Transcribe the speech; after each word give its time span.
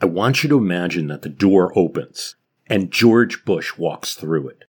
I 0.00 0.06
want 0.06 0.42
you 0.42 0.48
to 0.50 0.58
imagine 0.58 1.08
that 1.08 1.22
the 1.22 1.28
door 1.28 1.76
opens 1.76 2.36
and 2.68 2.92
George 2.92 3.44
Bush 3.44 3.76
walks 3.76 4.14
through 4.14 4.48
it. 4.48 4.64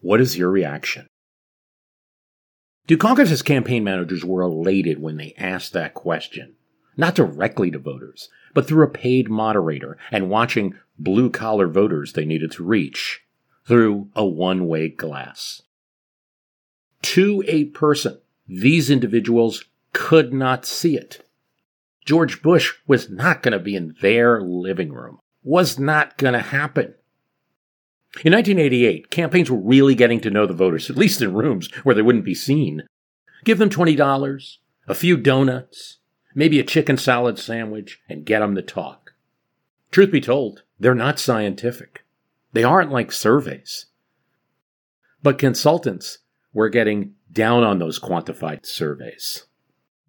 What 0.00 0.20
is 0.20 0.38
your 0.38 0.50
reaction? 0.50 1.08
Dukakis' 2.86 3.44
campaign 3.44 3.82
managers 3.82 4.24
were 4.24 4.42
elated 4.42 5.02
when 5.02 5.16
they 5.16 5.34
asked 5.36 5.72
that 5.72 5.94
question, 5.94 6.54
not 6.96 7.14
directly 7.14 7.70
to 7.72 7.78
voters, 7.78 8.30
but 8.54 8.66
through 8.66 8.84
a 8.84 8.90
paid 8.90 9.28
moderator 9.28 9.98
and 10.10 10.30
watching 10.30 10.74
blue 10.98 11.30
collar 11.30 11.66
voters 11.66 12.12
they 12.12 12.24
needed 12.24 12.52
to 12.52 12.64
reach 12.64 13.22
through 13.66 14.08
a 14.14 14.24
one 14.24 14.66
way 14.66 14.88
glass. 14.88 15.62
To 17.02 17.44
a 17.46 17.66
person, 17.66 18.18
these 18.46 18.88
individuals 18.88 19.64
could 19.92 20.32
not 20.32 20.64
see 20.64 20.96
it. 20.96 21.27
George 22.08 22.40
Bush 22.40 22.72
was 22.86 23.10
not 23.10 23.42
going 23.42 23.52
to 23.52 23.58
be 23.58 23.76
in 23.76 23.94
their 24.00 24.40
living 24.40 24.94
room. 24.94 25.18
Was 25.42 25.78
not 25.78 26.16
going 26.16 26.32
to 26.32 26.40
happen. 26.40 26.94
In 28.24 28.32
1988, 28.32 29.10
campaigns 29.10 29.50
were 29.50 29.58
really 29.58 29.94
getting 29.94 30.18
to 30.22 30.30
know 30.30 30.46
the 30.46 30.54
voters, 30.54 30.88
at 30.88 30.96
least 30.96 31.20
in 31.20 31.34
rooms 31.34 31.68
where 31.82 31.94
they 31.94 32.00
wouldn't 32.00 32.24
be 32.24 32.34
seen. 32.34 32.84
Give 33.44 33.58
them 33.58 33.68
$20, 33.68 34.56
a 34.86 34.94
few 34.94 35.18
donuts, 35.18 35.98
maybe 36.34 36.58
a 36.58 36.64
chicken 36.64 36.96
salad 36.96 37.38
sandwich, 37.38 38.00
and 38.08 38.24
get 38.24 38.38
them 38.38 38.54
to 38.54 38.62
talk. 38.62 39.12
Truth 39.90 40.10
be 40.10 40.22
told, 40.22 40.62
they're 40.80 40.94
not 40.94 41.18
scientific. 41.18 42.06
They 42.54 42.64
aren't 42.64 42.90
like 42.90 43.12
surveys. 43.12 43.84
But 45.22 45.36
consultants 45.36 46.20
were 46.54 46.70
getting 46.70 47.16
down 47.30 47.64
on 47.64 47.78
those 47.78 48.00
quantified 48.00 48.64
surveys. 48.64 49.44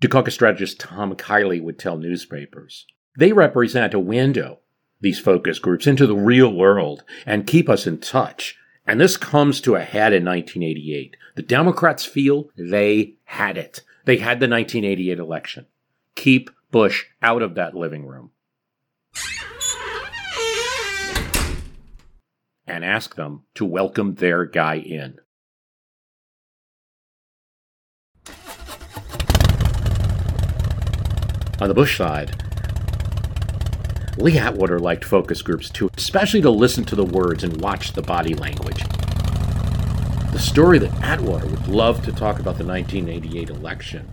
Dukakis 0.02 0.32
strategist 0.32 0.80
Tom 0.80 1.14
Kiley 1.16 1.62
would 1.62 1.78
tell 1.78 1.98
newspapers. 1.98 2.86
They 3.18 3.34
represent 3.34 3.94
a 3.94 4.00
window, 4.00 4.60
these 5.02 5.20
focus 5.20 5.60
groups, 5.60 5.88
into 5.88 6.08
the 6.08 6.16
real 6.16 6.54
world 6.54 7.04
and 7.26 7.46
keep 7.46 7.68
us 7.68 7.86
in 7.86 8.00
touch. 8.00 8.58
And 8.88 9.00
this 9.00 9.18
comes 9.18 9.60
to 9.62 9.76
a 9.76 9.82
head 9.82 10.14
in 10.14 10.24
1988. 10.24 11.18
The 11.36 11.42
Democrats 11.42 12.06
feel 12.06 12.50
they 12.58 13.16
had 13.26 13.58
it. 13.58 13.82
They 14.06 14.18
had 14.18 14.40
the 14.40 14.48
1988 14.48 15.20
election. 15.20 15.66
Keep 16.16 16.50
Bush 16.72 17.06
out 17.22 17.42
of 17.42 17.56
that 17.56 17.76
living 17.76 18.06
room. 18.06 18.32
And 22.66 22.86
ask 22.86 23.16
them 23.16 23.44
to 23.56 23.66
welcome 23.66 24.16
their 24.16 24.46
guy 24.46 24.78
in. 24.78 25.20
On 31.62 31.68
the 31.68 31.74
Bush 31.74 31.98
side, 31.98 32.42
Lee 34.18 34.38
Atwater 34.38 34.80
liked 34.80 35.04
focus 35.04 35.42
groups 35.42 35.70
too, 35.70 35.90
especially 35.98 36.42
to 36.42 36.50
listen 36.50 36.86
to 36.86 36.96
the 36.96 37.06
words 37.06 37.44
and 37.44 37.62
watch 37.62 37.94
the 37.94 38.02
body 38.02 38.34
language. 38.34 38.84
The 40.32 40.40
story 40.40 40.80
that 40.80 41.04
Atwater 41.04 41.48
would 41.48 41.68
love 41.68 42.04
to 42.06 42.12
talk 42.12 42.40
about 42.40 42.58
the 42.58 42.66
1988 42.66 43.50
election, 43.50 44.12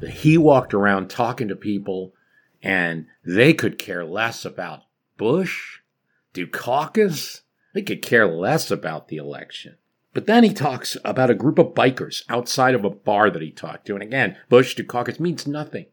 that 0.00 0.10
he 0.10 0.38
walked 0.38 0.74
around 0.74 1.08
talking 1.08 1.48
to 1.48 1.56
people 1.56 2.14
and 2.62 3.06
they 3.24 3.54
could 3.54 3.78
care 3.78 4.04
less 4.04 4.44
about 4.44 4.82
Bush, 5.16 5.80
Dukakis, 6.32 7.40
they 7.74 7.82
could 7.82 8.02
care 8.02 8.26
less 8.26 8.70
about 8.70 9.08
the 9.08 9.16
election. 9.16 9.76
But 10.12 10.26
then 10.26 10.44
he 10.44 10.52
talks 10.52 10.96
about 11.04 11.30
a 11.30 11.34
group 11.34 11.58
of 11.58 11.74
bikers 11.74 12.22
outside 12.28 12.74
of 12.74 12.84
a 12.84 12.90
bar 12.90 13.30
that 13.30 13.42
he 13.42 13.50
talked 13.50 13.86
to. 13.86 13.94
And 13.94 14.02
again, 14.02 14.36
Bush, 14.48 14.76
Dukakis 14.76 15.18
means 15.18 15.46
nothing. 15.46 15.86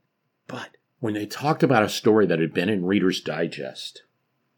But 0.48 0.78
when 1.02 1.16
they 1.16 1.26
talked 1.26 1.64
about 1.64 1.84
a 1.84 1.90
story 1.90 2.28
that 2.28 2.40
had 2.40 2.54
been 2.54 2.70
in 2.70 2.86
Reader's 2.86 3.20
Digest 3.20 4.04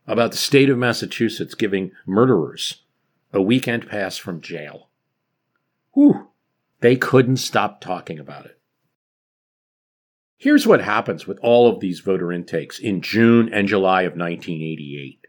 about 0.06 0.32
the 0.32 0.38
state 0.38 0.70
of 0.70 0.78
Massachusetts 0.78 1.56
giving 1.56 1.92
murderers 2.06 2.84
a 3.32 3.42
weekend 3.42 3.88
pass 3.88 4.18
from 4.18 4.42
jail. 4.42 4.90
Whew, 5.94 6.28
they 6.82 6.98
couldn't 6.98 7.38
stop 7.38 7.80
talking 7.80 8.20
about 8.20 8.46
it. 8.46 8.60
Here's 10.36 10.68
what 10.68 10.82
happens 10.82 11.26
with 11.26 11.40
all 11.42 11.70
of 11.70 11.80
these 11.80 12.02
voter 12.02 12.34
intakes 12.34 12.78
in 12.78 13.02
June 13.02 13.48
and 13.54 13.66
July 13.66 14.02
of 14.02 14.12
1988. 14.12 15.26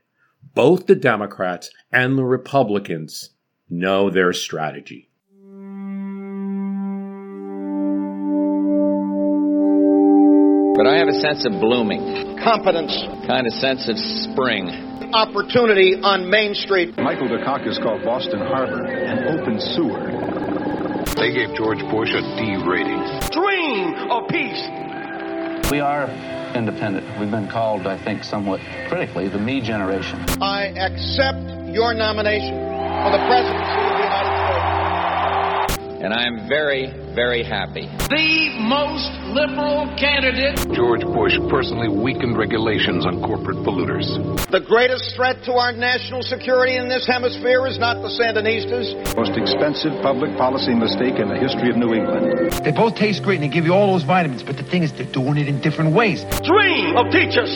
Both 0.52 0.86
the 0.86 0.96
Democrats 0.96 1.70
and 1.92 2.18
the 2.18 2.24
Republicans 2.24 3.30
know 3.70 4.10
their 4.10 4.32
strategy. 4.32 5.10
But 10.76 10.88
I 10.88 10.98
have 10.98 11.06
a 11.06 11.20
sense 11.20 11.46
of 11.46 11.52
blooming, 11.60 12.36
competence, 12.42 12.90
kind 13.28 13.46
of 13.46 13.52
sense 13.54 13.88
of 13.88 13.96
spring. 13.96 14.68
opportunity 15.14 15.94
on 16.02 16.28
Main 16.28 16.52
Street. 16.54 16.98
Michael 16.98 17.28
Dukakis 17.28 17.80
called 17.80 18.02
Boston 18.02 18.40
Harbor 18.40 18.84
an 18.84 19.38
open 19.38 19.60
sewer. 19.60 20.02
They 21.14 21.32
gave 21.32 21.54
George 21.54 21.78
Bush 21.94 22.10
a 22.10 22.22
D 22.34 22.58
rating. 22.66 22.98
Dream 23.30 24.10
of 24.10 24.26
peace. 24.26 24.66
We 25.70 25.78
are 25.78 26.10
independent. 26.58 27.06
We've 27.20 27.30
been 27.30 27.48
called, 27.48 27.86
I 27.86 28.02
think, 28.02 28.24
somewhat 28.24 28.58
critically, 28.88 29.28
the 29.28 29.38
me 29.38 29.60
generation. 29.60 30.18
I 30.42 30.74
accept 30.74 31.70
your 31.70 31.94
nomination 31.94 32.58
for 32.58 33.14
the 33.14 33.22
presidency 33.30 33.93
And 36.04 36.12
I'm 36.12 36.44
very, 36.52 36.92
very 37.16 37.40
happy. 37.40 37.88
The 38.12 38.60
most 38.60 39.08
liberal 39.32 39.88
candidate. 39.96 40.60
George 40.76 41.00
Bush 41.00 41.32
personally 41.48 41.88
weakened 41.88 42.36
regulations 42.36 43.08
on 43.08 43.24
corporate 43.24 43.56
polluters. 43.64 44.04
The 44.52 44.60
greatest 44.60 45.16
threat 45.16 45.40
to 45.48 45.56
our 45.56 45.72
national 45.72 46.20
security 46.20 46.76
in 46.76 46.92
this 46.92 47.08
hemisphere 47.08 47.64
is 47.64 47.80
not 47.80 48.04
the 48.04 48.12
Sandinistas. 48.12 49.16
Most 49.16 49.32
expensive 49.32 49.96
public 50.04 50.36
policy 50.36 50.76
mistake 50.76 51.16
in 51.16 51.32
the 51.32 51.40
history 51.40 51.72
of 51.72 51.80
New 51.80 51.96
England. 51.96 52.52
They 52.60 52.76
both 52.76 53.00
taste 53.00 53.24
great 53.24 53.40
and 53.40 53.48
they 53.48 53.54
give 53.56 53.64
you 53.64 53.72
all 53.72 53.96
those 53.96 54.04
vitamins, 54.04 54.44
but 54.44 54.60
the 54.60 54.68
thing 54.68 54.84
is, 54.84 54.92
they're 54.92 55.08
doing 55.08 55.40
it 55.40 55.48
in 55.48 55.64
different 55.64 55.96
ways. 55.96 56.20
Dream 56.44 57.00
of 57.00 57.08
teachers 57.16 57.48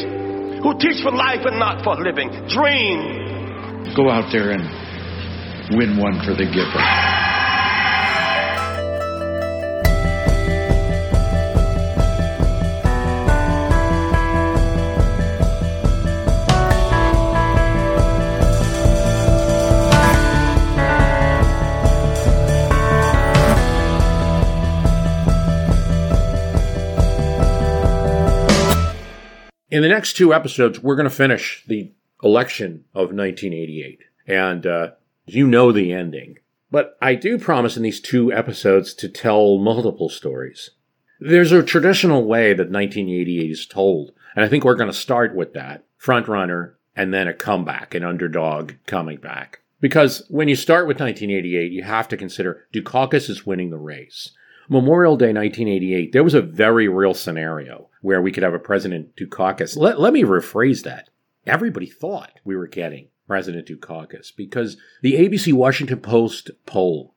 who 0.64 0.72
teach 0.80 1.04
for 1.04 1.12
life 1.12 1.44
and 1.44 1.60
not 1.60 1.84
for 1.84 2.00
living. 2.00 2.32
Dream. 2.48 3.92
Go 3.92 4.08
out 4.08 4.32
there 4.32 4.56
and 4.56 4.64
win 5.76 6.00
one 6.00 6.24
for 6.24 6.32
the 6.32 6.48
Gipper. 6.48 7.27
In 29.70 29.82
the 29.82 29.88
next 29.88 30.14
two 30.14 30.32
episodes, 30.32 30.80
we're 30.80 30.96
going 30.96 31.08
to 31.08 31.14
finish 31.14 31.62
the 31.66 31.92
election 32.22 32.84
of 32.94 33.12
1988. 33.12 34.00
And 34.26 34.66
uh, 34.66 34.90
you 35.26 35.46
know 35.46 35.72
the 35.72 35.92
ending. 35.92 36.38
But 36.70 36.96
I 37.02 37.14
do 37.14 37.38
promise 37.38 37.76
in 37.76 37.82
these 37.82 38.00
two 38.00 38.32
episodes 38.32 38.94
to 38.94 39.08
tell 39.08 39.58
multiple 39.58 40.08
stories. 40.08 40.70
There's 41.20 41.52
a 41.52 41.62
traditional 41.62 42.24
way 42.24 42.54
that 42.54 42.70
1988 42.70 43.50
is 43.50 43.66
told. 43.66 44.12
And 44.34 44.44
I 44.44 44.48
think 44.48 44.64
we're 44.64 44.74
going 44.74 44.90
to 44.90 44.96
start 44.96 45.34
with 45.34 45.52
that 45.52 45.84
frontrunner 46.02 46.74
and 46.96 47.12
then 47.12 47.28
a 47.28 47.34
comeback, 47.34 47.94
an 47.94 48.04
underdog 48.04 48.72
coming 48.86 49.18
back. 49.18 49.60
Because 49.80 50.24
when 50.28 50.48
you 50.48 50.56
start 50.56 50.86
with 50.86 51.00
1988, 51.00 51.72
you 51.72 51.82
have 51.82 52.08
to 52.08 52.16
consider 52.16 52.66
Dukakis 52.72 53.28
is 53.28 53.46
winning 53.46 53.70
the 53.70 53.78
race. 53.78 54.30
Memorial 54.68 55.16
Day 55.16 55.32
1988, 55.32 56.12
there 56.12 56.24
was 56.24 56.34
a 56.34 56.42
very 56.42 56.88
real 56.88 57.14
scenario 57.14 57.87
where 58.02 58.22
we 58.22 58.32
could 58.32 58.42
have 58.42 58.54
a 58.54 58.58
President 58.58 59.16
Dukakis. 59.16 59.76
Let, 59.76 60.00
let 60.00 60.12
me 60.12 60.22
rephrase 60.22 60.82
that. 60.84 61.08
Everybody 61.46 61.86
thought 61.86 62.40
we 62.44 62.56
were 62.56 62.66
getting 62.66 63.08
President 63.26 63.66
Dukakis 63.66 64.34
because 64.34 64.76
the 65.02 65.14
ABC 65.14 65.52
Washington 65.52 66.00
Post 66.00 66.50
poll 66.66 67.14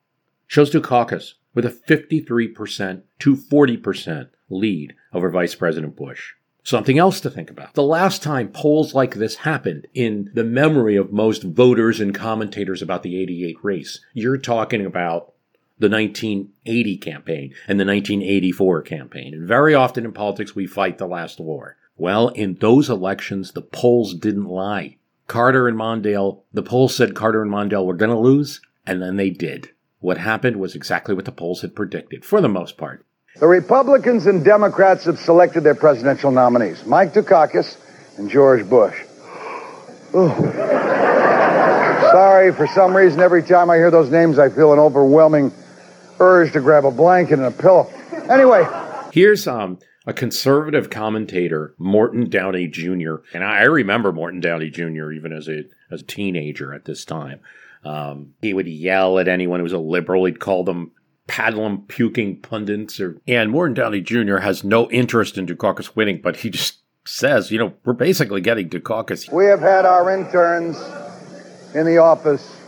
shows 0.48 0.72
Dukakis 0.72 1.34
with 1.54 1.66
a 1.66 1.70
53% 1.70 3.04
to 3.20 3.36
40% 3.36 4.30
lead 4.50 4.96
over 5.14 5.30
Vice 5.30 5.56
President 5.56 5.96
Bush. 5.96 6.34
Something 6.64 7.00
else 7.00 7.20
to 7.22 7.30
think 7.30 7.50
about. 7.50 7.74
The 7.74 7.82
last 7.82 8.22
time 8.22 8.50
polls 8.50 8.94
like 8.94 9.16
this 9.16 9.38
happened 9.38 9.88
in 9.94 10.30
the 10.34 10.44
memory 10.44 10.96
of 10.96 11.12
most 11.12 11.44
voters 11.44 12.00
and 12.00 12.14
commentators 12.14 12.84
about 12.84 13.02
the 13.02 13.20
88 13.20 13.58
race, 13.64 14.00
you're 14.14 14.38
talking 14.38 14.86
about 14.86 15.34
the 15.82 15.90
1980 15.90 16.98
campaign 16.98 17.54
and 17.68 17.80
the 17.80 17.86
1984 17.86 18.82
campaign. 18.84 19.34
And 19.34 19.48
very 19.48 19.74
often 19.74 20.06
in 20.06 20.14
politics, 20.14 20.56
we 20.56 20.68
fight 20.68 20.98
the 20.98 21.08
last 21.08 21.40
war. 21.40 21.76
Well, 21.98 22.30
in 22.30 22.56
those 22.56 22.90
elections, 22.90 23.52
the 23.52 23.62
polls 23.62 24.14
didn't 24.14 24.46
lie. 24.46 24.98
Carter 25.28 25.68
and 25.68 25.78
Mondale, 25.78 26.42
the 26.54 26.64
polls 26.64 26.96
said 26.96 27.16
Carter 27.16 27.42
and 27.42 27.52
Mondale 27.52 27.86
were 27.86 27.96
going 27.96 28.12
to 28.12 28.18
lose, 28.18 28.62
and 28.86 29.02
then 29.02 29.18
they 29.18 29.30
did. 29.30 29.70
What 30.00 30.18
happened 30.18 30.58
was 30.58 30.76
exactly 30.76 31.14
what 31.14 31.26
the 31.26 31.32
polls 31.32 31.62
had 31.62 31.76
predicted, 31.76 32.26
for 32.26 32.42
the 32.42 32.50
most 32.50 32.78
part. 32.78 33.06
The 33.40 33.48
Republicans 33.48 34.26
and 34.26 34.44
Democrats 34.44 35.06
have 35.06 35.18
selected 35.20 35.62
their 35.62 35.76
presidential 35.76 36.32
nominees 36.32 36.86
Mike 36.86 37.14
Dukakis 37.14 37.78
and 38.18 38.30
George 38.30 38.68
Bush. 38.70 38.96
Sorry, 42.12 42.52
for 42.52 42.68
some 42.68 42.96
reason, 42.96 43.22
every 43.22 43.42
time 43.42 43.70
I 43.70 43.78
hear 43.78 43.90
those 43.90 44.10
names, 44.10 44.38
I 44.38 44.50
feel 44.50 44.74
an 44.74 44.80
overwhelming 44.80 45.54
urge 46.22 46.54
to 46.54 46.62
grab 46.62 46.86
a 46.86 46.92
blanket 46.92 47.40
and 47.40 47.44
a 47.44 47.52
pillow. 47.52 47.92
Anyway. 48.30 48.66
Here's 49.12 49.48
um, 49.48 49.80
a 50.06 50.14
conservative 50.14 50.90
commentator, 50.90 51.74
Morton 51.78 52.30
Downey 52.30 52.68
Jr., 52.68 53.16
and 53.34 53.44
I 53.44 53.64
remember 53.64 54.12
Morton 54.12 54.40
Downey 54.40 54.70
Jr. 54.70 55.12
even 55.12 55.34
as 55.34 55.50
a, 55.50 55.64
as 55.92 56.02
a 56.02 56.06
teenager 56.06 56.74
at 56.74 56.86
this 56.86 57.04
time. 57.04 57.42
Um, 57.84 58.36
he 58.42 58.54
would 58.54 58.68
yell 58.68 59.20
at 59.20 59.28
anyone 59.28 59.60
who 59.60 59.64
was 59.64 59.74
a 59.74 59.80
liberal. 59.80 60.26
He'd 60.26 60.40
call 60.40 60.64
them 60.64 60.92
paddling, 61.28 61.84
puking 61.88 62.40
pundits. 62.42 63.00
Or, 63.00 63.20
and 63.28 63.50
Morton 63.50 63.74
Downey 63.74 64.02
Jr. 64.02 64.38
has 64.38 64.64
no 64.64 64.90
interest 64.92 65.38
in 65.38 65.48
Dukakis 65.48 65.96
winning, 65.96 66.22
but 66.22 66.38
he 66.38 66.52
just 66.52 66.80
says, 67.06 67.52
you 67.52 67.58
know, 67.58 67.74
we're 67.84 67.94
basically 67.94 68.42
getting 68.42 68.70
Dukakis. 68.70 69.32
We 69.32 69.46
have 69.46 69.60
had 69.60 69.86
our 69.86 70.12
interns 70.12 70.78
in 71.74 71.86
the 71.86 71.98
office 71.98 72.61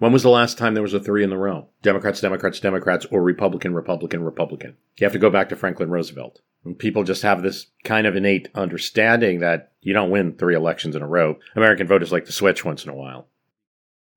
When 0.03 0.13
was 0.13 0.25
the 0.25 0.31
last 0.31 0.59
time 0.59 0.75
there 0.75 0.83
was 0.83 0.95
a 0.95 0.99
three 0.99 1.23
in 1.23 1.31
the 1.31 1.37
row? 1.37 1.69
Democrats, 1.81 2.21
Democrats, 2.21 2.59
Democrats, 2.59 3.07
or 3.13 3.23
Republican, 3.23 3.73
Republican, 3.73 4.25
Republican. 4.25 4.77
You 4.99 5.05
have 5.05 5.13
to 5.13 5.19
go 5.21 5.31
back 5.31 5.49
to 5.51 5.55
Franklin 5.55 5.91
Roosevelt. 5.91 6.41
And 6.65 6.77
people 6.77 7.05
just 7.05 7.23
have 7.23 7.41
this 7.41 7.67
kind 7.85 8.05
of 8.05 8.17
innate 8.17 8.49
understanding 8.53 9.39
that 9.39 9.71
you 9.81 9.93
don't 9.93 10.11
win 10.11 10.33
three 10.33 10.57
elections 10.57 10.97
in 10.97 11.03
a 11.03 11.07
row. 11.07 11.39
American 11.55 11.87
voters 11.87 12.11
like 12.11 12.25
to 12.25 12.33
switch 12.33 12.65
once 12.65 12.83
in 12.83 12.91
a 12.91 12.97
while. 12.97 13.29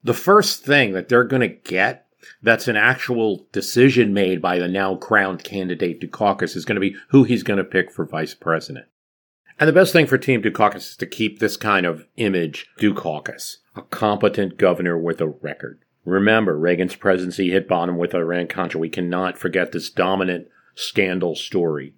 The 0.03 0.15
first 0.15 0.65
thing 0.65 0.93
that 0.93 1.07
they're 1.07 1.23
going 1.23 1.47
to 1.47 1.49
get 1.49 2.07
that's 2.41 2.67
an 2.67 2.77
actual 2.77 3.45
decision 3.51 4.11
made 4.11 4.41
by 4.41 4.57
the 4.57 4.67
now 4.67 4.95
crowned 4.95 5.43
candidate 5.43 6.01
Dukakis 6.01 6.55
is 6.55 6.65
going 6.65 6.77
to 6.77 6.81
be 6.81 6.95
who 7.09 7.25
he's 7.25 7.43
going 7.43 7.59
to 7.59 7.63
pick 7.63 7.91
for 7.91 8.05
vice 8.05 8.33
president. 8.33 8.87
And 9.57 9.69
the 9.69 9.73
best 9.73 9.93
thing 9.93 10.05
for 10.05 10.17
Team 10.17 10.41
Dukakis 10.41 10.75
is 10.75 10.95
to 10.97 11.05
keep 11.05 11.39
this 11.39 11.55
kind 11.55 11.85
of 11.85 12.07
image 12.17 12.67
Dukakis 12.79 13.57
a 13.75 13.81
competent 13.83 14.57
governor 14.57 14.97
with 14.97 15.21
a 15.21 15.27
record. 15.27 15.79
Remember, 16.05 16.57
Reagan's 16.57 16.95
presidency 16.95 17.49
hit 17.51 17.67
bottom 17.67 17.97
with 17.97 18.13
Iran 18.13 18.47
Contra. 18.47 18.79
We 18.79 18.89
cannot 18.89 19.37
forget 19.37 19.71
this 19.71 19.89
dominant 19.89 20.47
scandal 20.75 21.35
story. 21.35 21.93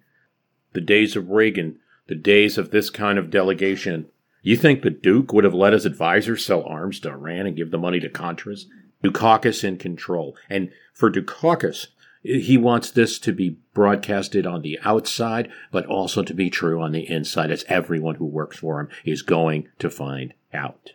The 0.72 0.80
days 0.80 1.14
of 1.14 1.30
Reagan, 1.30 1.78
the 2.06 2.14
days 2.14 2.58
of 2.58 2.70
this 2.70 2.90
kind 2.90 3.18
of 3.18 3.30
delegation. 3.30 4.06
You 4.42 4.56
think 4.56 4.82
the 4.82 4.90
Duke 4.90 5.32
would 5.32 5.44
have 5.44 5.54
let 5.54 5.72
his 5.72 5.84
advisors 5.84 6.44
sell 6.44 6.62
arms 6.62 7.00
to 7.00 7.10
Iran 7.10 7.46
and 7.46 7.56
give 7.56 7.70
the 7.70 7.78
money 7.78 8.00
to 8.00 8.08
Contras? 8.08 8.64
Dukakis 9.04 9.62
in 9.62 9.76
control. 9.78 10.36
And 10.48 10.70
for 10.94 11.10
Dukakis, 11.10 11.88
he 12.22 12.58
wants 12.58 12.90
this 12.90 13.18
to 13.20 13.32
be 13.32 13.56
broadcasted 13.74 14.46
on 14.46 14.62
the 14.62 14.78
outside, 14.82 15.50
but 15.70 15.86
also 15.86 16.22
to 16.22 16.34
be 16.34 16.50
true 16.50 16.80
on 16.80 16.92
the 16.92 17.08
inside, 17.08 17.50
as 17.50 17.64
everyone 17.68 18.16
who 18.16 18.24
works 18.24 18.58
for 18.58 18.80
him 18.80 18.88
is 19.04 19.22
going 19.22 19.68
to 19.78 19.88
find 19.88 20.34
out. 20.52 20.92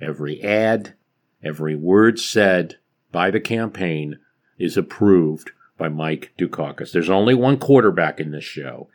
Every 0.00 0.42
ad, 0.42 0.94
every 1.42 1.74
word 1.74 2.18
said 2.18 2.76
by 3.12 3.30
the 3.30 3.40
campaign 3.40 4.18
is 4.58 4.76
approved 4.76 5.50
by 5.78 5.88
Mike 5.88 6.32
Dukakis. 6.38 6.92
There's 6.92 7.10
only 7.10 7.34
one 7.34 7.58
quarterback 7.58 8.20
in 8.20 8.30
this 8.30 8.44
show, 8.44 8.88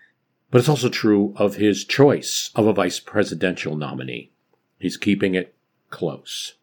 but 0.51 0.59
it's 0.59 0.69
also 0.69 0.89
true 0.89 1.33
of 1.35 1.56
his 1.56 1.83
choice 1.83 2.51
of 2.56 2.67
a 2.67 2.73
vice 2.73 3.00
presidential 3.00 3.75
nominee. 3.75 4.31
He's 4.79 4.97
keeping 4.97 5.33
it 5.35 5.56
close. 5.89 6.53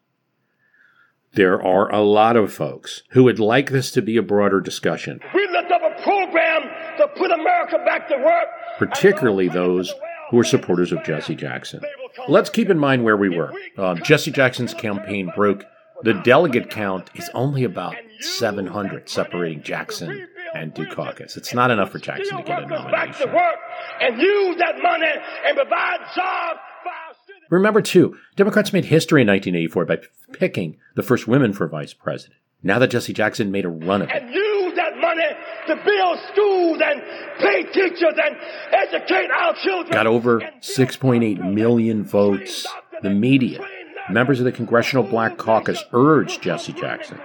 There 1.35 1.59
are 1.63 1.91
a 1.91 2.01
lot 2.01 2.35
of 2.35 2.53
folks 2.53 3.01
who 3.09 3.23
would 3.23 3.39
like 3.39 3.71
this 3.71 3.89
to 3.91 4.03
be 4.03 4.17
a 4.17 4.21
broader 4.21 4.61
discussion. 4.61 5.19
We 5.33 5.47
lift 5.47 5.71
up 5.71 5.81
a 5.81 5.99
program 6.03 6.61
to 6.99 7.07
put 7.17 7.31
America 7.31 7.79
back 7.83 8.07
to 8.09 8.17
work. 8.17 8.47
Particularly 8.77 9.47
those 9.49 9.91
who 10.29 10.39
are 10.39 10.43
supporters 10.43 10.91
of 10.91 11.03
Jesse 11.03 11.33
Jackson. 11.33 11.81
Let's 12.27 12.51
keep 12.51 12.69
in 12.69 12.77
mind 12.77 13.03
where 13.03 13.17
we 13.17 13.29
were. 13.29 13.51
Um, 13.79 14.03
Jesse 14.03 14.29
Jackson's 14.29 14.75
campaign 14.75 15.31
broke. 15.35 15.65
The 16.03 16.13
delegate 16.13 16.69
count 16.69 17.09
is 17.15 17.31
only 17.33 17.63
about 17.63 17.95
700 18.19 19.09
separating 19.09 19.63
Jackson 19.63 20.27
and 20.53 20.75
Dukakis. 20.75 21.35
It's 21.35 21.53
not 21.53 21.71
enough 21.71 21.91
for 21.91 21.97
Jackson 21.97 22.37
to 22.37 22.43
get 22.43 22.63
a 22.63 22.67
nomination. 22.67 23.29
And 24.01 24.21
use 24.21 24.57
that 24.59 24.75
money 24.83 25.07
and 25.47 25.55
provide 25.57 25.99
jobs 26.15 26.59
Remember, 27.49 27.81
too, 27.81 28.17
Democrats 28.35 28.73
made 28.73 28.85
history 28.85 29.21
in 29.21 29.27
1984 29.27 29.85
by 29.85 29.97
picking 30.31 30.77
the 30.95 31.03
first 31.03 31.27
women 31.27 31.53
for 31.53 31.67
vice 31.67 31.93
president. 31.93 32.39
Now 32.63 32.79
that 32.79 32.91
Jesse 32.91 33.13
Jackson 33.13 33.51
made 33.51 33.65
a 33.65 33.69
run 33.69 34.01
of 34.01 34.09
it. 34.09 34.23
And 34.23 34.33
use 34.33 34.75
that 34.75 34.97
money 34.97 35.23
to 35.67 35.75
build 35.83 36.19
schools 36.31 36.79
and 36.83 37.01
pay 37.39 37.63
teachers 37.73 38.13
and 38.23 38.35
educate 38.71 39.29
our 39.31 39.53
children. 39.55 39.91
Got 39.91 40.07
over 40.07 40.39
6.8 40.61 41.53
million 41.53 42.03
votes. 42.03 42.65
The 43.01 43.09
media, 43.09 43.59
members 44.09 44.39
of 44.39 44.45
the 44.45 44.51
Congressional 44.53 45.03
Black 45.03 45.37
Caucus 45.37 45.83
urged 45.91 46.41
Jesse 46.41 46.71
Jackson 46.71 47.19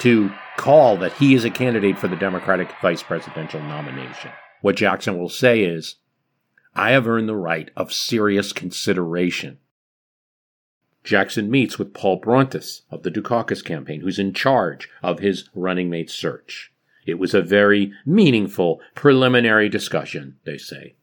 to 0.00 0.30
call 0.56 0.96
that 0.98 1.12
he 1.12 1.34
is 1.34 1.44
a 1.44 1.50
candidate 1.50 1.98
for 1.98 2.08
the 2.08 2.16
Democratic 2.16 2.68
vice 2.82 3.02
presidential 3.02 3.60
nomination. 3.60 4.32
What 4.60 4.76
Jackson 4.76 5.18
will 5.18 5.28
say 5.28 5.62
is, 5.62 5.96
I 6.76 6.90
have 6.90 7.06
earned 7.06 7.28
the 7.28 7.36
right 7.36 7.70
of 7.76 7.92
serious 7.92 8.52
consideration. 8.52 9.58
Jackson 11.04 11.50
meets 11.50 11.78
with 11.78 11.94
Paul 11.94 12.20
Brountas 12.20 12.80
of 12.90 13.02
the 13.02 13.10
Dukakis 13.10 13.64
campaign, 13.64 14.00
who's 14.00 14.18
in 14.18 14.32
charge 14.32 14.88
of 15.02 15.20
his 15.20 15.48
running 15.54 15.90
mate 15.90 16.10
search. 16.10 16.72
It 17.06 17.18
was 17.18 17.34
a 17.34 17.42
very 17.42 17.92
meaningful 18.06 18.80
preliminary 18.94 19.68
discussion, 19.68 20.38
they 20.44 20.56
say. 20.56 20.94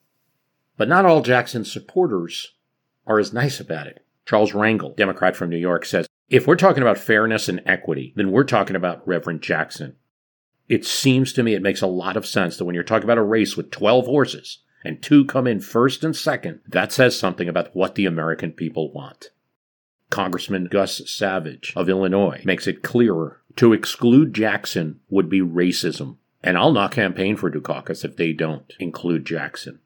But 0.75 0.89
not 0.89 1.05
all 1.05 1.21
Jackson's 1.21 1.71
supporters 1.71 2.53
are 3.05 3.19
as 3.19 3.31
nice 3.31 3.59
about 3.59 3.87
it. 3.87 4.03
Charles 4.25 4.53
Rangel, 4.53 4.95
Democrat 4.97 5.35
from 5.35 5.49
New 5.49 5.57
York, 5.57 5.85
says 5.85 6.07
if 6.29 6.47
we're 6.47 6.55
talking 6.55 6.81
about 6.81 6.97
fairness 6.97 7.47
and 7.47 7.61
equity, 7.65 8.13
then 8.15 8.31
we're 8.31 8.43
talking 8.43 8.75
about 8.75 9.07
Reverend 9.07 9.41
Jackson. 9.41 9.95
It 10.67 10.85
seems 10.85 11.33
to 11.33 11.43
me 11.43 11.53
it 11.53 11.61
makes 11.61 11.81
a 11.81 11.87
lot 11.87 12.17
of 12.17 12.25
sense 12.25 12.57
that 12.57 12.65
when 12.65 12.73
you're 12.73 12.83
talking 12.83 13.03
about 13.03 13.17
a 13.17 13.23
race 13.23 13.55
with 13.55 13.71
12 13.71 14.05
horses 14.05 14.59
and 14.83 15.01
two 15.01 15.25
come 15.25 15.47
in 15.47 15.59
first 15.59 16.03
and 16.03 16.15
second, 16.15 16.61
that 16.67 16.91
says 16.91 17.17
something 17.17 17.47
about 17.47 17.75
what 17.75 17.95
the 17.95 18.05
American 18.05 18.51
people 18.51 18.91
want. 18.91 19.29
Congressman 20.09 20.65
Gus 20.65 21.01
Savage 21.09 21.73
of 21.75 21.89
Illinois 21.89 22.41
makes 22.43 22.67
it 22.67 22.83
clearer 22.83 23.41
to 23.55 23.73
exclude 23.73 24.33
Jackson 24.33 24.99
would 25.09 25.29
be 25.29 25.41
racism. 25.41 26.17
And 26.43 26.57
I'll 26.57 26.71
not 26.71 26.91
campaign 26.91 27.35
for 27.35 27.51
Dukakis 27.51 28.03
if 28.03 28.17
they 28.17 28.33
don't 28.33 28.73
include 28.79 29.25
Jackson. 29.25 29.79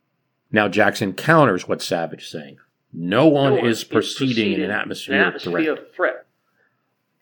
Now, 0.51 0.67
Jackson 0.67 1.13
counters 1.13 1.67
what 1.67 1.81
Savage 1.81 2.23
is 2.23 2.29
saying. 2.29 2.57
No 2.93 3.27
one, 3.27 3.55
no 3.55 3.61
one 3.61 3.69
is, 3.69 3.83
proceeding 3.83 4.53
in 4.53 4.61
an 4.61 4.71
atmosphere, 4.71 5.15
an 5.15 5.27
atmosphere 5.27 5.73
of 5.73 5.79
threat. 5.79 5.95
threat. 5.95 6.24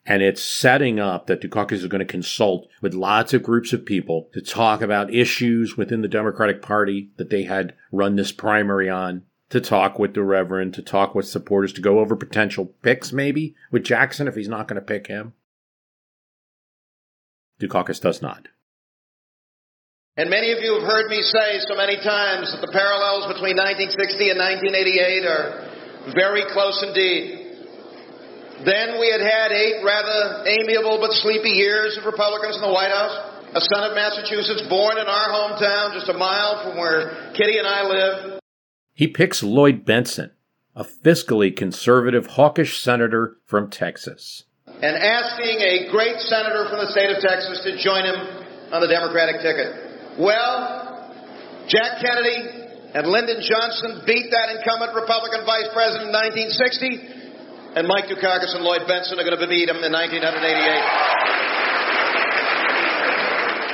And 0.06 0.22
it's 0.22 0.42
setting 0.42 1.00
up 1.00 1.26
that 1.26 1.40
Dukakis 1.40 1.72
is 1.72 1.86
going 1.86 2.00
to 2.00 2.04
consult 2.04 2.68
with 2.82 2.92
lots 2.92 3.32
of 3.32 3.42
groups 3.42 3.72
of 3.72 3.86
people 3.86 4.28
to 4.34 4.42
talk 4.42 4.82
about 4.82 5.14
issues 5.14 5.76
within 5.78 6.02
the 6.02 6.08
Democratic 6.08 6.60
Party 6.60 7.10
that 7.16 7.30
they 7.30 7.44
had 7.44 7.74
run 7.90 8.16
this 8.16 8.30
primary 8.30 8.90
on 8.90 9.22
to 9.48 9.60
talk 9.60 9.98
with 9.98 10.14
the 10.14 10.22
Reverend, 10.22 10.74
to 10.74 10.82
talk 10.82 11.14
with 11.14 11.26
supporters, 11.26 11.72
to 11.74 11.80
go 11.80 12.00
over 12.00 12.16
potential 12.16 12.74
picks 12.82 13.12
maybe 13.12 13.54
with 13.70 13.84
Jackson 13.84 14.28
if 14.28 14.34
he's 14.34 14.48
not 14.48 14.68
going 14.68 14.80
to 14.80 14.86
pick 14.86 15.06
him. 15.06 15.32
Dukakis 17.60 18.00
does 18.00 18.20
not. 18.20 18.48
And 20.16 20.30
many 20.30 20.52
of 20.52 20.58
you 20.60 20.74
have 20.74 20.82
heard 20.82 21.08
me 21.08 21.22
say 21.22 21.58
so 21.66 21.76
many 21.76 21.96
times 21.96 22.52
that 22.52 22.60
the 22.60 22.72
parallels 22.72 23.26
between 23.32 23.56
1960 23.56 24.30
and 24.30 24.38
1988 24.38 25.26
are 25.26 26.12
very 26.14 26.44
close 26.52 26.82
indeed. 26.82 27.43
Then 28.62 29.02
we 29.02 29.10
had 29.10 29.18
had 29.18 29.50
eight 29.50 29.82
rather 29.82 30.46
amiable 30.46 31.02
but 31.02 31.10
sleepy 31.18 31.58
years 31.58 31.98
of 31.98 32.06
Republicans 32.06 32.54
in 32.54 32.62
the 32.62 32.70
White 32.70 32.94
House. 32.94 33.34
A 33.54 33.60
son 33.60 33.90
of 33.90 33.94
Massachusetts 33.94 34.62
born 34.70 34.98
in 34.98 35.06
our 35.06 35.28
hometown, 35.30 35.94
just 35.94 36.08
a 36.08 36.14
mile 36.14 36.62
from 36.62 36.78
where 36.78 37.34
Kitty 37.34 37.58
and 37.58 37.66
I 37.66 37.82
live. 37.86 38.40
He 38.94 39.06
picks 39.08 39.42
Lloyd 39.42 39.84
Bentsen, 39.84 40.30
a 40.74 40.84
fiscally 40.84 41.54
conservative, 41.54 42.38
hawkish 42.38 42.78
senator 42.78 43.38
from 43.46 43.70
Texas. 43.70 44.44
And 44.66 44.94
asking 44.98 45.58
a 45.62 45.90
great 45.90 46.18
senator 46.18 46.66
from 46.70 46.78
the 46.78 46.90
state 46.90 47.10
of 47.10 47.22
Texas 47.22 47.62
to 47.62 47.78
join 47.78 48.06
him 48.06 48.18
on 48.70 48.82
the 48.82 48.90
Democratic 48.90 49.42
ticket. 49.42 50.18
Well, 50.18 51.10
Jack 51.66 52.02
Kennedy 52.02 52.70
and 52.94 53.06
Lyndon 53.06 53.42
Johnson 53.42 54.02
beat 54.06 54.30
that 54.30 54.54
incumbent 54.54 54.94
Republican 54.94 55.42
vice 55.46 55.70
president 55.74 56.10
in 56.10 56.14
1960 56.14 57.23
and 57.76 57.88
Mike 57.88 58.06
Dukakis 58.06 58.54
and 58.54 58.62
Lloyd 58.62 58.82
Bentsen 58.82 59.18
are 59.18 59.24
going 59.24 59.38
to 59.38 59.46
beat 59.46 59.68
him 59.68 59.82
in 59.82 59.92
1988. 59.92 61.14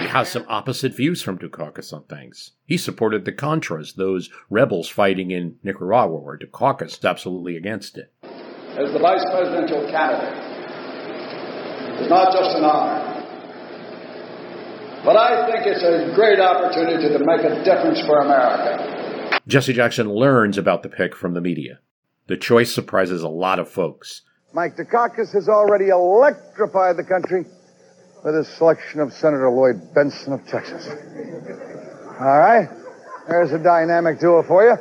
He 0.01 0.07
has 0.09 0.31
some 0.31 0.47
opposite 0.49 0.97
views 0.97 1.21
from 1.21 1.39
Dukakis 1.39 1.93
on 1.93 2.05
things. 2.05 2.53
He 2.65 2.79
supported 2.79 3.27
the 3.27 3.33
Contras, 3.33 3.95
those 3.95 4.31
rebels 4.49 4.89
fighting 4.89 5.31
in 5.31 5.57
Nicaragua, 5.63 6.19
where 6.19 6.39
Dukakis 6.39 6.99
is 6.99 7.05
absolutely 7.05 7.59
against 7.59 7.99
it. 7.99 8.11
As 8.23 8.91
the 8.93 8.99
vice 8.99 9.25
presidential 9.31 9.87
candidate, 9.91 10.39
it's 12.01 12.09
not 12.09 12.33
just 12.33 12.57
an 12.57 12.65
honor, 12.65 13.11
but 15.05 15.17
I 15.19 15.51
think 15.51 15.67
it's 15.67 15.83
a 15.83 16.15
great 16.15 16.41
opportunity 16.41 17.09
to 17.13 17.19
make 17.19 17.41
a 17.41 17.63
difference 17.63 18.01
for 18.07 18.21
America. 18.21 19.41
Jesse 19.47 19.75
Jackson 19.75 20.09
learns 20.09 20.57
about 20.57 20.83
the 20.83 20.89
pick 20.89 21.15
from 21.15 21.35
the 21.35 21.43
media. 21.43 21.81
The 22.31 22.37
choice 22.37 22.73
surprises 22.73 23.25
a 23.25 23.29
lot 23.29 23.59
of 23.59 23.69
folks. 23.69 24.23
Mike 24.53 24.77
Dukakis 24.77 25.33
has 25.33 25.49
already 25.49 25.89
electrified 25.89 26.97
the 26.97 27.03
country 27.03 27.45
with 28.25 28.37
his 28.37 28.47
selection 28.47 29.01
of 29.01 29.13
Senator 29.13 29.51
Lloyd 29.51 29.93
Bentsen 29.93 30.35
of 30.35 30.47
Texas. 30.47 30.87
All 32.21 32.39
right, 32.39 32.69
there's 33.27 33.51
a 33.51 33.59
dynamic 33.59 34.21
duo 34.21 34.45
for 34.45 34.63
you. 34.63 34.77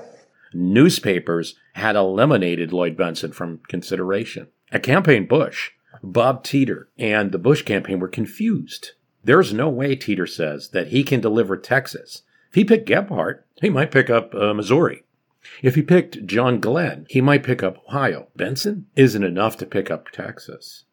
Newspapers 0.54 1.56
had 1.74 1.96
eliminated 1.96 2.72
Lloyd 2.72 2.96
Bentsen 2.96 3.34
from 3.34 3.62
consideration. 3.68 4.50
At 4.72 4.84
Campaign 4.84 5.26
Bush, 5.26 5.72
Bob 6.04 6.44
Teeter 6.44 6.90
and 7.00 7.32
the 7.32 7.40
Bush 7.40 7.64
campaign 7.64 7.98
were 8.00 8.08
confused. 8.08 8.92
There's 9.24 9.56
no 9.56 9.70
way, 9.70 9.96
Teeter 9.96 10.28
says, 10.28 10.70
that 10.70 10.90
he 10.90 11.04
can 11.04 11.20
deliver 11.20 11.58
Texas. 11.58 12.22
If 12.50 12.54
he 12.54 12.64
picked 12.64 12.88
Gephardt, 12.88 13.40
he 13.60 13.72
might 13.72 13.90
pick 13.90 14.12
up 14.12 14.36
uh, 14.36 14.54
Missouri. 14.54 15.02
If 15.62 15.76
he 15.76 15.82
picked 15.82 16.26
John 16.26 16.60
Glenn, 16.60 17.06
he 17.10 17.22
might 17.22 17.44
pick 17.44 17.64
up 17.64 17.84
Ohio. 17.88 18.28
Bentsen 18.38 18.86
isn't 18.96 19.24
enough 19.24 19.58
to 19.58 19.66
pick 19.66 19.92
up 19.92 20.10
Texas. 20.10 20.86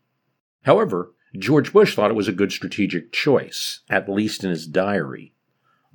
However, 0.62 1.12
George 1.38 1.72
Bush 1.72 1.94
thought 1.94 2.10
it 2.10 2.14
was 2.14 2.28
a 2.28 2.32
good 2.32 2.52
strategic 2.52 3.12
choice, 3.12 3.80
at 3.88 4.08
least 4.08 4.42
in 4.42 4.50
his 4.50 4.66
diary. 4.66 5.34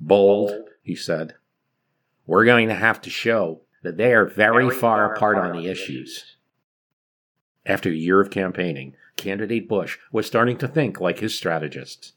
Bold, 0.00 0.52
he 0.82 0.94
said. 0.94 1.34
We're 2.26 2.44
going 2.44 2.68
to 2.68 2.74
have 2.74 3.00
to 3.02 3.10
show 3.10 3.62
that 3.82 3.96
they 3.96 4.14
are 4.14 4.26
very, 4.26 4.66
very 4.66 4.70
far, 4.70 5.08
far 5.08 5.14
apart 5.14 5.38
on 5.38 5.56
the 5.56 5.68
issues. 5.68 6.36
After 7.66 7.90
a 7.90 7.94
year 7.94 8.20
of 8.20 8.30
campaigning, 8.30 8.94
candidate 9.16 9.68
Bush 9.68 9.98
was 10.10 10.26
starting 10.26 10.56
to 10.58 10.68
think 10.68 11.00
like 11.00 11.18
his 11.18 11.34
strategists. 11.34 12.12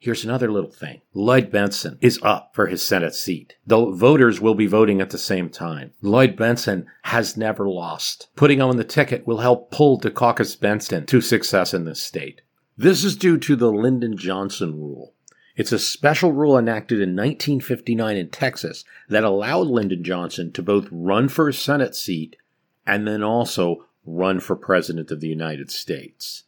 Here's 0.00 0.24
another 0.24 0.50
little 0.50 0.70
thing. 0.70 1.00
Lloyd 1.12 1.50
Bentsen 1.50 1.98
is 2.00 2.20
up 2.22 2.50
for 2.54 2.68
his 2.68 2.82
Senate 2.82 3.16
seat, 3.16 3.56
though 3.66 3.92
voters 3.92 4.40
will 4.40 4.54
be 4.54 4.68
voting 4.68 5.00
at 5.00 5.10
the 5.10 5.18
same 5.18 5.50
time. 5.50 5.92
Lloyd 6.00 6.36
Bentsen 6.36 6.86
has 7.02 7.36
never 7.36 7.68
lost. 7.68 8.28
Putting 8.36 8.60
him 8.60 8.68
on 8.68 8.76
the 8.76 8.84
ticket 8.84 9.26
will 9.26 9.38
help 9.38 9.72
pull 9.72 10.00
Dukakis 10.00 10.56
Bentsen 10.56 11.04
to 11.08 11.20
success 11.20 11.74
in 11.74 11.84
this 11.84 12.00
state. 12.00 12.42
This 12.76 13.02
is 13.02 13.16
due 13.16 13.38
to 13.38 13.56
the 13.56 13.72
Lyndon 13.72 14.16
Johnson 14.16 14.76
rule. 14.80 15.14
It's 15.56 15.72
a 15.72 15.80
special 15.80 16.30
rule 16.30 16.56
enacted 16.56 16.98
in 16.98 17.16
1959 17.16 18.16
in 18.16 18.30
Texas 18.30 18.84
that 19.08 19.24
allowed 19.24 19.66
Lyndon 19.66 20.04
Johnson 20.04 20.52
to 20.52 20.62
both 20.62 20.86
run 20.92 21.28
for 21.28 21.48
a 21.48 21.52
Senate 21.52 21.96
seat 21.96 22.36
and 22.86 23.04
then 23.04 23.24
also 23.24 23.84
run 24.06 24.38
for 24.38 24.54
President 24.54 25.10
of 25.10 25.20
the 25.20 25.26
United 25.26 25.72
States. 25.72 26.44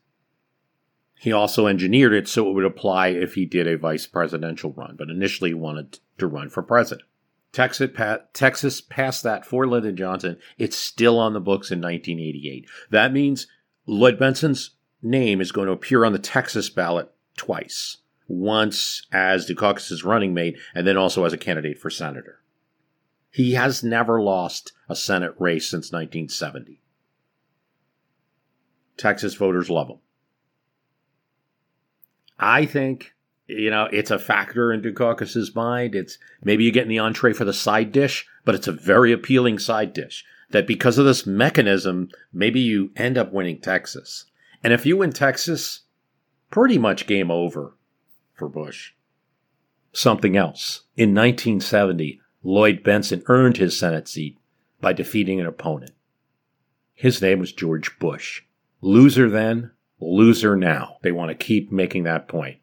He 1.21 1.33
also 1.33 1.67
engineered 1.67 2.15
it 2.15 2.29
so 2.29 2.49
it 2.49 2.55
would 2.55 2.65
apply 2.65 3.09
if 3.09 3.35
he 3.35 3.45
did 3.45 3.69
a 3.69 3.77
vice 3.77 4.07
presidential 4.07 4.73
run, 4.73 4.95
but 4.97 5.11
initially 5.11 5.53
wanted 5.53 5.99
to 6.17 6.27
run 6.27 6.49
for 6.49 6.63
president. 6.63 7.07
Texas, 7.53 7.91
Texas 8.33 8.81
passed 8.81 9.23
that 9.25 9.45
for 9.45 9.67
Lyndon 9.67 9.97
Johnson. 9.97 10.39
It's 10.57 10.79
still 10.79 11.19
on 11.19 11.35
the 11.35 11.41
books 11.41 11.71
in 11.71 11.79
1988. 11.79 12.67
That 12.89 13.13
means 13.13 13.47
Lloyd 13.85 14.19
Bentsen's 14.19 14.71
name 15.03 15.43
is 15.43 15.53
going 15.53 15.67
to 15.67 15.75
appear 15.75 16.07
on 16.07 16.15
the 16.15 16.19
Texas 16.19 16.71
ballot 16.71 17.13
twice. 17.37 17.99
Once 18.27 19.07
as 19.13 19.47
Dukakis' 19.47 20.07
running 20.07 20.33
mate, 20.33 20.57
and 20.75 20.87
then 20.87 20.97
also 20.97 21.27
as 21.27 21.35
a 21.35 21.39
candidate 21.39 21.79
for 21.79 21.91
senator. 21.91 22.41
He 23.31 23.53
has 23.53 23.85
never 23.85 24.23
lost 24.23 24.73
a 24.89 24.97
Senate 24.97 25.35
race 25.39 25.69
since 25.69 25.93
1970. 25.93 26.81
Texas 28.97 29.35
voters 29.35 29.69
love 29.69 29.89
him. 29.89 29.99
I 32.41 32.65
think 32.65 33.15
you 33.47 33.71
know 33.71 33.89
it's 33.93 34.11
a 34.11 34.19
factor 34.19 34.73
in 34.73 34.81
Dukakis's 34.81 35.55
mind. 35.55 35.95
It's 35.95 36.19
maybe 36.43 36.65
you 36.65 36.73
get 36.73 36.85
in 36.85 36.89
the 36.89 36.99
entree 36.99 37.35
for 37.35 37.45
the 37.45 37.53
side 37.53 37.93
dish, 37.93 38.27
but 38.45 38.55
it's 38.55 38.67
a 38.67 38.73
very 38.73 39.13
appealing 39.13 39.59
side 39.59 39.93
dish. 39.93 40.25
That 40.51 40.67
because 40.67 40.99
of 40.99 41.05
this 41.05 41.27
mechanism, 41.27 42.09
maybe 42.33 42.59
you 42.59 42.91
end 42.97 43.17
up 43.17 43.33
winning 43.33 43.61
Texas. 43.61 44.25
And 44.65 44.73
if 44.73 44.85
you 44.85 44.97
win 44.97 45.13
Texas, 45.13 45.83
pretty 46.51 46.77
much 46.77 47.07
game 47.07 47.31
over 47.31 47.77
for 48.35 48.49
Bush. 48.49 48.93
Something 49.93 50.37
else. 50.37 50.83
In 50.97 51.15
1970, 51.15 52.21
Lloyd 52.43 52.83
Bentsen 52.83 53.23
earned 53.27 53.59
his 53.59 53.79
Senate 53.79 54.09
seat 54.09 54.39
by 54.81 54.93
defeating 54.93 55.41
an 55.41 55.47
opponent. 55.47 55.93
His 56.95 57.23
name 57.23 57.39
was 57.39 57.53
George 57.53 57.99
Bush. 57.99 58.43
Loser 58.81 59.31
then, 59.31 59.71
loser 60.01 60.57
now. 60.57 60.97
They 61.03 61.13
want 61.13 61.31
to 61.31 61.35
keep 61.35 61.71
making 61.71 62.05
that 62.05 62.29
point. 62.29 62.60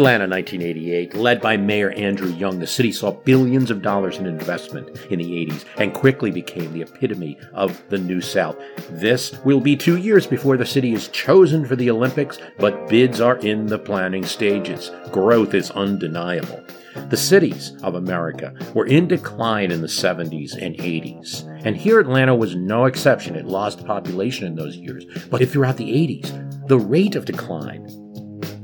Atlanta, 0.00 0.26
1988. 0.26 1.12
Led 1.14 1.42
by 1.42 1.58
Mayor 1.58 1.90
Andrew 1.90 2.30
Young, 2.30 2.58
the 2.58 2.66
city 2.66 2.90
saw 2.90 3.10
billions 3.10 3.70
of 3.70 3.82
dollars 3.82 4.16
in 4.16 4.24
investment 4.24 4.88
in 5.10 5.18
the 5.18 5.46
80s 5.46 5.66
and 5.76 5.92
quickly 5.92 6.30
became 6.30 6.72
the 6.72 6.80
epitome 6.80 7.36
of 7.52 7.82
the 7.90 7.98
New 7.98 8.22
South. 8.22 8.56
This 8.88 9.38
will 9.44 9.60
be 9.60 9.76
two 9.76 9.98
years 9.98 10.26
before 10.26 10.56
the 10.56 10.64
city 10.64 10.94
is 10.94 11.08
chosen 11.08 11.66
for 11.66 11.76
the 11.76 11.90
Olympics, 11.90 12.38
but 12.58 12.88
bids 12.88 13.20
are 13.20 13.36
in 13.40 13.66
the 13.66 13.78
planning 13.78 14.24
stages. 14.24 14.90
Growth 15.12 15.52
is 15.52 15.70
undeniable. 15.72 16.64
The 17.10 17.18
cities 17.18 17.76
of 17.82 17.94
America 17.94 18.54
were 18.72 18.86
in 18.86 19.06
decline 19.06 19.70
in 19.70 19.82
the 19.82 19.86
70s 19.86 20.56
and 20.56 20.76
80s. 20.76 21.46
And 21.66 21.76
here 21.76 22.00
Atlanta 22.00 22.34
was 22.34 22.56
no 22.56 22.86
exception. 22.86 23.36
It 23.36 23.44
lost 23.44 23.84
population 23.84 24.46
in 24.46 24.54
those 24.54 24.76
years. 24.76 25.04
But 25.28 25.46
throughout 25.46 25.76
the 25.76 25.92
80s, 25.92 26.68
the 26.68 26.78
rate 26.78 27.16
of 27.16 27.26
decline 27.26 28.09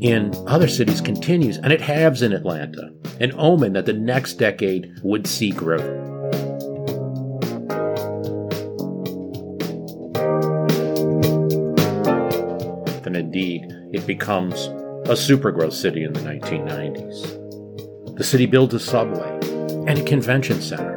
in 0.01 0.33
other 0.47 0.69
cities 0.69 1.01
continues, 1.01 1.57
and 1.59 1.73
it 1.73 1.81
halves 1.81 2.23
in 2.23 2.33
Atlanta, 2.33 2.91
an 3.21 3.33
omen 3.37 3.73
that 3.75 3.87
the 3.87 3.93
next 3.93 4.35
decade 4.35 4.93
would 5.03 5.27
see 5.27 5.51
growth. 5.51 5.83
And 13.07 13.17
indeed, 13.17 13.65
it 13.93 14.07
becomes 14.07 14.67
a 15.07 15.15
supergrowth 15.15 15.73
city 15.73 16.05
in 16.05 16.13
the 16.13 16.21
1990s. 16.21 18.17
The 18.17 18.25
city 18.25 18.47
builds 18.47 18.75
a 18.75 18.81
subway 18.81 19.39
and 19.87 19.99
a 19.99 20.03
convention 20.03 20.61
center 20.61 20.96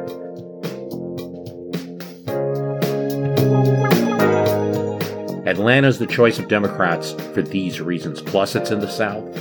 Atlanta's 5.60 5.98
the 5.98 6.06
choice 6.06 6.38
of 6.38 6.48
Democrats 6.48 7.12
for 7.34 7.42
these 7.42 7.82
reasons. 7.82 8.22
Plus, 8.22 8.56
it's 8.56 8.70
in 8.70 8.80
the 8.80 8.88
South. 8.88 9.36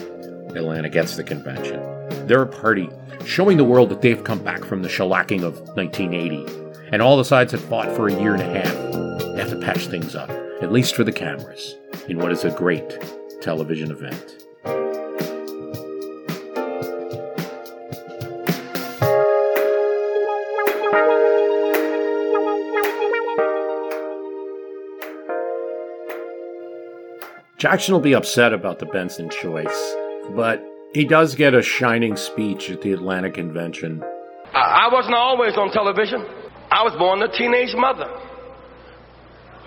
Atlanta 0.53 0.89
gets 0.89 1.15
the 1.15 1.23
convention. 1.23 1.79
They're 2.27 2.41
a 2.41 2.45
party 2.45 2.89
showing 3.23 3.55
the 3.55 3.63
world 3.63 3.87
that 3.87 4.01
they've 4.01 4.21
come 4.21 4.43
back 4.43 4.65
from 4.65 4.81
the 4.81 4.89
shellacking 4.89 5.43
of 5.43 5.61
1980. 5.77 6.45
And 6.91 7.01
all 7.01 7.15
the 7.15 7.23
sides 7.23 7.53
had 7.53 7.61
fought 7.61 7.95
for 7.95 8.09
a 8.09 8.21
year 8.21 8.33
and 8.33 8.41
a 8.41 8.59
half. 8.59 8.73
They 9.33 9.39
have 9.39 9.49
to 9.51 9.65
patch 9.65 9.87
things 9.87 10.13
up, 10.13 10.29
at 10.61 10.73
least 10.73 10.93
for 10.93 11.05
the 11.05 11.13
cameras, 11.13 11.77
in 12.09 12.17
what 12.17 12.33
is 12.33 12.43
a 12.43 12.51
great 12.51 12.99
television 13.41 13.89
event. 13.89 14.38
Jackson 27.59 27.93
will 27.93 27.99
be 27.99 28.15
upset 28.15 28.53
about 28.53 28.79
the 28.79 28.85
Bentsen 28.85 29.29
choice, 29.29 29.95
but 30.33 30.63
he 30.93 31.03
does 31.03 31.35
get 31.35 31.53
a 31.53 31.61
shining 31.61 32.15
speech 32.15 32.69
at 32.71 32.81
the 32.81 32.93
Atlanta 32.93 33.29
convention. 33.29 34.01
I 34.53 34.87
wasn't 34.89 35.15
always 35.15 35.57
on 35.57 35.69
television. 35.69 36.25
I 36.71 36.83
was 36.83 36.95
born 36.97 37.21
a 37.21 37.27
teenage 37.27 37.75
mother 37.75 38.07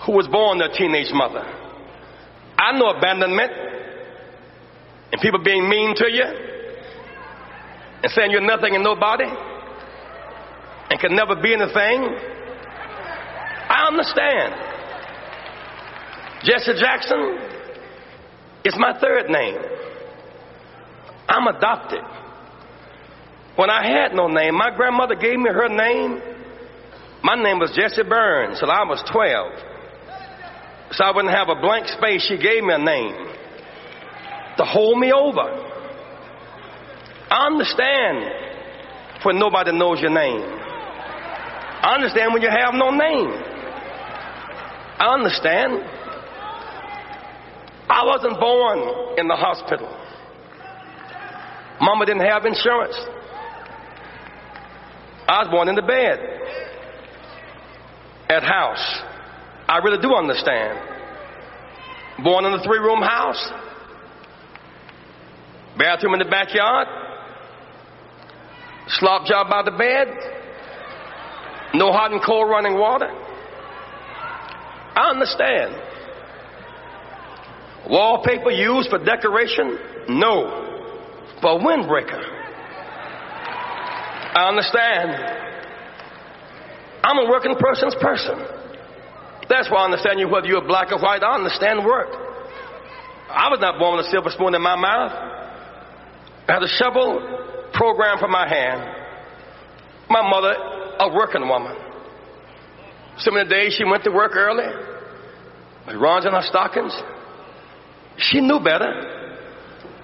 who 0.07 0.13
was 0.13 0.27
born 0.27 0.63
a 0.63 0.73
teenage 0.73 1.13
mother. 1.13 1.45
I 2.57 2.73
know 2.79 2.97
abandonment 2.97 3.53
and 5.13 5.21
people 5.21 5.43
being 5.45 5.69
mean 5.69 5.95
to 5.97 6.11
you 6.11 6.25
and 8.03 8.11
saying 8.13 8.31
you're 8.31 8.41
nothing 8.41 8.75
and 8.75 8.83
nobody 8.83 9.29
and 10.89 10.99
can 10.99 11.15
never 11.15 11.37
be 11.37 11.53
anything. 11.53 12.09
I 13.69 13.85
understand. 13.87 14.55
Jesse 16.43 16.81
Jackson 16.81 17.53
is 18.65 18.75
my 18.79 18.99
third 19.01 19.29
name. 19.29 19.59
I'm 21.29 21.47
adopted. 21.47 22.05
When 23.57 23.71
I 23.71 23.87
had 23.87 24.15
no 24.15 24.29
name, 24.29 24.55
my 24.55 24.75
grandmother 24.75 25.15
gave 25.15 25.39
me 25.39 25.51
her 25.51 25.69
name. 25.69 26.21
My 27.23 27.35
name 27.35 27.59
was 27.59 27.73
Jesse 27.77 28.03
Burns 28.03 28.59
till 28.61 28.71
I 28.71 28.85
was 28.85 29.03
12. 29.13 29.53
So 30.93 31.05
I 31.05 31.15
wouldn't 31.15 31.35
have 31.35 31.49
a 31.49 31.61
blank 31.61 31.89
space. 31.89 32.27
She 32.27 32.37
gave 32.37 32.65
me 32.65 32.75
a 32.75 32.79
name 32.79 33.29
to 34.59 34.65
hold 34.65 34.99
me 34.99 35.13
over. 35.13 35.69
I 37.31 37.47
understand 37.47 38.25
when 39.25 39.39
nobody 39.39 39.73
knows 39.73 40.01
your 40.01 40.11
name. 40.11 40.43
I 41.83 41.95
understand 41.95 42.33
when 42.33 42.43
you 42.43 42.51
have 42.51 42.75
no 42.75 42.91
name. 42.91 43.31
I 44.99 45.15
understand. 45.15 45.83
I 47.89 48.05
wasn't 48.05 48.39
born 48.41 49.19
in 49.19 49.29
the 49.29 49.37
hospital. 49.37 49.89
Mama 51.81 52.07
didn't 52.07 52.25
have 52.25 52.45
insurance. 52.45 52.97
I 55.29 55.43
was 55.43 55.49
born 55.51 55.69
in 55.69 55.75
the 55.75 55.83
bed 55.83 56.19
at 58.29 58.43
house. 58.43 59.03
I 59.69 59.79
really 59.79 60.01
do 60.01 60.15
understand. 60.15 60.79
Born 62.23 62.45
in 62.45 62.53
a 62.53 62.63
three 62.63 62.79
room 62.79 63.03
house, 63.03 63.51
bathroom 65.79 66.15
in 66.15 66.19
the 66.21 66.31
backyard, 66.31 66.87
slop 68.89 69.27
job 69.27 69.49
by 69.49 69.63
the 69.63 69.77
bed, 69.77 70.09
no 71.75 71.91
hot 71.91 72.13
and 72.13 72.23
cold 72.25 72.51
running 72.51 72.79
water. 72.79 73.09
I 74.95 75.11
understand. 75.11 75.92
Wallpaper 77.89 78.51
used 78.51 78.91
for 78.91 78.99
decoration? 79.05 79.79
No. 80.09 80.59
For 81.41 81.59
windbreaker. 81.59 82.23
I 84.35 84.49
understand. 84.49 85.11
I'm 87.05 87.19
a 87.19 87.31
working 87.31 87.55
person's 87.59 87.95
person. 88.01 88.39
That's 89.49 89.71
why 89.71 89.83
I 89.83 89.85
understand 89.85 90.21
you 90.21 90.29
whether 90.29 90.47
you're 90.47 90.67
black 90.67 90.93
or 90.93 90.99
white. 90.99 91.23
I 91.23 91.35
understand 91.35 91.85
work. 91.85 92.09
I 93.29 93.49
was 93.51 93.59
not 93.61 93.79
born 93.79 93.97
with 93.97 94.07
a 94.07 94.11
silver 94.11 94.31
spoon 94.31 94.55
in 94.55 94.63
my 94.63 94.77
mouth. 94.77 95.13
I 96.49 96.53
had 96.55 96.63
a 96.63 96.69
shovel 96.69 97.21
program 97.75 98.19
for 98.19 98.29
my 98.29 98.49
hand. 98.49 98.81
My 100.09 100.23
mother, 100.29 100.55
a 101.01 101.13
working 101.13 101.49
woman. 101.49 101.77
Some 103.19 103.37
of 103.37 103.49
the 103.49 103.55
days 103.55 103.75
she 103.75 103.85
went 103.85 104.05
to 104.05 104.11
work 104.11 104.33
early, 104.35 104.67
with 105.87 105.97
runs 105.97 106.25
in 106.25 106.33
her 106.33 106.43
stockings. 106.43 106.93
She 108.17 108.41
knew 108.41 108.61
better. 108.61 108.91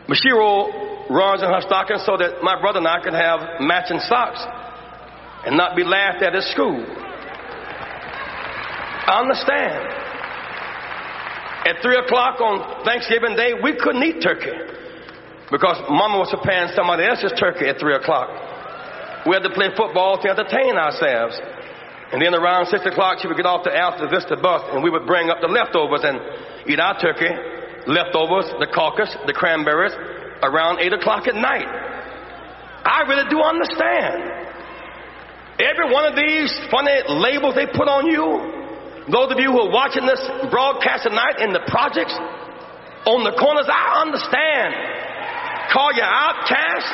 But 0.08 0.16
she 0.16 0.32
wore 0.32 1.06
runs 1.10 1.42
in 1.42 1.48
her 1.48 1.60
stockings 1.60 2.04
so 2.04 2.16
that 2.16 2.42
my 2.42 2.60
brother 2.60 2.78
and 2.78 2.88
I 2.88 3.00
could 3.00 3.16
have 3.16 3.60
matching 3.60 4.00
socks 4.00 4.40
and 5.44 5.56
not 5.56 5.76
be 5.76 5.84
laughed 5.84 6.22
at 6.22 6.34
at 6.34 6.44
school. 6.52 6.84
I 9.08 9.20
understand. 9.20 9.80
At 11.68 11.82
3 11.82 11.96
o'clock 12.04 12.40
on 12.40 12.84
Thanksgiving 12.84 13.36
Day, 13.36 13.52
we 13.60 13.76
couldn't 13.76 14.02
eat 14.04 14.22
turkey 14.22 14.56
because 15.50 15.76
Mama 15.88 16.20
was 16.20 16.32
preparing 16.32 16.72
somebody 16.72 17.04
else's 17.04 17.32
turkey 17.36 17.68
at 17.68 17.80
3 17.80 17.96
o'clock. 17.96 18.28
We 19.26 19.36
had 19.36 19.44
to 19.44 19.52
play 19.52 19.68
football 19.76 20.20
to 20.22 20.28
entertain 20.28 20.76
ourselves. 20.76 21.36
And 22.12 22.20
then 22.22 22.32
around 22.32 22.72
6 22.72 22.84
o'clock, 22.86 23.20
she 23.20 23.28
would 23.28 23.36
get 23.36 23.44
off 23.44 23.64
the 23.64 23.72
Alta 23.76 24.08
Vista 24.08 24.36
bus 24.36 24.64
and 24.72 24.80
we 24.80 24.88
would 24.88 25.04
bring 25.04 25.28
up 25.28 25.40
the 25.40 25.48
leftovers 25.48 26.04
and 26.04 26.16
eat 26.68 26.80
our 26.80 26.96
turkey 26.96 27.57
leftovers, 27.88 28.46
the 28.60 28.68
caucus, 28.68 29.10
the 29.26 29.32
cranberries, 29.32 29.96
around 30.44 30.78
8 30.78 30.92
o'clock 30.92 31.26
at 31.26 31.34
night. 31.34 31.66
I 32.84 33.02
really 33.08 33.28
do 33.32 33.40
understand. 33.40 34.22
Every 35.58 35.90
one 35.90 36.06
of 36.06 36.14
these 36.14 36.52
funny 36.70 36.94
labels 37.08 37.56
they 37.56 37.66
put 37.66 37.88
on 37.90 38.06
you, 38.06 39.08
those 39.10 39.32
of 39.32 39.40
you 39.40 39.50
who 39.50 39.66
are 39.66 39.72
watching 39.72 40.06
this 40.06 40.20
broadcast 40.52 41.08
tonight 41.08 41.40
in 41.40 41.50
the 41.56 41.64
projects, 41.66 42.14
on 43.08 43.24
the 43.24 43.32
corners, 43.40 43.66
I 43.66 44.04
understand. 44.04 44.70
Call 45.72 45.90
you 45.96 46.04
outcast, 46.04 46.88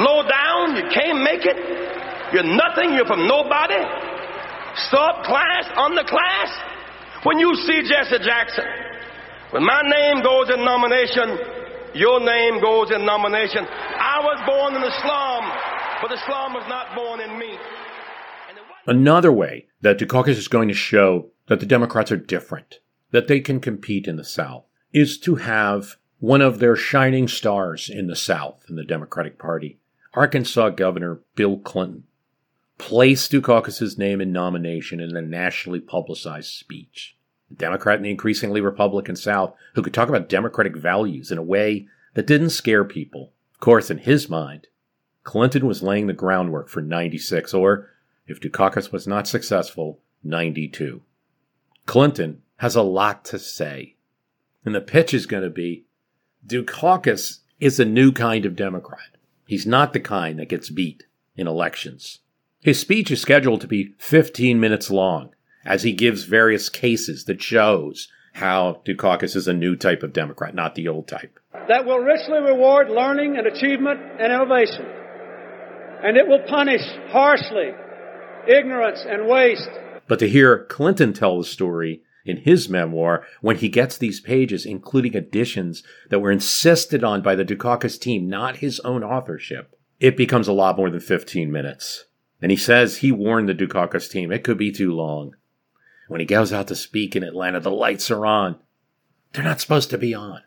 low 0.00 0.22
down, 0.28 0.76
you 0.76 0.86
can't 0.92 1.24
make 1.24 1.44
it, 1.44 1.56
you're 2.32 2.46
nothing, 2.46 2.92
you're 2.94 3.08
from 3.08 3.26
nobody, 3.26 3.80
subclass, 4.92 5.66
underclass. 5.76 6.50
When 7.24 7.40
you 7.40 7.56
see 7.66 7.82
Jesse 7.82 8.22
Jackson, 8.22 8.64
when 9.56 9.64
my 9.64 9.80
name 9.88 10.22
goes 10.22 10.50
in 10.50 10.62
nomination, 10.62 11.38
your 11.94 12.20
name 12.20 12.60
goes 12.60 12.90
in 12.90 13.06
nomination. 13.06 13.64
I 13.64 14.20
was 14.20 14.42
born 14.44 14.76
in 14.76 14.82
slum, 15.00 15.50
but 16.02 16.10
slum 16.26 16.52
was 16.52 16.66
not 16.68 16.94
born 16.94 17.20
in 17.20 17.38
me. 17.38 17.56
Another 18.86 19.32
way 19.32 19.68
that 19.80 19.98
Dukakis 19.98 20.36
is 20.36 20.48
going 20.48 20.68
to 20.68 20.74
show 20.74 21.30
that 21.46 21.60
the 21.60 21.64
Democrats 21.64 22.12
are 22.12 22.18
different, 22.18 22.80
that 23.12 23.28
they 23.28 23.40
can 23.40 23.60
compete 23.60 24.06
in 24.06 24.16
the 24.16 24.24
South, 24.24 24.64
is 24.92 25.16
to 25.20 25.36
have 25.36 25.96
one 26.18 26.42
of 26.42 26.58
their 26.58 26.76
shining 26.76 27.26
stars 27.26 27.88
in 27.88 28.08
the 28.08 28.16
South 28.16 28.66
in 28.68 28.76
the 28.76 28.84
Democratic 28.84 29.38
Party, 29.38 29.78
Arkansas 30.12 30.68
Governor 30.70 31.20
Bill 31.34 31.56
Clinton, 31.56 32.04
place 32.76 33.26
Dukakis' 33.26 33.96
name 33.96 34.20
in 34.20 34.32
nomination 34.32 35.00
in 35.00 35.16
a 35.16 35.22
nationally 35.22 35.80
publicized 35.80 36.50
speech. 36.50 37.15
Democrat 37.54 37.98
in 37.98 38.02
the 38.02 38.10
increasingly 38.10 38.60
Republican 38.60 39.16
South 39.16 39.54
who 39.74 39.82
could 39.82 39.94
talk 39.94 40.08
about 40.08 40.28
Democratic 40.28 40.76
values 40.76 41.30
in 41.30 41.38
a 41.38 41.42
way 41.42 41.86
that 42.14 42.26
didn't 42.26 42.50
scare 42.50 42.84
people. 42.84 43.32
Of 43.54 43.60
course, 43.60 43.90
in 43.90 43.98
his 43.98 44.28
mind, 44.28 44.66
Clinton 45.22 45.66
was 45.66 45.82
laying 45.82 46.06
the 46.06 46.12
groundwork 46.12 46.68
for 46.68 46.80
96, 46.80 47.52
or, 47.54 47.90
if 48.26 48.40
Dukakis 48.40 48.92
was 48.92 49.06
not 49.06 49.26
successful, 49.26 50.00
92. 50.22 51.02
Clinton 51.86 52.42
has 52.56 52.74
a 52.74 52.82
lot 52.82 53.24
to 53.26 53.38
say. 53.38 53.96
And 54.64 54.74
the 54.74 54.80
pitch 54.80 55.14
is 55.14 55.26
going 55.26 55.42
to 55.42 55.50
be 55.50 55.84
Dukakis 56.46 57.40
is 57.60 57.80
a 57.80 57.84
new 57.84 58.12
kind 58.12 58.44
of 58.44 58.56
Democrat. 58.56 59.16
He's 59.46 59.66
not 59.66 59.92
the 59.92 60.00
kind 60.00 60.38
that 60.38 60.48
gets 60.48 60.70
beat 60.70 61.06
in 61.36 61.46
elections. 61.46 62.20
His 62.60 62.80
speech 62.80 63.10
is 63.10 63.20
scheduled 63.20 63.60
to 63.60 63.68
be 63.68 63.94
15 63.98 64.58
minutes 64.58 64.90
long 64.90 65.30
as 65.66 65.82
he 65.82 65.92
gives 65.92 66.24
various 66.24 66.68
cases 66.68 67.24
that 67.24 67.42
shows 67.42 68.08
how 68.34 68.82
Dukakis 68.86 69.34
is 69.34 69.48
a 69.48 69.52
new 69.52 69.76
type 69.76 70.02
of 70.02 70.12
Democrat, 70.12 70.54
not 70.54 70.74
the 70.74 70.88
old 70.88 71.08
type. 71.08 71.38
That 71.68 71.84
will 71.84 71.98
richly 71.98 72.38
reward 72.38 72.88
learning 72.88 73.36
and 73.36 73.46
achievement 73.46 74.00
and 74.20 74.32
innovation. 74.32 74.86
And 76.04 76.16
it 76.16 76.28
will 76.28 76.42
punish 76.46 76.82
harshly 77.08 77.72
ignorance 78.46 79.04
and 79.08 79.26
waste. 79.26 79.70
But 80.06 80.18
to 80.20 80.28
hear 80.28 80.64
Clinton 80.66 81.12
tell 81.12 81.38
the 81.38 81.44
story 81.44 82.02
in 82.24 82.38
his 82.38 82.68
memoir, 82.68 83.24
when 83.40 83.56
he 83.56 83.68
gets 83.68 83.96
these 83.96 84.20
pages, 84.20 84.66
including 84.66 85.16
additions 85.16 85.82
that 86.10 86.18
were 86.18 86.30
insisted 86.30 87.02
on 87.02 87.22
by 87.22 87.34
the 87.34 87.44
Dukakis 87.44 87.98
team, 87.98 88.28
not 88.28 88.56
his 88.56 88.80
own 88.80 89.02
authorship, 89.02 89.74
it 89.98 90.16
becomes 90.16 90.46
a 90.46 90.52
lot 90.52 90.76
more 90.76 90.90
than 90.90 91.00
15 91.00 91.50
minutes. 91.50 92.04
And 92.42 92.50
he 92.50 92.56
says 92.56 92.98
he 92.98 93.12
warned 93.12 93.48
the 93.48 93.54
Dukakis 93.54 94.10
team 94.10 94.30
it 94.30 94.44
could 94.44 94.58
be 94.58 94.70
too 94.70 94.92
long. 94.92 95.34
When 96.08 96.20
he 96.20 96.26
goes 96.26 96.52
out 96.52 96.68
to 96.68 96.76
speak 96.76 97.16
in 97.16 97.22
Atlanta, 97.22 97.60
the 97.60 97.70
lights 97.70 98.10
are 98.10 98.24
on. 98.24 98.56
They're 99.32 99.44
not 99.44 99.60
supposed 99.60 99.90
to 99.90 99.98
be 99.98 100.14
on. 100.14 100.42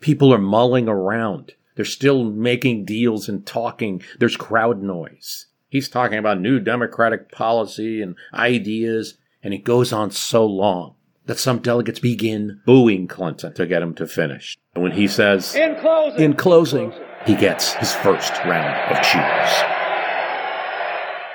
People 0.00 0.34
are 0.34 0.38
mulling 0.38 0.88
around. 0.88 1.52
They're 1.76 1.84
still 1.84 2.24
making 2.24 2.84
deals 2.84 3.28
and 3.28 3.46
talking. 3.46 4.02
There's 4.18 4.36
crowd 4.36 4.82
noise. 4.82 5.46
He's 5.68 5.88
talking 5.88 6.18
about 6.18 6.40
new 6.40 6.60
democratic 6.60 7.32
policy 7.32 8.00
and 8.00 8.16
ideas, 8.32 9.18
And 9.42 9.52
it 9.52 9.64
goes 9.64 9.92
on 9.92 10.10
so 10.10 10.46
long 10.46 10.94
that 11.26 11.38
some 11.38 11.58
delegates 11.58 11.98
begin 11.98 12.60
booing 12.64 13.08
Clinton 13.08 13.54
to 13.54 13.66
get 13.66 13.82
him 13.82 13.94
to 13.94 14.06
finish. 14.06 14.56
And 14.74 14.82
when 14.82 14.92
he 14.92 15.08
says, 15.08 15.54
In 15.54 15.76
closing, 15.76 16.20
in 16.20 16.34
closing, 16.34 16.92
he 17.26 17.34
gets 17.34 17.74
his 17.74 17.92
first 17.94 18.32
round 18.44 18.96
of 18.96 19.02
cheers. 19.02 19.50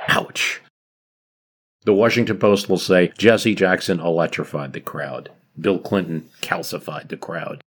Ouch. 0.09 0.61
The 1.89 1.93
Washington 1.93 2.37
Post 2.37 2.69
will 2.69 2.77
say 2.77 3.11
Jesse 3.17 3.55
Jackson 3.55 3.99
electrified 3.99 4.73
the 4.73 4.79
crowd. 4.79 5.31
Bill 5.59 5.79
Clinton 5.79 6.29
calcified 6.39 7.09
the 7.09 7.17
crowd. 7.17 7.63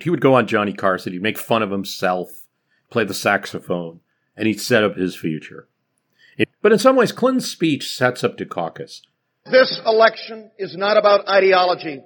He 0.00 0.08
would 0.08 0.22
go 0.22 0.32
on 0.32 0.46
Johnny 0.46 0.72
Carson, 0.72 1.12
he'd 1.12 1.20
make 1.20 1.36
fun 1.36 1.62
of 1.62 1.70
himself, 1.70 2.46
play 2.88 3.04
the 3.04 3.12
saxophone, 3.12 4.00
and 4.38 4.46
he'd 4.48 4.58
set 4.58 4.82
up 4.82 4.96
his 4.96 5.14
future. 5.14 5.68
But 6.62 6.72
in 6.72 6.78
some 6.78 6.96
ways, 6.96 7.12
Clinton's 7.12 7.50
speech 7.50 7.94
sets 7.94 8.24
up 8.24 8.38
Dukakis. 8.38 9.02
This 9.44 9.82
election 9.84 10.50
is 10.56 10.74
not 10.74 10.96
about 10.96 11.28
ideology. 11.28 12.00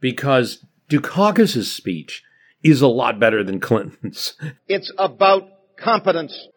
Because 0.00 0.64
Dukakis' 0.88 1.64
speech 1.64 2.24
is 2.62 2.80
a 2.80 2.88
lot 2.88 3.20
better 3.20 3.44
than 3.44 3.60
Clinton's. 3.60 4.32
It's 4.66 4.90
about 4.96 5.42
competence. 5.76 6.48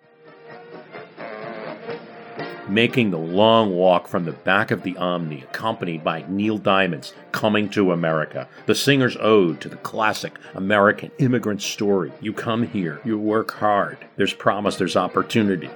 Making 2.69 3.11
the 3.11 3.17
long 3.17 3.75
walk 3.75 4.07
from 4.07 4.23
the 4.23 4.31
back 4.31 4.71
of 4.71 4.83
the 4.83 4.95
Omni, 4.95 5.41
accompanied 5.41 6.01
by 6.01 6.23
Neil 6.29 6.57
Diamond's 6.57 7.13
Coming 7.33 7.67
to 7.71 7.91
America, 7.91 8.47
the 8.67 8.75
singer's 8.75 9.17
ode 9.19 9.59
to 9.61 9.69
the 9.69 9.75
classic 9.75 10.33
American 10.55 11.11
immigrant 11.17 11.61
story. 11.61 12.13
You 12.21 12.31
come 12.31 12.63
here, 12.65 13.01
you 13.03 13.19
work 13.19 13.51
hard, 13.51 13.97
there's 14.15 14.33
promise, 14.33 14.77
there's 14.77 14.95
opportunity. 14.95 15.69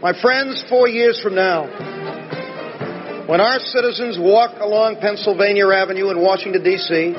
My 0.00 0.12
friends, 0.22 0.64
four 0.68 0.86
years 0.86 1.20
from 1.20 1.34
now, 1.34 1.66
when 3.26 3.40
our 3.40 3.58
citizens 3.58 4.16
walk 4.16 4.60
along 4.60 4.98
Pennsylvania 5.00 5.66
Avenue 5.66 6.10
in 6.10 6.20
Washington, 6.20 6.62
D.C., 6.62 7.14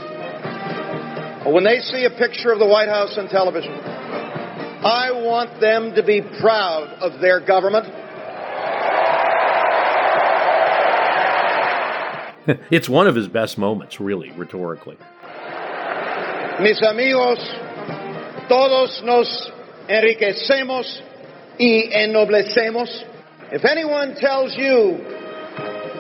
or 1.46 1.52
when 1.52 1.66
they 1.66 1.80
see 1.80 2.06
a 2.06 2.10
picture 2.10 2.54
of 2.54 2.60
the 2.60 2.66
White 2.66 2.88
House 2.88 3.18
on 3.18 3.28
television, 3.28 3.74
I 3.74 5.12
want 5.12 5.60
them 5.60 5.94
to 5.96 6.04
be 6.04 6.22
proud 6.22 6.88
of 7.02 7.20
their 7.20 7.42
government. 7.46 7.86
it's 12.72 12.90
one 12.90 13.08
of 13.08 13.16
his 13.16 13.28
best 13.28 13.58
moments, 13.58 14.00
really, 14.00 14.32
rhetorically. 14.32 14.98
Mis 16.62 16.82
amigos, 16.82 17.40
todos 18.48 19.02
nos 19.04 19.52
enriquecemos 19.88 21.02
y 21.60 21.90
ennoblecemos. 21.94 22.90
If 23.52 23.66
anyone 23.66 24.16
tells 24.16 24.56
you 24.58 24.98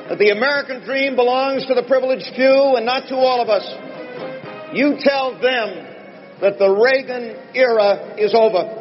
that 0.09 0.17
the 0.17 0.31
American 0.31 0.83
dream 0.85 1.15
belongs 1.15 1.65
to 1.67 1.75
the 1.75 1.83
privileged 1.83 2.33
few 2.35 2.75
and 2.75 2.85
not 2.85 3.07
to 3.09 3.15
all 3.15 3.41
of 3.41 3.49
us, 3.49 3.65
you 4.73 4.97
tell 4.99 5.33
them 5.33 5.85
that 6.41 6.57
the 6.57 6.69
Reagan 6.69 7.35
era 7.53 8.15
is 8.17 8.33
over. 8.33 8.75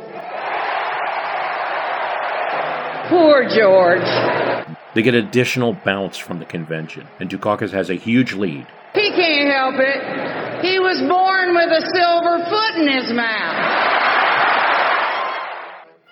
Poor 3.09 3.49
George. 3.49 4.48
They 4.95 5.03
get 5.03 5.15
additional 5.15 5.75
bounce 5.75 6.17
from 6.17 6.39
the 6.39 6.45
convention, 6.45 7.07
and 7.21 7.29
Dukakis 7.29 7.71
has 7.71 7.91
a 7.91 7.95
huge 7.95 8.33
lead. 8.33 8.67
He 8.95 9.11
can't 9.11 9.51
help 9.51 9.75
it. 9.79 10.65
He 10.65 10.79
was 10.79 10.99
born 11.01 11.55
with 11.55 11.71
a 11.71 11.87
silver 11.95 12.45
foot 12.49 12.75
in 12.77 12.89
his 12.89 13.13
mouth. 13.13 13.89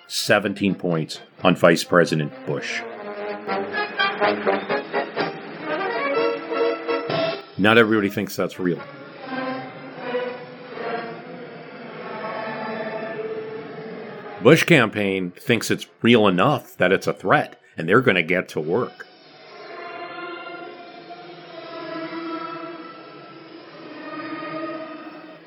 17 0.08 0.74
points 0.74 1.20
on 1.42 1.56
Vice 1.56 1.84
President 1.84 2.32
Bush. 2.46 2.82
Not 7.58 7.78
everybody 7.78 8.10
thinks 8.10 8.36
that's 8.36 8.58
real. 8.58 8.80
Bush 14.42 14.64
campaign 14.64 15.32
thinks 15.32 15.70
it's 15.70 15.86
real 16.02 16.28
enough 16.28 16.76
that 16.76 16.92
it's 16.92 17.06
a 17.06 17.12
threat, 17.12 17.58
and 17.76 17.88
they're 17.88 18.00
going 18.00 18.16
to 18.16 18.22
get 18.22 18.48
to 18.50 18.60
work. 18.60 19.06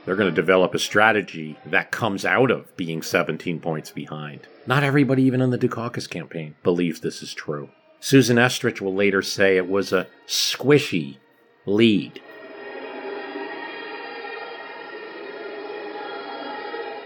They're 0.05 0.15
going 0.15 0.33
to 0.33 0.35
develop 0.35 0.73
a 0.73 0.79
strategy 0.79 1.55
that 1.67 1.91
comes 1.91 2.25
out 2.25 2.49
of 2.49 2.75
being 2.75 3.03
17 3.03 3.59
points 3.59 3.91
behind. 3.91 4.47
Not 4.65 4.83
everybody, 4.83 5.21
even 5.23 5.39
in 5.39 5.51
the 5.51 5.57
Dukakis 5.57 6.09
campaign, 6.09 6.55
believes 6.63 6.99
this 7.01 7.21
is 7.21 7.33
true. 7.33 7.69
Susan 7.99 8.37
Estrich 8.37 8.81
will 8.81 8.95
later 8.95 9.21
say 9.21 9.55
it 9.55 9.69
was 9.69 9.93
a 9.93 10.07
squishy 10.25 11.17
lead. 11.67 12.19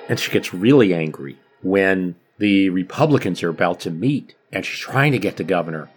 And 0.08 0.20
she 0.20 0.32
gets 0.32 0.54
really 0.54 0.94
angry 0.94 1.38
when 1.62 2.16
the 2.38 2.70
Republicans 2.70 3.44
are 3.44 3.50
about 3.50 3.80
to 3.82 3.92
meet 3.92 4.36
and 4.54 4.66
she's 4.66 4.80
trying 4.80 5.12
to 5.12 5.20
get 5.20 5.36
the 5.36 5.44
governor 5.44 5.90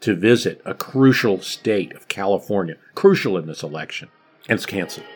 to 0.00 0.14
visit 0.14 0.60
a 0.64 0.74
crucial 0.74 1.40
state 1.40 1.94
of 1.94 2.08
California, 2.08 2.76
crucial 2.94 3.38
in 3.38 3.46
this 3.46 3.62
election, 3.62 4.08
and 4.48 4.56
it's 4.58 4.66
canceled. 4.66 5.06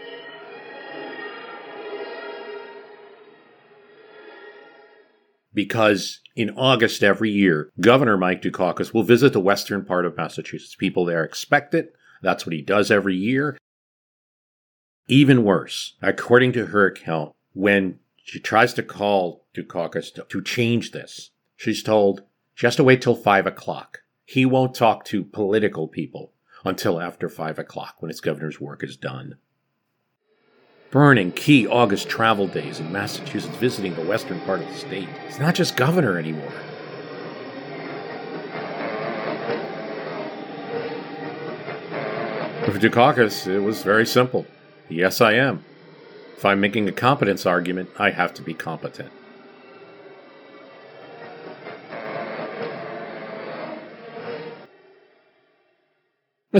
because 5.54 6.20
in 6.34 6.50
August 6.50 7.02
every 7.02 7.30
year, 7.30 7.70
Governor 7.80 8.16
Mike 8.16 8.42
Dukakis 8.42 8.92
will 8.92 9.04
visit 9.04 9.32
the 9.32 9.40
western 9.40 9.84
part 9.84 10.04
of 10.04 10.16
Massachusetts. 10.16 10.74
People 10.74 11.04
there 11.04 11.24
expect 11.24 11.74
it. 11.74 11.94
That's 12.22 12.44
what 12.44 12.54
he 12.54 12.60
does 12.60 12.90
every 12.90 13.14
year. 13.14 13.56
Even 15.06 15.44
worse, 15.44 15.94
according 16.02 16.52
to 16.52 16.66
her 16.66 16.86
account, 16.86 17.34
when 17.52 18.00
she 18.24 18.40
tries 18.40 18.74
to 18.74 18.82
call 18.82 19.46
Dukakis 19.54 20.12
to, 20.14 20.26
to 20.28 20.42
change 20.42 20.90
this, 20.90 21.30
she's 21.56 21.82
told 21.82 22.22
has 22.62 22.76
to 22.76 22.84
wait 22.84 23.02
till 23.02 23.16
five 23.16 23.46
o'clock. 23.46 24.02
He 24.24 24.46
won't 24.46 24.74
talk 24.74 25.04
to 25.06 25.24
political 25.24 25.88
people 25.88 26.32
until 26.64 27.00
after 27.00 27.28
five 27.28 27.58
o'clock 27.58 27.96
when 27.98 28.10
his 28.10 28.20
governor's 28.20 28.60
work 28.60 28.82
is 28.82 28.96
done 28.96 29.36
burning 30.94 31.32
key 31.32 31.66
August 31.66 32.08
travel 32.08 32.46
days 32.46 32.78
in 32.78 32.92
Massachusetts 32.92 33.56
visiting 33.56 33.92
the 33.96 34.04
western 34.04 34.38
part 34.42 34.60
of 34.60 34.68
the 34.68 34.74
state. 34.76 35.08
He's 35.26 35.40
not 35.40 35.56
just 35.56 35.76
governor 35.76 36.18
anymore. 36.18 36.52
For 42.66 42.78
Dukakis, 42.78 43.48
it 43.48 43.58
was 43.58 43.82
very 43.82 44.06
simple. 44.06 44.46
Yes, 44.88 45.20
I 45.20 45.32
am. 45.32 45.64
If 46.36 46.44
I'm 46.44 46.60
making 46.60 46.88
a 46.88 46.92
competence 46.92 47.44
argument, 47.44 47.90
I 47.98 48.10
have 48.10 48.32
to 48.34 48.42
be 48.42 48.54
competent. 48.54 49.10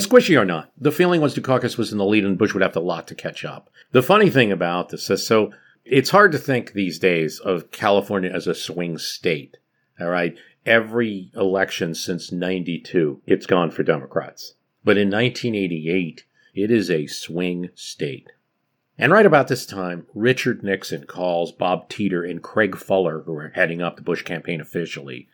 Squishy 0.01 0.41
or 0.41 0.45
not, 0.45 0.73
the 0.77 0.93
feeling 0.93 1.21
was 1.21 1.35
Dukakis 1.35 1.79
was 1.79 1.93
in 1.93 1.99
the 1.99 2.05
lead 2.05 2.25
and 2.25 2.39
Bush 2.39 2.53
would 2.55 2.63
have 2.63 2.73
to 2.73 2.79
a 2.79 2.81
lot 2.81 3.07
to 3.09 3.15
catch 3.15 3.45
up. 3.45 3.71
The 3.93 4.03
funny 4.03 4.31
thing 4.31 4.51
about 4.51 4.89
this 4.89 5.09
is 5.09 5.27
so 5.27 5.53
it's 5.85 6.11
hard 6.11 6.33
to 6.33 6.39
think 6.39 6.73
these 6.73 6.99
days 6.99 7.39
of 7.39 7.71
California 7.71 8.31
as 8.31 8.47
a 8.47 8.55
swing 8.55 8.99
state. 8.99 9.59
All 10.01 10.09
right. 10.09 10.37
Every 10.67 11.31
election 11.35 11.95
since 11.95 12.33
92, 12.33 13.21
it's 13.27 13.47
gone 13.47 13.71
for 13.71 13.83
Democrats. 13.83 14.55
But 14.83 14.97
in 14.97 15.11
1988, 15.11 16.25
it 16.55 16.71
is 16.71 16.91
a 16.91 17.07
swing 17.07 17.69
state. 17.75 18.33
And 18.97 19.13
right 19.13 19.27
about 19.27 19.49
this 19.49 19.67
time, 19.67 20.07
Richard 20.15 20.63
Nixon 20.63 21.05
calls 21.05 21.53
Bob 21.53 21.89
Teeter 21.89 22.25
and 22.25 22.43
Craig 22.43 22.77
Fuller, 22.77 23.23
who 23.23 23.35
are 23.35 23.53
heading 23.55 23.83
up 23.83 23.97
the 23.97 24.03
Bush 24.03 24.23
campaign 24.23 24.61
officially. 24.61 25.29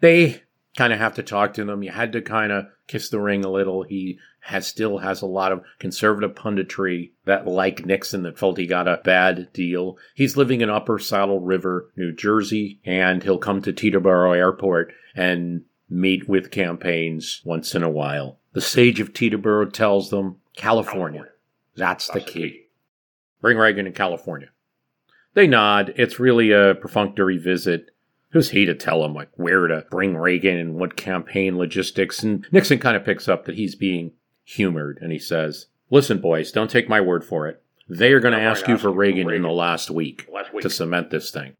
They 0.00 0.42
kind 0.76 0.92
of 0.92 0.98
have 0.98 1.14
to 1.14 1.22
talk 1.22 1.54
to 1.54 1.64
them. 1.64 1.82
You 1.82 1.90
had 1.90 2.12
to 2.12 2.22
kind 2.22 2.52
of 2.52 2.66
kiss 2.86 3.08
the 3.08 3.20
ring 3.20 3.44
a 3.44 3.50
little. 3.50 3.82
He 3.82 4.18
has 4.40 4.66
still 4.66 4.98
has 4.98 5.22
a 5.22 5.26
lot 5.26 5.52
of 5.52 5.62
conservative 5.78 6.34
punditry 6.34 7.10
that 7.24 7.46
like 7.46 7.86
Nixon 7.86 8.22
that 8.24 8.38
felt 8.38 8.58
he 8.58 8.66
got 8.66 8.88
a 8.88 9.00
bad 9.04 9.52
deal. 9.52 9.96
He's 10.14 10.36
living 10.36 10.60
in 10.60 10.70
Upper 10.70 10.98
Saddle 10.98 11.40
River, 11.40 11.90
New 11.96 12.12
Jersey, 12.12 12.80
and 12.84 13.22
he'll 13.22 13.38
come 13.38 13.62
to 13.62 13.72
Teterboro 13.72 14.36
Airport 14.36 14.92
and 15.14 15.62
meet 15.88 16.28
with 16.28 16.50
campaigns 16.50 17.40
once 17.44 17.74
in 17.74 17.82
a 17.82 17.90
while. 17.90 18.38
The 18.52 18.60
sage 18.60 19.00
of 19.00 19.12
Teterboro 19.12 19.72
tells 19.72 20.10
them 20.10 20.40
California. 20.56 21.26
That's 21.76 22.08
the 22.08 22.20
key. 22.20 22.66
Bring 23.40 23.58
Reagan 23.58 23.84
to 23.86 23.92
California. 23.92 24.48
They 25.34 25.46
nod. 25.46 25.94
It's 25.96 26.20
really 26.20 26.52
a 26.52 26.74
perfunctory 26.74 27.38
visit. 27.38 27.90
Who's 28.32 28.50
he 28.50 28.64
to 28.64 28.74
tell 28.74 29.04
him 29.04 29.14
like 29.14 29.30
where 29.36 29.66
to 29.66 29.86
bring 29.90 30.16
Reagan 30.16 30.56
and 30.56 30.74
what 30.76 30.96
campaign 30.96 31.58
logistics? 31.58 32.22
And 32.22 32.46
Nixon 32.50 32.78
kind 32.78 32.96
of 32.96 33.04
picks 33.04 33.28
up 33.28 33.44
that 33.44 33.56
he's 33.56 33.74
being 33.74 34.12
humored 34.44 34.98
and 35.00 35.12
he 35.12 35.18
says, 35.18 35.66
Listen, 35.90 36.18
boys, 36.18 36.50
don't 36.50 36.70
take 36.70 36.88
my 36.88 37.00
word 37.00 37.24
for 37.24 37.46
it. 37.46 37.62
They 37.88 38.12
are 38.12 38.20
going 38.20 38.32
to 38.32 38.40
ask 38.40 38.66
you 38.66 38.78
for 38.78 38.90
Reagan, 38.90 39.26
Reagan 39.26 39.44
in 39.44 39.48
the 39.48 39.54
last 39.54 39.90
week, 39.90 40.26
last 40.32 40.52
week 40.54 40.62
to 40.62 40.70
cement 40.70 41.10
this 41.10 41.30
thing. 41.30 41.56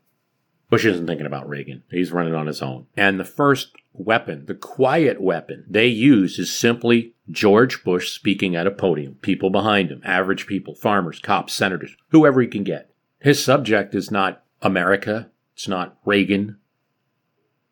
Bush 0.70 0.86
isn't 0.86 1.06
thinking 1.06 1.26
about 1.26 1.46
Reagan. 1.46 1.82
He's 1.90 2.12
running 2.12 2.34
on 2.34 2.46
his 2.46 2.62
own. 2.62 2.86
And 2.96 3.20
the 3.20 3.26
first 3.26 3.72
weapon, 3.92 4.46
the 4.46 4.54
quiet 4.54 5.20
weapon 5.20 5.66
they 5.68 5.88
use 5.88 6.38
is 6.38 6.50
simply 6.50 7.12
George 7.30 7.84
Bush 7.84 8.10
speaking 8.10 8.56
at 8.56 8.66
a 8.66 8.70
podium, 8.70 9.16
people 9.16 9.50
behind 9.50 9.90
him, 9.90 10.00
average 10.02 10.46
people, 10.46 10.74
farmers, 10.74 11.18
cops, 11.18 11.52
senators, 11.52 11.94
whoever 12.08 12.40
he 12.40 12.48
can 12.48 12.64
get. 12.64 12.90
His 13.18 13.44
subject 13.44 13.94
is 13.94 14.10
not 14.10 14.42
America, 14.62 15.30
it's 15.54 15.68
not 15.68 15.98
Reagan, 16.06 16.56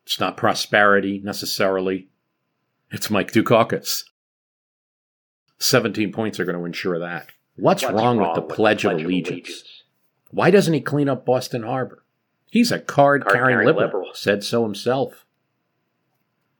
it's 0.03 0.19
not 0.19 0.37
prosperity 0.37 1.21
necessarily, 1.23 2.09
it's 2.91 3.09
Mike 3.09 3.31
Dukakis. 3.31 4.03
17 5.59 6.11
points 6.11 6.39
are 6.39 6.45
going 6.45 6.57
to 6.57 6.65
ensure 6.65 6.99
that. 6.99 7.29
What's, 7.55 7.83
What's 7.83 7.93
wrong, 7.93 8.17
wrong, 8.17 8.29
with 8.29 8.35
the 8.35 8.41
with 8.41 8.55
Pledge, 8.55 8.81
Pledge 8.81 8.85
of, 8.85 9.05
Allegiance? 9.05 9.27
of 9.29 9.33
Allegiance? 9.33 9.83
Why 10.31 10.49
doesn't 10.49 10.73
he 10.73 10.81
clean 10.81 11.09
up 11.09 11.25
Boston 11.25 11.63
Harbor? 11.63 12.03
He's 12.49 12.71
a 12.71 12.79
card 12.79 13.25
carrying 13.27 13.59
liberal, 13.59 13.85
liberal, 13.85 14.09
said 14.13 14.43
so 14.43 14.63
himself. 14.63 15.25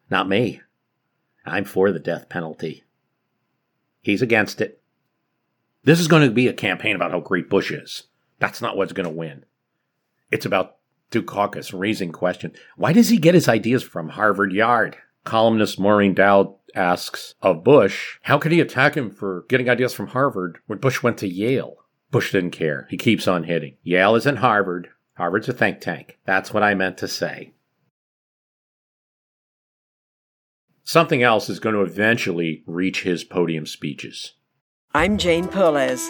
Not 0.09 0.29
me. 0.29 0.61
I'm 1.45 1.65
for 1.65 1.91
the 1.91 1.99
death 1.99 2.29
penalty. 2.29 2.83
He's 4.01 4.21
against 4.21 4.61
it. 4.61 4.81
This 5.83 5.99
is 5.99 6.07
going 6.07 6.23
to 6.27 6.33
be 6.33 6.47
a 6.47 6.53
campaign 6.53 6.95
about 6.95 7.11
how 7.11 7.19
great 7.19 7.49
Bush 7.49 7.71
is. 7.71 8.03
That's 8.39 8.61
not 8.61 8.77
what's 8.77 8.93
going 8.93 9.07
to 9.07 9.15
win. 9.15 9.45
It's 10.29 10.45
about 10.45 10.77
Dukakis 11.11 11.77
raising 11.77 12.11
question. 12.11 12.53
Why 12.77 12.93
does 12.93 13.09
he 13.09 13.17
get 13.17 13.35
his 13.35 13.47
ideas 13.47 13.83
from 13.83 14.09
Harvard 14.09 14.53
Yard? 14.53 14.97
Columnist 15.23 15.79
Maureen 15.79 16.13
Dowd 16.13 16.53
asks 16.73 17.35
of 17.41 17.63
Bush, 17.63 18.17
how 18.23 18.37
could 18.37 18.51
he 18.51 18.61
attack 18.61 18.95
him 18.95 19.11
for 19.11 19.45
getting 19.49 19.69
ideas 19.69 19.93
from 19.93 20.07
Harvard 20.07 20.57
when 20.67 20.79
Bush 20.79 21.03
went 21.03 21.17
to 21.19 21.27
Yale? 21.27 21.75
Bush 22.09 22.31
didn't 22.31 22.51
care. 22.51 22.87
He 22.89 22.97
keeps 22.97 23.27
on 23.27 23.43
hitting. 23.43 23.75
Yale 23.83 24.15
isn't 24.15 24.37
Harvard. 24.37 24.89
Harvard's 25.15 25.49
a 25.49 25.53
think 25.53 25.79
tank. 25.81 26.17
That's 26.25 26.53
what 26.53 26.63
I 26.63 26.73
meant 26.73 26.97
to 26.99 27.07
say. 27.07 27.53
Something 30.83 31.23
else 31.23 31.49
is 31.49 31.59
going 31.59 31.75
to 31.75 31.81
eventually 31.81 32.63
reach 32.65 33.03
his 33.03 33.23
podium 33.23 33.65
speeches. 33.65 34.33
I'm 34.93 35.17
Jane 35.17 35.47
Perlez, 35.47 36.09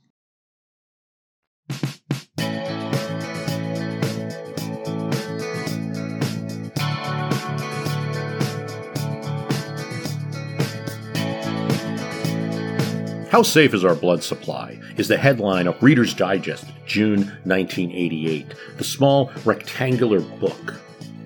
How 13.31 13.43
Safe 13.43 13.73
is 13.73 13.85
Our 13.85 13.95
Blood 13.95 14.21
Supply 14.21 14.77
is 14.97 15.07
the 15.07 15.17
headline 15.17 15.65
of 15.65 15.81
Reader's 15.81 16.13
Digest, 16.13 16.65
June 16.85 17.19
1988, 17.45 18.53
the 18.77 18.83
small 18.83 19.31
rectangular 19.45 20.19
book 20.19 20.75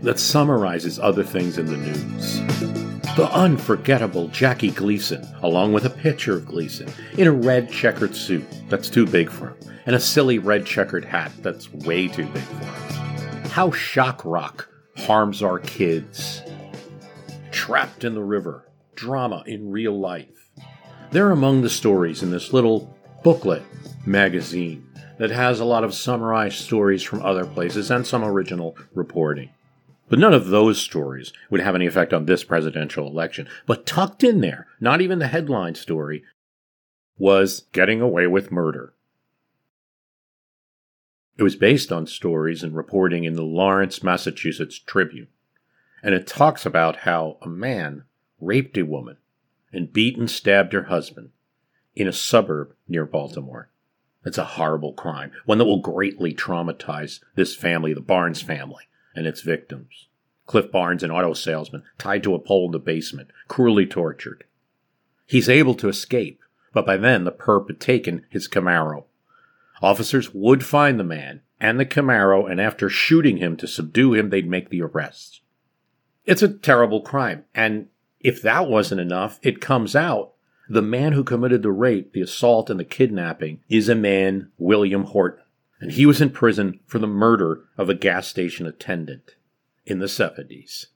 that 0.03 0.19
summarizes 0.19 0.99
other 0.99 1.23
things 1.23 1.57
in 1.57 1.65
the 1.65 1.77
news. 1.77 2.94
The 3.15 3.31
unforgettable 3.31 4.27
Jackie 4.27 4.71
Gleason, 4.71 5.25
along 5.41 5.71
with 5.71 5.85
a 5.85 5.89
picture 5.89 6.35
of 6.35 6.45
Gleason 6.45 6.91
in 7.17 7.27
a 7.27 7.31
red 7.31 7.71
checkered 7.71 8.13
suit 8.13 8.45
that's 8.67 8.89
too 8.89 9.07
big 9.07 9.29
for 9.29 9.47
him, 9.47 9.57
and 9.85 9.95
a 9.95 10.01
silly 10.01 10.37
red 10.37 10.65
checkered 10.65 11.05
hat 11.05 11.31
that's 11.39 11.71
way 11.71 12.09
too 12.09 12.25
big 12.25 12.43
for 12.43 12.65
him. 12.65 13.49
How 13.51 13.71
shock 13.71 14.21
rock 14.25 14.67
harms 14.97 15.41
our 15.41 15.59
kids. 15.59 16.41
Trapped 17.51 18.03
in 18.03 18.15
the 18.15 18.23
river, 18.23 18.69
drama 18.95 19.45
in 19.47 19.71
real 19.71 19.97
life. 19.97 20.49
They're 21.11 21.31
among 21.31 21.61
the 21.61 21.69
stories 21.69 22.21
in 22.21 22.31
this 22.31 22.51
little 22.51 22.97
booklet 23.23 23.63
magazine 24.05 24.89
that 25.19 25.31
has 25.31 25.61
a 25.61 25.65
lot 25.65 25.85
of 25.85 25.93
summarized 25.93 26.57
stories 26.57 27.01
from 27.01 27.21
other 27.21 27.45
places 27.45 27.91
and 27.91 28.05
some 28.05 28.25
original 28.25 28.77
reporting. 28.93 29.51
But 30.07 30.19
none 30.19 30.33
of 30.33 30.47
those 30.47 30.79
stories 30.79 31.33
would 31.49 31.61
have 31.61 31.75
any 31.75 31.87
effect 31.87 32.13
on 32.13 32.25
this 32.25 32.43
presidential 32.43 33.07
election. 33.07 33.47
But 33.65 33.85
tucked 33.85 34.23
in 34.23 34.41
there, 34.41 34.67
not 34.79 35.01
even 35.01 35.19
the 35.19 35.27
headline 35.27 35.75
story, 35.75 36.23
was 37.17 37.65
Getting 37.71 38.01
Away 38.01 38.27
with 38.27 38.51
Murder. 38.51 38.93
It 41.37 41.43
was 41.43 41.55
based 41.55 41.91
on 41.91 42.07
stories 42.07 42.63
and 42.63 42.75
reporting 42.75 43.23
in 43.23 43.33
the 43.33 43.43
Lawrence, 43.43 44.03
Massachusetts 44.03 44.79
Tribune. 44.79 45.27
And 46.03 46.13
it 46.13 46.27
talks 46.27 46.65
about 46.65 46.97
how 46.97 47.37
a 47.41 47.47
man 47.47 48.03
raped 48.39 48.77
a 48.77 48.83
woman 48.83 49.17
and 49.73 49.91
beat 49.91 50.17
and 50.17 50.29
stabbed 50.29 50.73
her 50.73 50.83
husband 50.83 51.31
in 51.95 52.07
a 52.07 52.13
suburb 52.13 52.73
near 52.87 53.05
Baltimore. 53.05 53.69
It's 54.23 54.37
a 54.37 54.45
horrible 54.45 54.93
crime, 54.93 55.31
one 55.45 55.57
that 55.57 55.65
will 55.65 55.81
greatly 55.81 56.33
traumatize 56.33 57.19
this 57.35 57.55
family, 57.55 57.93
the 57.93 58.01
Barnes 58.01 58.41
family, 58.41 58.83
and 59.15 59.25
its 59.25 59.41
victims. 59.41 60.07
Cliff 60.45 60.71
Barnes, 60.71 61.03
an 61.03 61.11
auto 61.11 61.33
salesman, 61.33 61.83
tied 61.97 62.23
to 62.23 62.35
a 62.35 62.39
pole 62.39 62.67
in 62.67 62.71
the 62.71 62.79
basement, 62.79 63.29
cruelly 63.47 63.85
tortured. 63.85 64.43
He's 65.25 65.49
able 65.49 65.73
to 65.75 65.89
escape, 65.89 66.41
but 66.73 66.85
by 66.85 66.97
then 66.97 67.23
the 67.23 67.31
perp 67.31 67.67
had 67.67 67.79
taken 67.79 68.25
his 68.29 68.47
Camaro. 68.47 69.05
Officers 69.81 70.33
would 70.33 70.63
find 70.63 70.99
the 70.99 71.03
man 71.03 71.41
and 71.59 71.79
the 71.79 71.85
Camaro, 71.85 72.49
and 72.49 72.61
after 72.61 72.89
shooting 72.89 73.37
him 73.37 73.57
to 73.57 73.67
subdue 73.67 74.13
him, 74.13 74.29
they'd 74.29 74.49
make 74.49 74.69
the 74.69 74.81
arrest. 74.81 75.41
It's 76.25 76.41
a 76.41 76.53
terrible 76.53 77.01
crime. 77.01 77.45
And 77.53 77.87
if 78.19 78.41
that 78.41 78.67
wasn't 78.67 79.01
enough, 79.01 79.39
it 79.41 79.61
comes 79.61 79.95
out 79.95 80.33
the 80.67 80.81
man 80.81 81.13
who 81.13 81.23
committed 81.23 81.61
the 81.61 81.71
rape, 81.71 82.13
the 82.13 82.21
assault, 82.21 82.69
and 82.69 82.79
the 82.79 82.85
kidnapping 82.85 83.61
is 83.69 83.87
a 83.87 83.95
man, 83.95 84.51
William 84.57 85.03
Horton. 85.03 85.44
And 85.85 85.93
he 85.93 86.07
was 86.07 86.19
in 86.19 86.31
prison 86.31 86.79
for 86.87 86.97
the 86.97 87.05
murder 87.05 87.65
of 87.77 87.91
a 87.91 87.93
gas 87.93 88.27
station 88.27 88.65
attendant 88.65 89.35
in 89.85 89.99
the 89.99 90.07
70s. 90.07 90.87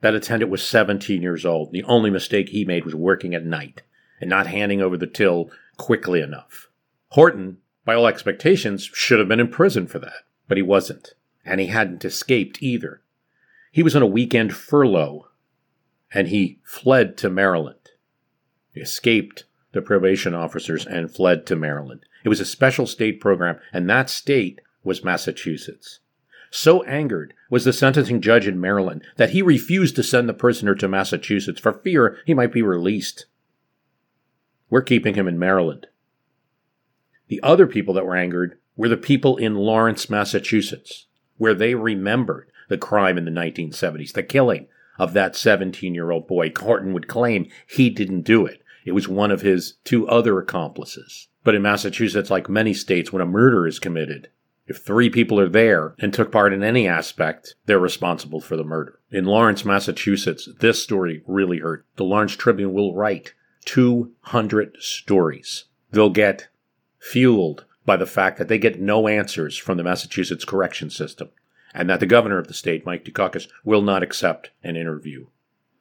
That 0.00 0.14
attendant 0.14 0.48
was 0.48 0.62
17 0.62 1.22
years 1.22 1.44
old. 1.44 1.72
The 1.72 1.82
only 1.82 2.08
mistake 2.08 2.50
he 2.50 2.64
made 2.64 2.84
was 2.84 2.94
working 2.94 3.34
at 3.34 3.44
night 3.44 3.82
and 4.20 4.30
not 4.30 4.46
handing 4.46 4.80
over 4.80 4.96
the 4.96 5.08
till 5.08 5.50
quickly 5.76 6.20
enough. 6.20 6.68
Horton, 7.08 7.58
by 7.84 7.96
all 7.96 8.06
expectations, 8.06 8.88
should 8.94 9.18
have 9.18 9.26
been 9.26 9.40
in 9.40 9.48
prison 9.48 9.88
for 9.88 9.98
that, 9.98 10.22
but 10.46 10.56
he 10.56 10.62
wasn't. 10.62 11.14
And 11.44 11.58
he 11.58 11.66
hadn't 11.66 12.04
escaped 12.04 12.62
either. 12.62 13.02
He 13.72 13.82
was 13.82 13.96
on 13.96 14.02
a 14.02 14.06
weekend 14.06 14.54
furlough 14.54 15.26
and 16.14 16.28
he 16.28 16.60
fled 16.62 17.16
to 17.16 17.28
Maryland. 17.28 17.90
He 18.72 18.80
escaped 18.80 19.46
the 19.72 19.82
probation 19.82 20.34
officers 20.34 20.86
and 20.86 21.10
fled 21.10 21.46
to 21.46 21.56
Maryland. 21.56 22.04
It 22.24 22.28
was 22.28 22.40
a 22.40 22.44
special 22.44 22.86
state 22.86 23.20
program, 23.20 23.58
and 23.72 23.88
that 23.88 24.10
state 24.10 24.60
was 24.82 25.04
Massachusetts. 25.04 26.00
So 26.50 26.82
angered 26.84 27.34
was 27.50 27.64
the 27.64 27.72
sentencing 27.72 28.20
judge 28.20 28.46
in 28.46 28.60
Maryland 28.60 29.02
that 29.16 29.30
he 29.30 29.42
refused 29.42 29.96
to 29.96 30.02
send 30.02 30.28
the 30.28 30.34
prisoner 30.34 30.74
to 30.76 30.88
Massachusetts 30.88 31.60
for 31.60 31.72
fear 31.72 32.18
he 32.24 32.34
might 32.34 32.52
be 32.52 32.62
released. 32.62 33.26
We're 34.70 34.82
keeping 34.82 35.14
him 35.14 35.28
in 35.28 35.38
Maryland. 35.38 35.86
The 37.28 37.40
other 37.42 37.66
people 37.66 37.94
that 37.94 38.06
were 38.06 38.16
angered 38.16 38.58
were 38.76 38.88
the 38.88 38.96
people 38.96 39.36
in 39.36 39.56
Lawrence, 39.56 40.08
Massachusetts, 40.08 41.06
where 41.36 41.54
they 41.54 41.74
remembered 41.74 42.50
the 42.68 42.78
crime 42.78 43.18
in 43.18 43.24
the 43.24 43.30
1970s, 43.30 44.12
the 44.12 44.22
killing 44.22 44.68
of 44.98 45.12
that 45.12 45.36
17 45.36 45.94
year 45.94 46.10
old 46.10 46.26
boy. 46.26 46.52
Horton 46.58 46.92
would 46.92 47.08
claim 47.08 47.48
he 47.66 47.90
didn't 47.90 48.22
do 48.22 48.46
it. 48.46 48.62
It 48.88 48.94
was 48.94 49.06
one 49.06 49.30
of 49.30 49.42
his 49.42 49.74
two 49.84 50.08
other 50.08 50.38
accomplices. 50.38 51.28
But 51.44 51.54
in 51.54 51.60
Massachusetts, 51.60 52.30
like 52.30 52.48
many 52.48 52.72
states, 52.72 53.12
when 53.12 53.20
a 53.20 53.26
murder 53.26 53.66
is 53.66 53.78
committed, 53.78 54.30
if 54.66 54.78
three 54.78 55.10
people 55.10 55.38
are 55.38 55.48
there 55.48 55.94
and 55.98 56.12
took 56.12 56.32
part 56.32 56.54
in 56.54 56.62
any 56.62 56.88
aspect, 56.88 57.54
they're 57.66 57.78
responsible 57.78 58.40
for 58.40 58.56
the 58.56 58.64
murder. 58.64 58.98
In 59.10 59.26
Lawrence, 59.26 59.62
Massachusetts, 59.62 60.48
this 60.60 60.82
story 60.82 61.22
really 61.26 61.58
hurt. 61.58 61.84
The 61.96 62.04
Lawrence 62.04 62.34
Tribune 62.34 62.72
will 62.72 62.94
write 62.94 63.34
200 63.66 64.78
stories. 64.80 65.66
They'll 65.90 66.08
get 66.08 66.48
fueled 66.98 67.66
by 67.84 67.98
the 67.98 68.06
fact 68.06 68.38
that 68.38 68.48
they 68.48 68.58
get 68.58 68.80
no 68.80 69.06
answers 69.06 69.58
from 69.58 69.76
the 69.76 69.84
Massachusetts 69.84 70.46
correction 70.46 70.88
system 70.88 71.28
and 71.74 71.90
that 71.90 72.00
the 72.00 72.06
governor 72.06 72.38
of 72.38 72.48
the 72.48 72.54
state, 72.54 72.86
Mike 72.86 73.04
Dukakis, 73.04 73.48
will 73.64 73.82
not 73.82 74.02
accept 74.02 74.48
an 74.64 74.76
interview. 74.76 75.26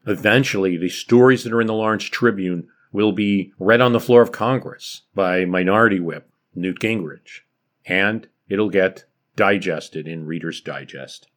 Eventually, 0.06 0.76
the 0.76 0.90
stories 0.90 1.46
that 1.46 1.54
are 1.54 1.62
in 1.62 1.68
the 1.68 1.74
Lawrence 1.74 2.04
Tribune 2.04 2.68
will 2.92 3.12
be 3.12 3.52
read 3.60 3.82
on 3.82 3.94
the 3.94 4.00
floor 4.00 4.22
of 4.22 4.32
Congress 4.32 5.04
by 5.14 5.46
Minority 5.46 6.00
Whip 6.00 6.30
Newt 6.56 6.80
Gingrich, 6.80 7.42
and 7.86 8.28
it'll 8.50 8.70
get 8.70 9.06
digested 9.36 10.08
in 10.08 10.26
Reader's 10.26 10.62
Digest. 10.62 11.28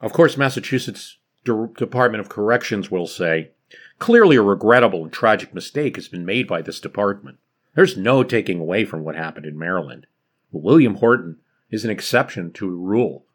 Of 0.00 0.12
course, 0.12 0.36
Massachusetts 0.36 1.18
De- 1.44 1.68
Department 1.76 2.20
of 2.20 2.28
Corrections 2.28 2.90
will 2.90 3.06
say, 3.06 3.50
clearly 3.98 4.36
a 4.36 4.42
regrettable 4.42 5.04
and 5.04 5.12
tragic 5.12 5.54
mistake 5.54 5.96
has 5.96 6.08
been 6.08 6.24
made 6.24 6.48
by 6.48 6.62
this 6.62 6.80
department. 6.80 7.38
There's 7.74 7.96
no 7.96 8.22
taking 8.22 8.58
away 8.58 8.84
from 8.84 9.04
what 9.04 9.14
happened 9.14 9.46
in 9.46 9.58
Maryland. 9.58 10.06
William 10.50 10.96
Horton 10.96 11.36
is 11.70 11.84
an 11.84 11.90
exception 11.90 12.52
to 12.52 12.68
a 12.68 12.74
rule 12.74 13.26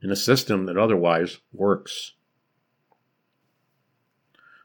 in 0.00 0.10
a 0.10 0.16
system 0.16 0.66
that 0.66 0.78
otherwise 0.78 1.38
works. 1.52 2.12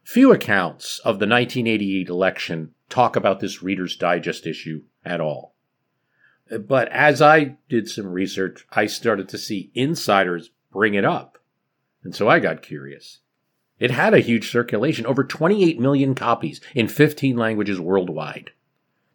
Few 0.07 0.31
accounts 0.31 0.99
of 0.99 1.19
the 1.19 1.27
1988 1.27 2.07
election 2.07 2.73
talk 2.87 3.17
about 3.17 3.41
this 3.41 3.61
Reader's 3.61 3.97
Digest 3.97 4.47
issue 4.47 4.83
at 5.03 5.19
all. 5.19 5.53
But 6.49 6.87
as 6.93 7.21
I 7.21 7.57
did 7.67 7.89
some 7.89 8.07
research, 8.07 8.65
I 8.71 8.85
started 8.85 9.27
to 9.27 9.37
see 9.37 9.69
insiders 9.73 10.51
bring 10.71 10.93
it 10.93 11.03
up. 11.03 11.39
And 12.05 12.15
so 12.15 12.29
I 12.29 12.39
got 12.39 12.61
curious. 12.61 13.19
It 13.79 13.91
had 13.91 14.13
a 14.13 14.19
huge 14.19 14.49
circulation, 14.49 15.05
over 15.05 15.25
28 15.25 15.77
million 15.77 16.15
copies 16.15 16.61
in 16.73 16.87
15 16.87 17.35
languages 17.35 17.77
worldwide. 17.77 18.51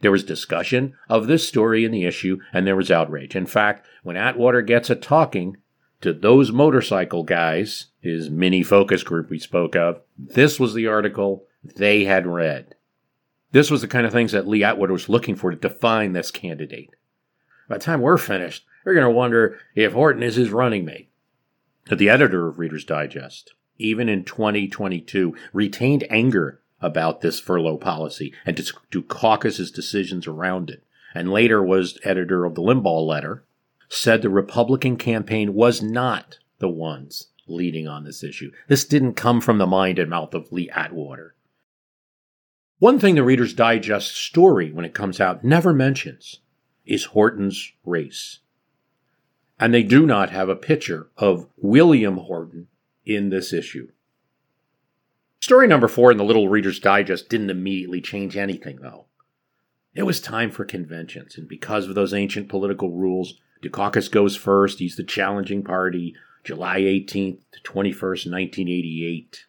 There 0.02 0.12
was 0.12 0.22
discussion 0.22 0.92
of 1.08 1.26
this 1.26 1.48
story 1.48 1.86
in 1.86 1.90
the 1.90 2.04
issue, 2.04 2.38
and 2.52 2.66
there 2.66 2.76
was 2.76 2.90
outrage. 2.90 3.34
In 3.34 3.46
fact, 3.46 3.86
when 4.02 4.18
Atwater 4.18 4.60
gets 4.60 4.90
a 4.90 4.94
talking, 4.94 5.56
to 6.02 6.12
those 6.12 6.52
motorcycle 6.52 7.22
guys, 7.22 7.86
his 8.00 8.28
mini 8.28 8.62
focus 8.62 9.02
group 9.02 9.30
we 9.30 9.38
spoke 9.38 9.74
of, 9.74 10.00
this 10.18 10.60
was 10.60 10.74
the 10.74 10.86
article 10.86 11.46
they 11.64 12.04
had 12.04 12.26
read. 12.26 12.74
This 13.52 13.70
was 13.70 13.80
the 13.80 13.88
kind 13.88 14.06
of 14.06 14.12
things 14.12 14.32
that 14.32 14.48
Lee 14.48 14.64
Atwater 14.64 14.92
was 14.92 15.08
looking 15.08 15.36
for 15.36 15.50
to 15.50 15.56
define 15.56 16.12
this 16.12 16.30
candidate. 16.30 16.90
By 17.68 17.78
the 17.78 17.84
time 17.84 18.00
we're 18.00 18.18
finished, 18.18 18.64
we're 18.84 18.94
going 18.94 19.06
to 19.06 19.10
wonder 19.10 19.58
if 19.74 19.92
Horton 19.92 20.22
is 20.22 20.36
his 20.36 20.50
running 20.50 20.84
mate. 20.84 21.08
But 21.88 21.98
the 21.98 22.10
editor 22.10 22.48
of 22.48 22.58
Reader's 22.58 22.84
Digest, 22.84 23.54
even 23.78 24.08
in 24.08 24.24
2022, 24.24 25.36
retained 25.52 26.04
anger 26.10 26.60
about 26.80 27.20
this 27.20 27.38
furlough 27.38 27.76
policy 27.76 28.34
and 28.44 28.56
to 28.56 28.72
Dukakis's 28.90 29.70
decisions 29.70 30.26
around 30.26 30.70
it, 30.70 30.82
and 31.14 31.30
later 31.30 31.62
was 31.62 31.98
editor 32.02 32.44
of 32.44 32.54
the 32.54 32.62
Limbaugh 32.62 33.06
letter, 33.06 33.44
said 33.92 34.22
the 34.22 34.30
Republican 34.30 34.96
campaign 34.96 35.52
was 35.52 35.82
not 35.82 36.38
the 36.58 36.68
ones 36.68 37.26
leading 37.46 37.86
on 37.86 38.04
this 38.04 38.24
issue. 38.24 38.50
This 38.66 38.86
didn't 38.86 39.14
come 39.14 39.40
from 39.40 39.58
the 39.58 39.66
mind 39.66 39.98
and 39.98 40.08
mouth 40.08 40.32
of 40.32 40.50
Lee 40.50 40.70
Atwater. 40.70 41.34
One 42.78 42.98
thing 42.98 43.16
the 43.16 43.22
Reader's 43.22 43.52
Digest 43.52 44.16
story, 44.16 44.72
when 44.72 44.86
it 44.86 44.94
comes 44.94 45.20
out, 45.20 45.44
never 45.44 45.74
mentions 45.74 46.40
is 46.86 47.04
Horton's 47.04 47.72
race. 47.84 48.38
And 49.60 49.74
they 49.74 49.82
do 49.82 50.06
not 50.06 50.30
have 50.30 50.48
a 50.48 50.56
picture 50.56 51.10
of 51.18 51.46
William 51.58 52.16
Horton 52.16 52.68
in 53.04 53.28
this 53.28 53.52
issue. 53.52 53.88
Story 55.40 55.68
number 55.68 55.86
four 55.86 56.10
in 56.10 56.16
the 56.16 56.24
Little 56.24 56.48
Reader's 56.48 56.80
Digest 56.80 57.28
didn't 57.28 57.50
immediately 57.50 58.00
change 58.00 58.38
anything, 58.38 58.78
though. 58.80 59.04
It 59.94 60.04
was 60.04 60.20
time 60.20 60.50
for 60.50 60.64
conventions, 60.64 61.36
and 61.36 61.46
because 61.46 61.86
of 61.86 61.94
those 61.94 62.14
ancient 62.14 62.48
political 62.48 62.90
rules, 62.90 63.34
Dukakis 63.62 64.10
goes 64.10 64.36
first. 64.36 64.80
He's 64.80 64.96
the 64.96 65.04
challenging 65.04 65.62
party, 65.62 66.14
July 66.44 66.80
18th 66.80 67.40
to 67.52 67.60
21st, 67.62 68.30
1988. 68.30 69.46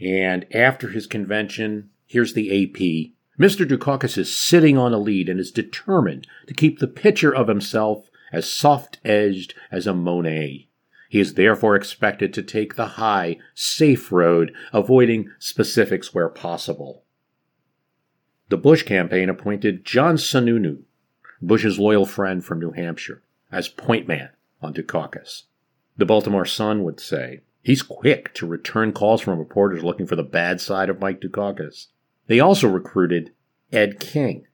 And 0.00 0.46
after 0.54 0.88
his 0.88 1.06
convention, 1.06 1.90
here's 2.04 2.34
the 2.34 2.50
AP. 2.50 3.12
Mr. 3.40 3.66
Dukakis 3.66 4.18
is 4.18 4.34
sitting 4.34 4.76
on 4.76 4.92
a 4.92 4.98
lead 4.98 5.28
and 5.28 5.40
is 5.40 5.50
determined 5.50 6.26
to 6.46 6.54
keep 6.54 6.78
the 6.78 6.86
picture 6.86 7.34
of 7.34 7.48
himself 7.48 8.08
as 8.32 8.50
soft 8.50 8.98
edged 9.04 9.54
as 9.70 9.86
a 9.86 9.94
Monet. 9.94 10.68
He 11.08 11.20
is 11.20 11.34
therefore 11.34 11.76
expected 11.76 12.34
to 12.34 12.42
take 12.42 12.74
the 12.74 12.86
high, 12.86 13.38
safe 13.54 14.10
road, 14.10 14.52
avoiding 14.72 15.30
specifics 15.38 16.12
where 16.12 16.28
possible. 16.28 17.04
The 18.48 18.56
Bush 18.56 18.82
campaign 18.82 19.28
appointed 19.28 19.84
John 19.84 20.16
Sununu 20.16 20.82
Bush's 21.42 21.78
loyal 21.78 22.06
friend 22.06 22.44
from 22.44 22.60
New 22.60 22.72
Hampshire, 22.72 23.22
as 23.52 23.68
point 23.68 24.08
man 24.08 24.30
on 24.62 24.72
Dukakis. 24.72 25.42
The 25.96 26.06
Baltimore 26.06 26.44
Sun 26.44 26.82
would 26.84 27.00
say, 27.00 27.40
he's 27.62 27.82
quick 27.82 28.32
to 28.34 28.46
return 28.46 28.92
calls 28.92 29.20
from 29.20 29.38
reporters 29.38 29.82
looking 29.82 30.06
for 30.06 30.16
the 30.16 30.22
bad 30.22 30.60
side 30.60 30.88
of 30.88 31.00
Mike 31.00 31.20
Dukakis. 31.20 31.88
They 32.26 32.40
also 32.40 32.68
recruited 32.68 33.32
Ed 33.72 34.00
King. 34.00 34.46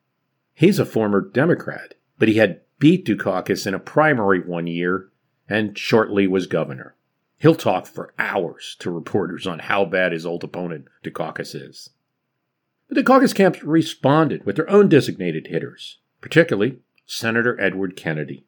He's 0.54 0.78
a 0.78 0.84
former 0.84 1.20
Democrat, 1.20 1.94
but 2.18 2.28
he 2.28 2.34
had 2.34 2.60
beat 2.78 3.06
Dukakis 3.06 3.66
in 3.66 3.74
a 3.74 3.78
primary 3.78 4.40
one 4.40 4.66
year 4.66 5.08
and 5.48 5.76
shortly 5.76 6.26
was 6.26 6.46
governor. 6.46 6.94
He'll 7.38 7.54
talk 7.54 7.86
for 7.86 8.14
hours 8.18 8.76
to 8.80 8.90
reporters 8.90 9.46
on 9.46 9.60
how 9.60 9.84
bad 9.84 10.12
his 10.12 10.24
old 10.24 10.44
opponent 10.44 10.86
Dukakis 11.02 11.54
is. 11.54 11.90
But 12.88 12.94
the 12.96 13.02
caucus 13.02 13.32
camps 13.32 13.62
responded 13.62 14.44
with 14.44 14.56
their 14.56 14.70
own 14.70 14.88
designated 14.88 15.48
hitters 15.48 15.98
particularly 16.22 16.78
Senator 17.04 17.60
Edward 17.60 17.96
Kennedy. 17.96 18.46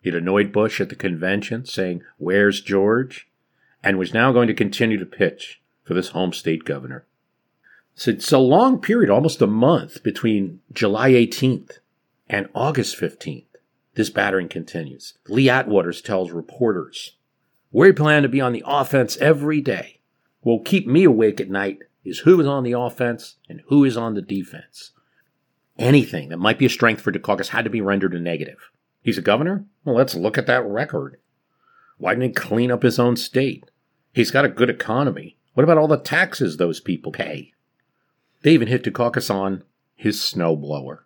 He'd 0.00 0.14
annoyed 0.14 0.52
Bush 0.52 0.80
at 0.80 0.88
the 0.88 0.96
convention, 0.96 1.66
saying, 1.66 2.02
Where's 2.16 2.62
George? 2.62 3.28
and 3.82 3.98
was 3.98 4.14
now 4.14 4.32
going 4.32 4.48
to 4.48 4.54
continue 4.54 4.98
to 4.98 5.06
pitch 5.06 5.60
for 5.82 5.94
this 5.94 6.10
home 6.10 6.32
state 6.32 6.64
governor. 6.64 7.04
So 7.94 8.12
it's 8.12 8.32
a 8.32 8.38
long 8.38 8.80
period, 8.80 9.10
almost 9.10 9.42
a 9.42 9.46
month, 9.46 10.02
between 10.02 10.60
July 10.72 11.10
18th 11.10 11.78
and 12.28 12.48
August 12.54 12.98
15th. 12.98 13.44
This 13.94 14.08
battering 14.08 14.48
continues. 14.48 15.14
Lee 15.28 15.46
Atwaters 15.46 16.02
tells 16.02 16.30
reporters, 16.30 17.16
We 17.70 17.92
plan 17.92 18.22
to 18.22 18.28
be 18.28 18.40
on 18.40 18.52
the 18.52 18.64
offense 18.64 19.16
every 19.18 19.60
day. 19.60 19.98
What 20.40 20.52
will 20.52 20.64
keep 20.64 20.86
me 20.86 21.04
awake 21.04 21.40
at 21.40 21.50
night 21.50 21.80
is 22.04 22.20
who 22.20 22.40
is 22.40 22.46
on 22.46 22.64
the 22.64 22.72
offense 22.72 23.36
and 23.48 23.62
who 23.66 23.84
is 23.84 23.96
on 23.96 24.14
the 24.14 24.22
defense 24.22 24.92
anything 25.78 26.28
that 26.28 26.38
might 26.38 26.58
be 26.58 26.66
a 26.66 26.70
strength 26.70 27.02
for 27.02 27.12
Dukakis 27.12 27.48
had 27.48 27.64
to 27.64 27.70
be 27.70 27.80
rendered 27.80 28.14
a 28.14 28.20
negative. 28.20 28.70
He's 29.02 29.18
a 29.18 29.22
governor? 29.22 29.64
Well, 29.84 29.96
let's 29.96 30.14
look 30.14 30.38
at 30.38 30.46
that 30.46 30.64
record. 30.64 31.18
Why 31.98 32.14
didn't 32.14 32.24
he 32.24 32.32
clean 32.32 32.70
up 32.70 32.82
his 32.82 32.98
own 32.98 33.16
state? 33.16 33.64
He's 34.12 34.30
got 34.30 34.44
a 34.44 34.48
good 34.48 34.70
economy. 34.70 35.36
What 35.54 35.64
about 35.64 35.78
all 35.78 35.88
the 35.88 35.98
taxes 35.98 36.56
those 36.56 36.80
people 36.80 37.12
pay? 37.12 37.52
They 38.42 38.52
even 38.52 38.68
hit 38.68 38.84
Dukakis 38.84 39.32
on 39.32 39.64
his 39.94 40.18
snowblower. 40.18 41.00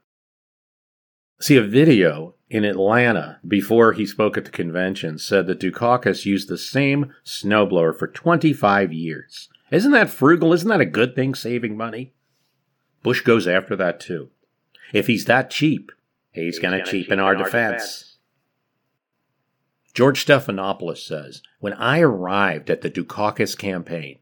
See, 1.38 1.56
a 1.56 1.62
video 1.62 2.34
in 2.48 2.64
Atlanta 2.64 3.40
before 3.46 3.92
he 3.92 4.06
spoke 4.06 4.36
at 4.38 4.44
the 4.44 4.50
convention 4.50 5.18
said 5.18 5.46
that 5.46 5.60
Dukakis 5.60 6.24
used 6.24 6.48
the 6.48 6.56
same 6.56 7.12
snowblower 7.24 7.96
for 7.96 8.06
25 8.06 8.92
years. 8.92 9.48
Isn't 9.70 9.92
that 9.92 10.10
frugal? 10.10 10.52
Isn't 10.52 10.68
that 10.68 10.80
a 10.80 10.86
good 10.86 11.14
thing, 11.14 11.34
saving 11.34 11.76
money? 11.76 12.14
Bush 13.02 13.20
goes 13.20 13.46
after 13.46 13.76
that 13.76 14.00
too. 14.00 14.30
If 14.92 15.06
he's 15.06 15.24
that 15.26 15.50
cheap, 15.50 15.92
he's, 16.32 16.44
he's 16.44 16.58
going 16.58 16.78
to 16.78 16.90
cheapen 16.90 17.18
our, 17.18 17.36
our 17.36 17.44
defense. 17.44 17.82
defense. 17.82 18.16
George 19.94 20.24
Stephanopoulos 20.24 20.98
says 20.98 21.42
When 21.58 21.72
I 21.72 22.00
arrived 22.00 22.68
at 22.70 22.82
the 22.82 22.90
Dukakis 22.90 23.56
campaign, 23.56 24.18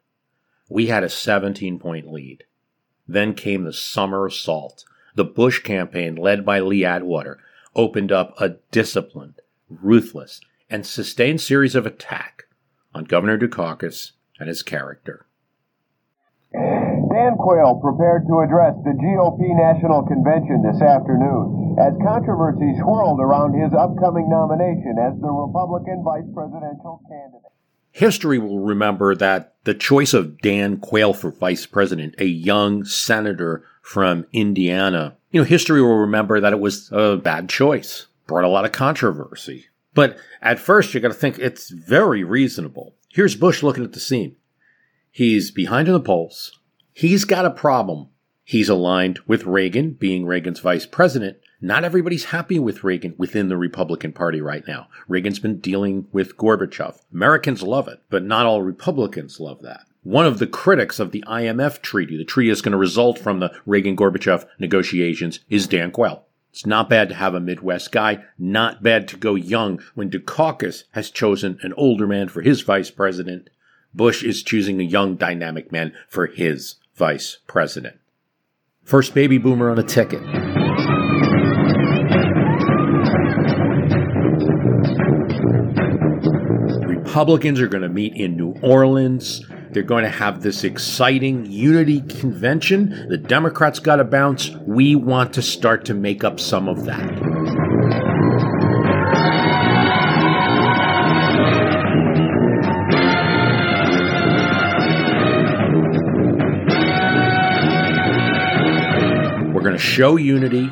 we 0.68 0.86
had 0.86 1.04
a 1.04 1.08
17 1.08 1.78
point 1.78 2.10
lead. 2.10 2.44
Then 3.06 3.34
came 3.34 3.64
the 3.64 3.72
summer 3.72 4.26
assault. 4.26 4.84
The 5.14 5.24
Bush 5.24 5.60
campaign, 5.60 6.16
led 6.16 6.44
by 6.44 6.60
Lee 6.60 6.84
Atwater, 6.84 7.38
opened 7.74 8.10
up 8.10 8.34
a 8.40 8.56
disciplined, 8.70 9.40
ruthless, 9.68 10.40
and 10.70 10.86
sustained 10.86 11.40
series 11.40 11.74
of 11.74 11.86
attack 11.86 12.44
on 12.94 13.04
Governor 13.04 13.38
Dukakis 13.38 14.12
and 14.38 14.48
his 14.48 14.62
character. 14.62 15.26
Dan 17.14 17.36
Quayle 17.38 17.78
prepared 17.78 18.26
to 18.26 18.40
address 18.42 18.74
the 18.82 18.90
GOP 18.90 19.38
National 19.54 20.02
Convention 20.02 20.66
this 20.66 20.82
afternoon 20.82 21.76
as 21.78 21.94
controversy 22.02 22.74
swirled 22.82 23.20
around 23.20 23.54
his 23.54 23.70
upcoming 23.70 24.28
nomination 24.28 24.98
as 24.98 25.14
the 25.20 25.30
Republican 25.30 26.02
vice 26.02 26.26
presidential 26.34 27.00
candidate. 27.06 27.52
History 27.92 28.40
will 28.40 28.58
remember 28.58 29.14
that 29.14 29.54
the 29.62 29.74
choice 29.74 30.12
of 30.12 30.40
Dan 30.40 30.78
Quayle 30.78 31.14
for 31.14 31.30
vice 31.30 31.66
president, 31.66 32.16
a 32.18 32.24
young 32.24 32.84
senator 32.84 33.64
from 33.80 34.26
Indiana, 34.32 35.16
you 35.30 35.40
know, 35.40 35.44
history 35.44 35.80
will 35.80 35.98
remember 35.98 36.40
that 36.40 36.52
it 36.52 36.58
was 36.58 36.90
a 36.90 37.16
bad 37.16 37.48
choice, 37.48 38.06
brought 38.26 38.42
a 38.42 38.48
lot 38.48 38.64
of 38.64 38.72
controversy. 38.72 39.66
But 39.94 40.18
at 40.42 40.58
first, 40.58 40.92
you 40.92 40.98
got 40.98 41.08
to 41.08 41.14
think 41.14 41.38
it's 41.38 41.70
very 41.70 42.24
reasonable. 42.24 42.96
Here's 43.08 43.36
Bush 43.36 43.62
looking 43.62 43.84
at 43.84 43.92
the 43.92 44.00
scene. 44.00 44.34
He's 45.12 45.52
behind 45.52 45.86
in 45.86 45.94
the 45.94 46.00
polls. 46.00 46.58
He's 46.96 47.24
got 47.24 47.44
a 47.44 47.50
problem. 47.50 48.06
He's 48.44 48.68
aligned 48.68 49.18
with 49.26 49.46
Reagan, 49.46 49.94
being 49.94 50.26
Reagan's 50.26 50.60
vice 50.60 50.86
president. 50.86 51.38
Not 51.60 51.82
everybody's 51.82 52.26
happy 52.26 52.60
with 52.60 52.84
Reagan 52.84 53.16
within 53.18 53.48
the 53.48 53.56
Republican 53.56 54.12
Party 54.12 54.40
right 54.40 54.64
now. 54.68 54.86
Reagan's 55.08 55.40
been 55.40 55.58
dealing 55.58 56.06
with 56.12 56.36
Gorbachev. 56.36 57.00
Americans 57.12 57.64
love 57.64 57.88
it, 57.88 58.00
but 58.10 58.22
not 58.22 58.46
all 58.46 58.62
Republicans 58.62 59.40
love 59.40 59.60
that. 59.62 59.86
One 60.04 60.24
of 60.24 60.38
the 60.38 60.46
critics 60.46 61.00
of 61.00 61.10
the 61.10 61.24
INF 61.28 61.82
treaty, 61.82 62.16
the 62.16 62.24
treaty 62.24 62.50
that's 62.50 62.60
going 62.60 62.70
to 62.70 62.78
result 62.78 63.18
from 63.18 63.40
the 63.40 63.52
Reagan 63.66 63.96
Gorbachev 63.96 64.46
negotiations, 64.60 65.40
is 65.50 65.66
Dan 65.66 65.90
Quayle. 65.90 66.22
It's 66.52 66.64
not 66.64 66.88
bad 66.88 67.08
to 67.08 67.16
have 67.16 67.34
a 67.34 67.40
Midwest 67.40 67.90
guy, 67.90 68.22
not 68.38 68.84
bad 68.84 69.08
to 69.08 69.16
go 69.16 69.34
young 69.34 69.82
when 69.96 70.10
Dukakis 70.10 70.84
has 70.92 71.10
chosen 71.10 71.58
an 71.62 71.72
older 71.72 72.06
man 72.06 72.28
for 72.28 72.42
his 72.42 72.60
vice 72.60 72.92
president. 72.92 73.50
Bush 73.92 74.22
is 74.22 74.44
choosing 74.44 74.80
a 74.80 74.84
young, 74.84 75.16
dynamic 75.16 75.72
man 75.72 75.92
for 76.08 76.26
his 76.26 76.76
vice 76.94 77.38
president. 77.46 77.96
First 78.84 79.14
baby 79.14 79.38
boomer 79.38 79.70
on 79.70 79.78
a 79.78 79.82
ticket. 79.82 80.20
Republicans 86.86 87.60
are 87.60 87.68
going 87.68 87.82
to 87.82 87.88
meet 87.88 88.14
in 88.16 88.36
New 88.36 88.54
Orleans. 88.62 89.44
They're 89.70 89.82
going 89.82 90.04
to 90.04 90.10
have 90.10 90.42
this 90.42 90.64
exciting 90.64 91.46
unity 91.46 92.00
convention. 92.00 93.08
The 93.08 93.16
Democrats 93.16 93.78
got 93.78 93.96
to 93.96 94.04
bounce. 94.04 94.50
We 94.66 94.94
want 94.94 95.32
to 95.34 95.42
start 95.42 95.84
to 95.86 95.94
make 95.94 96.24
up 96.24 96.38
some 96.38 96.68
of 96.68 96.84
that. 96.84 97.43
To 109.74 109.82
show 109.82 110.16
unity, 110.16 110.70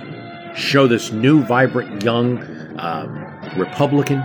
show 0.55 0.87
this 0.87 1.13
new, 1.13 1.43
vibrant, 1.43 2.03
young 2.03 2.39
um, 2.79 3.15
Republican, 3.57 4.19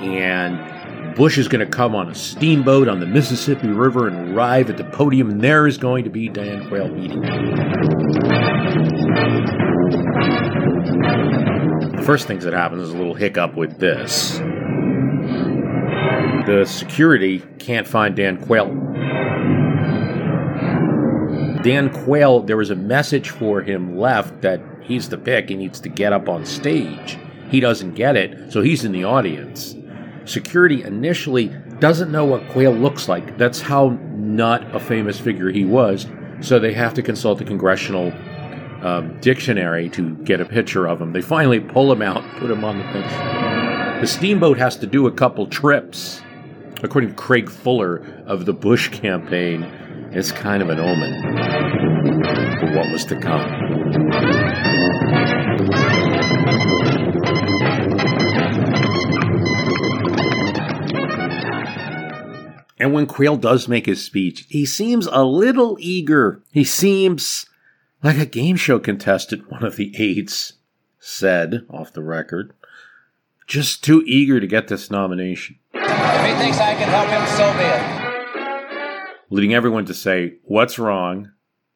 and 0.00 1.14
Bush 1.16 1.38
is 1.38 1.48
going 1.48 1.64
to 1.64 1.70
come 1.70 1.94
on 1.94 2.10
a 2.10 2.14
steamboat 2.14 2.88
on 2.88 3.00
the 3.00 3.06
Mississippi 3.06 3.68
River 3.68 4.06
and 4.08 4.36
arrive 4.36 4.68
at 4.68 4.76
the 4.76 4.84
podium, 4.84 5.30
and 5.30 5.40
there 5.40 5.66
is 5.66 5.78
going 5.78 6.04
to 6.04 6.10
be 6.10 6.28
Dan 6.28 6.68
Quayle 6.68 6.88
meeting. 6.88 7.22
The 11.96 12.02
first 12.04 12.26
things 12.26 12.44
that 12.44 12.52
happens 12.52 12.82
is 12.82 12.90
a 12.90 12.96
little 12.96 13.14
hiccup 13.14 13.56
with 13.56 13.78
this. 13.78 14.38
The 16.46 16.64
security 16.66 17.42
can't 17.58 17.88
find 17.88 18.14
Dan 18.14 18.44
Quayle 18.44 18.68
Dan 21.66 21.90
Quayle, 21.90 22.42
there 22.42 22.56
was 22.56 22.70
a 22.70 22.76
message 22.76 23.30
for 23.30 23.60
him 23.60 23.98
left 23.98 24.40
that 24.42 24.60
he's 24.82 25.08
the 25.08 25.18
pick. 25.18 25.48
He 25.48 25.56
needs 25.56 25.80
to 25.80 25.88
get 25.88 26.12
up 26.12 26.28
on 26.28 26.46
stage. 26.46 27.18
He 27.50 27.58
doesn't 27.58 27.96
get 27.96 28.14
it, 28.14 28.52
so 28.52 28.62
he's 28.62 28.84
in 28.84 28.92
the 28.92 29.02
audience. 29.02 29.74
Security 30.26 30.84
initially 30.84 31.48
doesn't 31.80 32.12
know 32.12 32.24
what 32.24 32.48
Quayle 32.50 32.70
looks 32.70 33.08
like. 33.08 33.36
That's 33.36 33.60
how 33.60 33.98
not 34.12 34.76
a 34.76 34.78
famous 34.78 35.18
figure 35.18 35.50
he 35.50 35.64
was. 35.64 36.06
So 36.40 36.60
they 36.60 36.72
have 36.72 36.94
to 36.94 37.02
consult 37.02 37.38
the 37.38 37.44
congressional 37.44 38.12
um, 38.86 39.18
dictionary 39.20 39.88
to 39.90 40.14
get 40.18 40.40
a 40.40 40.44
picture 40.44 40.86
of 40.86 41.02
him. 41.02 41.12
They 41.12 41.20
finally 41.20 41.58
pull 41.58 41.90
him 41.90 42.00
out, 42.00 42.22
put 42.36 42.48
him 42.48 42.62
on 42.62 42.78
the 42.78 42.84
thing. 42.92 44.00
The 44.00 44.06
steamboat 44.06 44.56
has 44.58 44.76
to 44.76 44.86
do 44.86 45.08
a 45.08 45.10
couple 45.10 45.48
trips. 45.48 46.22
According 46.84 47.10
to 47.10 47.16
Craig 47.16 47.50
Fuller 47.50 48.22
of 48.24 48.44
the 48.44 48.52
Bush 48.52 48.88
campaign, 48.90 49.68
it's 50.16 50.32
kind 50.32 50.62
of 50.62 50.70
an 50.70 50.80
omen 50.80 51.12
for 52.58 52.74
what 52.74 52.90
was 52.90 53.04
to 53.04 53.20
come. 53.20 53.42
And 62.78 62.94
when 62.94 63.06
Quayle 63.06 63.36
does 63.36 63.68
make 63.68 63.84
his 63.84 64.02
speech, 64.02 64.46
he 64.48 64.64
seems 64.64 65.06
a 65.06 65.22
little 65.22 65.76
eager. 65.80 66.42
He 66.50 66.64
seems 66.64 67.44
like 68.02 68.16
a 68.16 68.24
game 68.24 68.56
show 68.56 68.78
contestant, 68.78 69.50
one 69.50 69.64
of 69.64 69.76
the 69.76 69.94
aides 69.98 70.54
said 70.98 71.66
off 71.68 71.92
the 71.92 72.02
record. 72.02 72.54
Just 73.46 73.84
too 73.84 74.02
eager 74.06 74.40
to 74.40 74.46
get 74.46 74.68
this 74.68 74.90
nomination. 74.90 75.58
If 75.74 75.82
he 75.82 76.34
thinks 76.42 76.58
I 76.58 76.74
can 76.74 76.88
help 76.88 77.08
him, 77.08 77.26
so 77.36 77.52
be 77.58 77.64
it 77.64 77.95
leading 79.30 79.54
everyone 79.54 79.86
to 79.86 79.94
say, 79.94 80.34
What's 80.44 80.78
wrong 80.78 81.32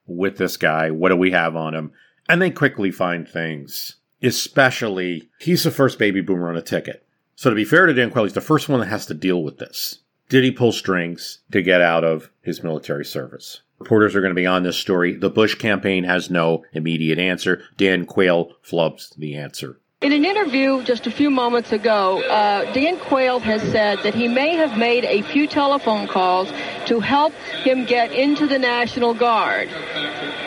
with 0.07 0.39
this 0.39 0.57
guy? 0.57 0.91
What 0.91 1.11
do 1.11 1.17
we 1.17 1.31
have 1.31 1.57
on 1.57 1.75
him? 1.75 1.93
And 2.29 2.41
they 2.41 2.51
quickly 2.51 2.91
find 2.91 3.29
things. 3.29 3.97
Especially, 4.23 5.31
he's 5.41 5.63
the 5.63 5.71
first 5.71 5.99
baby 5.99 6.21
boomer 6.21 6.49
on 6.49 6.57
a 6.57 6.63
ticket. 6.63 7.07
So 7.35 7.49
to 7.49 7.57
be 7.57 7.65
fair 7.65 7.87
to 7.87 7.95
Dan 7.95 8.11
Quayle, 8.11 8.25
he's 8.25 8.35
the 8.35 8.41
first 8.41 8.69
one 8.69 8.81
that 8.81 8.87
has 8.87 9.07
to 9.07 9.15
deal 9.15 9.43
with 9.43 9.59
this. 9.59 10.01
Did 10.29 10.45
he 10.45 10.53
pull 10.53 10.73
strings 10.73 11.39
to 11.51 11.63
get 11.63 11.81
out 11.81 12.05
of 12.05 12.31
his 12.43 12.63
military 12.63 13.05
service? 13.05 13.63
Reporters 13.81 14.15
are 14.15 14.21
going 14.21 14.31
to 14.31 14.41
be 14.41 14.47
on 14.47 14.63
this 14.63 14.77
story. 14.77 15.17
The 15.17 15.31
Bush 15.31 15.55
campaign 15.55 16.05
has 16.05 16.31
no 16.31 16.65
immediate 16.73 17.19
answer. 17.19 17.63
Dan 17.79 18.05
Quayle 18.05 18.53
flubs 18.63 19.17
the 19.17 19.35
answer. 19.37 19.80
In 20.03 20.15
an 20.15 20.25
interview 20.25 20.83
just 20.83 21.07
a 21.07 21.11
few 21.11 21.29
moments 21.29 21.73
ago, 21.73 22.23
uh, 22.23 22.73
Dan 22.73 22.99
Quayle 22.99 23.39
has 23.41 23.61
said 23.71 23.99
that 24.03 24.15
he 24.15 24.29
may 24.29 24.57
have 24.57 24.79
made 24.79 25.05
a 25.05 25.21
few 25.21 25.47
telephone 25.47 26.09
calls 26.09 26.51
to 26.87 27.01
help 27.01 27.35
him 27.35 27.85
get 27.85 28.11
into 28.11 28.47
the 28.47 28.59
National 28.59 29.13
Guard. 29.13 29.69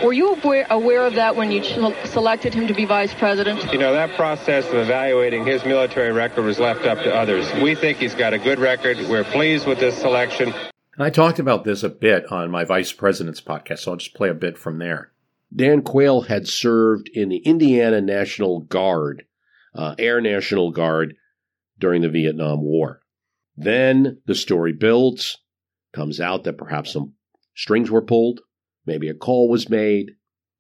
Were 0.04 0.12
you 0.12 0.34
aware, 0.34 0.66
aware 0.72 1.06
of 1.06 1.14
that 1.14 1.36
when 1.36 1.52
you 1.52 1.62
ch- 1.62 1.78
selected 2.08 2.56
him 2.56 2.66
to 2.66 2.74
be 2.74 2.86
vice 2.86 3.14
president? 3.14 3.72
You 3.72 3.78
know, 3.78 3.94
that 3.94 4.16
process 4.16 4.68
of 4.70 4.74
evaluating 4.74 5.46
his 5.46 5.64
military 5.66 6.12
record 6.12 6.46
was 6.46 6.58
left 6.58 6.88
up 6.88 6.98
to 7.04 7.14
others. 7.14 7.46
We 7.62 7.76
think 7.76 8.00
he's 8.00 8.16
got 8.16 8.34
a 8.34 8.40
good 8.40 8.58
record. 8.58 8.98
We're 9.08 9.24
pleased 9.24 9.68
with 9.68 9.80
this 9.80 9.96
selection. 9.96 10.52
I 10.98 11.12
talked 11.12 11.38
about 11.38 11.64
this 11.64 11.84
a 11.84 11.90
bit 11.90 12.26
on 12.32 12.50
my 12.50 12.64
vice 12.64 12.92
president's 12.92 13.40
podcast, 13.40 13.82
so 13.82 13.92
I'll 13.92 13.98
just 13.98 14.16
play 14.16 14.30
a 14.30 14.34
bit 14.34 14.58
from 14.58 14.80
there. 14.80 15.12
Dan 15.56 15.84
Quayle 15.84 16.22
had 16.22 16.48
served 16.48 17.08
in 17.10 17.30
the 17.30 17.38
Indiana 17.38 18.02
National 18.02 18.62
Guard 18.62 19.28
uh, 19.76 19.96
Air 19.98 20.22
National 20.22 20.72
Guard 20.72 21.16
during 21.80 22.02
the 22.02 22.10
Vietnam 22.10 22.62
War. 22.62 23.02
Then 23.56 24.22
the 24.26 24.36
story 24.36 24.74
builds, 24.74 25.38
comes 25.94 26.20
out 26.20 26.44
that 26.44 26.58
perhaps 26.58 26.94
some 26.94 27.14
strings 27.56 27.92
were 27.92 28.02
pulled, 28.02 28.42
maybe 28.86 29.10
a 29.10 29.14
call 29.14 29.50
was 29.50 29.70
made, 29.70 30.12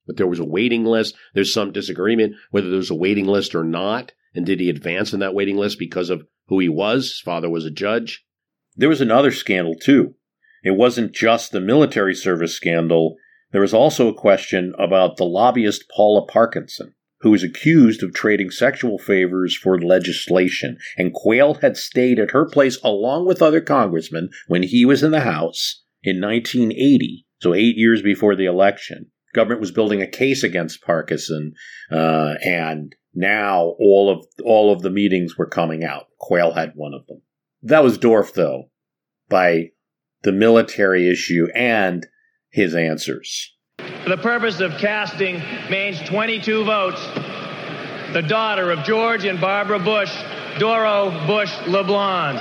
but 0.06 0.18
there 0.18 0.28
was 0.28 0.40
a 0.40 0.46
waiting 0.46 0.86
list. 0.86 1.16
There's 1.34 1.54
some 1.54 1.72
disagreement 1.72 2.36
whether 2.52 2.70
there's 2.70 2.92
a 2.92 2.96
waiting 2.96 3.26
list 3.26 3.56
or 3.56 3.64
not. 3.64 4.12
And 4.36 4.46
did 4.46 4.60
he 4.60 4.70
advance 4.70 5.14
in 5.14 5.20
that 5.20 5.36
waiting 5.36 5.58
list 5.58 5.80
because 5.80 6.10
of 6.10 6.26
who 6.48 6.60
he 6.60 6.70
was? 6.70 7.06
His 7.06 7.20
father 7.20 7.50
was 7.50 7.66
a 7.66 7.72
judge. 7.72 8.26
There 8.76 8.90
was 8.90 9.02
another 9.02 9.32
scandal, 9.32 9.76
too. 9.76 10.16
It 10.64 10.72
wasn't 10.72 11.14
just 11.14 11.52
the 11.52 11.62
military 11.62 12.16
service 12.16 12.56
scandal. 12.56 13.16
There 13.52 13.62
was 13.62 13.74
also 13.74 14.08
a 14.08 14.14
question 14.14 14.74
about 14.80 15.18
the 15.18 15.26
lobbyist 15.26 15.86
Paula 15.96 16.26
Parkinson, 16.26 16.96
who 17.24 17.32
was 17.32 17.42
accused 17.42 18.04
of 18.04 18.14
trading 18.14 18.52
sexual 18.52 19.00
favors 19.00 19.56
for 19.56 19.80
legislation. 19.80 20.78
And 20.98 21.14
Quayle 21.14 21.56
had 21.56 21.78
stayed 21.78 22.20
at 22.20 22.32
her 22.32 22.46
place 22.46 22.78
along 22.84 23.26
with 23.26 23.42
other 23.42 23.62
congressmen 23.62 24.30
when 24.48 24.62
he 24.62 24.86
was 24.86 25.02
in 25.02 25.12
the 25.12 25.22
House 25.22 25.84
in 26.04 26.22
1980, 26.22 27.26
so 27.42 27.54
eight 27.54 27.78
years 27.78 28.02
before 28.02 28.36
the 28.36 28.46
election. 28.46 29.08
Government 29.34 29.62
was 29.62 29.72
building 29.72 30.02
a 30.02 30.08
case 30.08 30.44
against 30.44 30.84
Parkinson, 30.84 31.54
uh, 31.92 32.36
and 32.44 32.94
now 33.16 33.74
all 33.80 34.12
of 34.12 34.26
all 34.44 34.72
of 34.72 34.82
the 34.82 34.92
meetings 34.92 35.38
were 35.38 35.48
coming 35.48 35.84
out. 35.84 36.08
Quayle 36.20 36.54
had 36.54 36.74
one 36.76 36.94
of 36.94 37.08
them. 37.08 37.22
That 37.64 37.84
was 37.84 37.98
dwarfed, 37.98 38.36
though, 38.36 38.70
by 39.30 39.70
the 40.24 40.34
military 40.34 41.10
issue 41.10 41.48
and 41.56 42.06
his 42.50 42.76
answers. 42.76 43.53
For 44.04 44.10
the 44.10 44.18
purpose 44.18 44.60
of 44.60 44.78
casting 44.80 45.42
Maine's 45.70 46.02
22 46.02 46.66
votes, 46.66 47.02
the 48.12 48.22
daughter 48.22 48.70
of 48.70 48.84
George 48.84 49.24
and 49.24 49.40
Barbara 49.40 49.80
Bush, 49.80 50.14
Doro 50.60 51.10
Bush 51.26 51.54
LeBlond. 51.60 52.36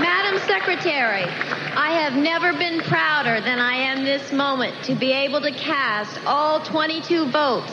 Madam 0.00 0.40
Secretary, 0.48 1.22
I 1.22 1.92
have 2.02 2.14
never 2.14 2.52
been 2.52 2.80
prouder 2.80 3.40
than 3.40 3.60
I 3.60 3.74
am 3.74 4.04
this 4.04 4.32
moment 4.32 4.74
to 4.82 4.96
be 4.96 5.12
able 5.12 5.40
to 5.42 5.52
cast 5.52 6.18
all 6.26 6.58
22 6.58 7.30
votes 7.30 7.72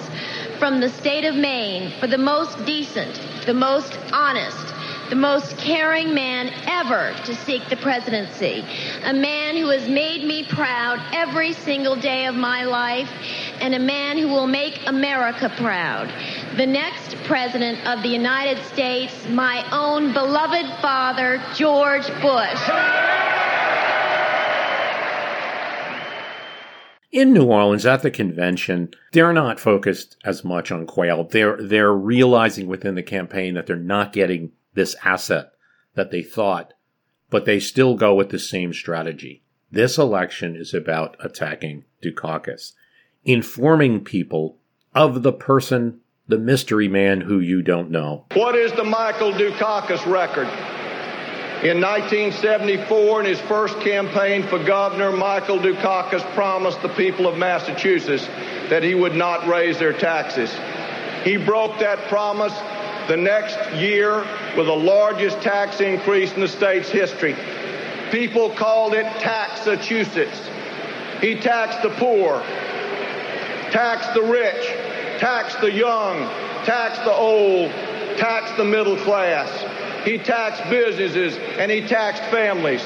from 0.59 0.81
the 0.81 0.89
state 0.89 1.25
of 1.25 1.33
Maine 1.33 1.91
for 1.99 2.05
the 2.05 2.19
most 2.19 2.63
decent, 2.63 3.19
the 3.47 3.55
most 3.55 3.97
honest, 4.13 4.74
the 5.09 5.15
most 5.15 5.57
caring 5.57 6.13
man 6.13 6.51
ever 6.65 7.13
to 7.25 7.35
seek 7.35 7.67
the 7.69 7.77
presidency. 7.77 8.65
A 9.03 9.13
man 9.13 9.55
who 9.55 9.69
has 9.69 9.87
made 9.87 10.25
me 10.25 10.43
proud 10.43 10.99
every 11.13 11.53
single 11.53 11.95
day 11.95 12.25
of 12.25 12.35
my 12.35 12.63
life, 12.63 13.09
and 13.61 13.75
a 13.75 13.79
man 13.79 14.17
who 14.17 14.27
will 14.27 14.47
make 14.47 14.79
America 14.87 15.51
proud. 15.57 16.11
The 16.57 16.65
next 16.65 17.15
president 17.25 17.85
of 17.87 18.01
the 18.01 18.09
United 18.09 18.63
States, 18.65 19.13
my 19.29 19.63
own 19.71 20.13
beloved 20.13 20.65
father, 20.81 21.41
George 21.53 22.07
Bush. 22.21 22.69
in 27.15 27.31
New 27.31 27.45
Orleans 27.45 27.85
at 27.85 28.01
the 28.01 28.11
convention, 28.11 28.89
they're 29.13 29.31
not 29.31 29.57
focused 29.57 30.17
as 30.25 30.43
much 30.43 30.69
on 30.69 30.85
Quayle. 30.85 31.23
They're 31.23 31.55
they're 31.55 31.93
realizing 31.93 32.67
within 32.67 32.95
the 32.95 33.03
campaign 33.03 33.53
that 33.53 33.67
they're 33.67 33.77
not 33.77 34.11
getting 34.11 34.51
this 34.75 34.95
asset 35.03 35.51
that 35.95 36.11
they 36.11 36.21
thought, 36.21 36.73
but 37.29 37.45
they 37.45 37.59
still 37.59 37.95
go 37.95 38.13
with 38.13 38.29
the 38.29 38.39
same 38.39 38.73
strategy. 38.73 39.41
This 39.71 39.97
election 39.97 40.55
is 40.55 40.73
about 40.73 41.17
attacking 41.19 41.85
Dukakis, 42.03 42.73
informing 43.23 44.03
people 44.03 44.57
of 44.93 45.23
the 45.23 45.33
person, 45.33 46.01
the 46.27 46.37
mystery 46.37 46.87
man 46.87 47.21
who 47.21 47.39
you 47.39 47.61
don't 47.61 47.89
know. 47.89 48.25
What 48.33 48.55
is 48.55 48.71
the 48.73 48.83
Michael 48.83 49.33
Dukakis 49.33 50.05
record? 50.05 50.47
In 51.63 51.81
1974, 51.81 53.21
in 53.21 53.25
his 53.25 53.39
first 53.41 53.79
campaign 53.79 54.43
for 54.43 54.63
governor, 54.63 55.11
Michael 55.11 55.57
Dukakis 55.57 56.21
promised 56.35 56.81
the 56.81 56.89
people 56.89 57.27
of 57.27 57.37
Massachusetts 57.37 58.27
that 58.69 58.83
he 58.83 58.93
would 58.93 59.15
not 59.15 59.47
raise 59.47 59.79
their 59.79 59.93
taxes. 59.93 60.53
He 61.23 61.37
broke 61.37 61.79
that 61.79 62.07
promise 62.07 62.53
the 63.07 63.17
next 63.17 63.57
year 63.75 64.25
with 64.57 64.65
the 64.65 64.75
largest 64.75 65.41
tax 65.41 65.79
increase 65.79 66.33
in 66.33 66.41
the 66.41 66.47
state's 66.47 66.89
history. 66.89 67.35
People 68.11 68.49
called 68.51 68.93
it 68.93 69.05
Taxachusetts. 69.19 70.39
He 71.21 71.35
taxed 71.35 71.81
the 71.81 71.89
poor, 71.91 72.41
taxed 73.71 74.13
the 74.13 74.21
rich, 74.21 74.65
taxed 75.19 75.61
the 75.61 75.71
young, 75.71 76.19
taxed 76.65 77.03
the 77.03 77.13
old, 77.13 77.71
taxed 78.17 78.57
the 78.57 78.65
middle 78.65 78.97
class. 78.97 79.49
He 80.05 80.17
taxed 80.17 80.69
businesses 80.69 81.37
and 81.57 81.71
he 81.71 81.87
taxed 81.87 82.23
families. 82.25 82.83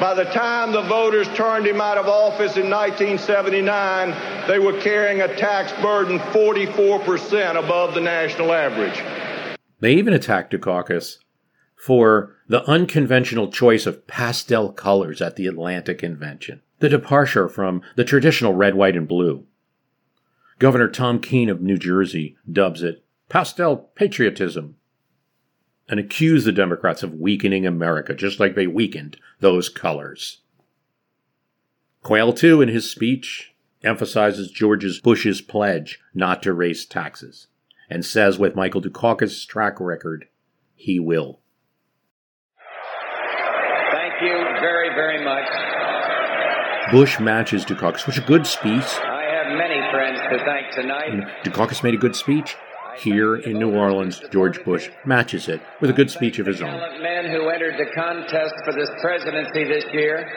By 0.00 0.14
the 0.14 0.24
time 0.24 0.72
the 0.72 0.82
voters 0.82 1.28
turned 1.34 1.66
him 1.66 1.80
out 1.80 1.98
of 1.98 2.06
office 2.06 2.56
in 2.56 2.70
1979, 2.70 4.48
they 4.48 4.58
were 4.58 4.78
carrying 4.80 5.20
a 5.20 5.36
tax 5.36 5.72
burden 5.82 6.18
44% 6.18 7.56
above 7.56 7.94
the 7.94 8.00
national 8.00 8.52
average. 8.52 9.02
They 9.80 9.94
even 9.94 10.12
attacked 10.12 10.52
Dukakis 10.52 11.18
for 11.74 12.36
the 12.46 12.62
unconventional 12.68 13.50
choice 13.50 13.86
of 13.86 14.06
pastel 14.06 14.70
colors 14.72 15.22
at 15.22 15.36
the 15.36 15.46
Atlanta 15.46 15.94
Convention, 15.94 16.60
the 16.78 16.90
departure 16.90 17.48
from 17.48 17.82
the 17.96 18.04
traditional 18.04 18.54
red, 18.54 18.74
white, 18.74 18.96
and 18.96 19.08
blue. 19.08 19.46
Governor 20.58 20.88
Tom 20.88 21.20
Kean 21.20 21.48
of 21.48 21.62
New 21.62 21.78
Jersey 21.78 22.36
dubs 22.50 22.82
it 22.82 23.02
pastel 23.30 23.90
patriotism 23.94 24.76
and 25.88 25.98
accused 25.98 26.46
the 26.46 26.52
Democrats 26.52 27.02
of 27.02 27.14
weakening 27.14 27.66
America, 27.66 28.14
just 28.14 28.38
like 28.38 28.54
they 28.54 28.66
weakened 28.66 29.16
those 29.40 29.70
colors. 29.70 30.42
Quayle, 32.02 32.32
too, 32.32 32.60
in 32.60 32.68
his 32.68 32.90
speech, 32.90 33.54
emphasizes 33.82 34.50
George 34.50 35.02
Bush's 35.02 35.40
pledge 35.40 35.98
not 36.14 36.42
to 36.42 36.52
raise 36.52 36.84
taxes 36.84 37.46
and 37.90 38.04
says 38.04 38.38
with 38.38 38.54
Michael 38.54 38.80
Dukakis' 38.80 39.46
track 39.46 39.80
record, 39.80 40.28
he 40.74 41.00
will. 41.00 41.40
Thank 43.92 44.22
you 44.22 44.36
very, 44.60 44.90
very 44.94 45.24
much. 45.24 45.48
Bush 46.92 47.18
matches 47.20 47.64
Dukakis, 47.64 48.06
which 48.06 48.16
is 48.16 48.24
a 48.24 48.26
good 48.26 48.46
speech. 48.46 48.84
I 48.84 49.24
have 49.24 49.58
many 49.58 49.80
friends 49.90 50.20
to 50.30 50.44
thank 50.44 50.72
tonight. 50.74 51.44
Dukakis 51.44 51.82
made 51.82 51.94
a 51.94 51.98
good 51.98 52.16
speech. 52.16 52.56
Here 52.98 53.36
in 53.36 53.58
New 53.58 53.74
Orleans, 53.74 54.20
George 54.30 54.62
Bush 54.64 54.90
matches 55.06 55.48
it 55.48 55.62
with 55.80 55.90
a 55.90 55.92
good 55.92 56.10
speech 56.10 56.38
of 56.38 56.46
his 56.46 56.60
own. 56.60 56.78
Men 57.02 57.30
who 57.30 57.48
entered 57.48 57.74
the 57.78 57.90
contest 57.94 58.54
for 58.64 58.72
this 58.72 58.90
presidency 59.00 59.64
this 59.64 59.84
year. 59.92 60.28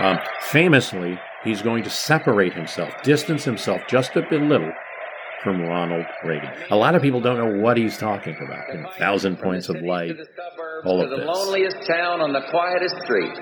Um, 0.00 0.18
famously, 0.42 1.18
he's 1.44 1.62
going 1.62 1.84
to 1.84 1.90
separate 1.90 2.52
himself, 2.52 2.92
distance 3.02 3.44
himself 3.44 3.82
just 3.88 4.16
a 4.16 4.22
bit 4.28 4.42
little 4.42 4.72
from 5.42 5.60
Ronald 5.60 6.06
Reagan. 6.24 6.50
A 6.70 6.76
lot 6.76 6.94
of 6.94 7.02
people 7.02 7.20
don't 7.20 7.36
know 7.36 7.60
what 7.62 7.76
he's 7.76 7.98
talking 7.98 8.34
about. 8.34 8.64
You 8.72 8.80
know, 8.80 8.90
thousand 8.98 9.38
points 9.38 9.68
of 9.68 9.76
light, 9.82 10.16
all 10.84 11.02
of 11.02 11.10
to 11.10 11.16
the 11.16 11.22
loneliest 11.22 11.76
town 11.86 12.20
on 12.20 12.32
the 12.32 12.40
quietest 12.50 12.96
street 13.04 13.34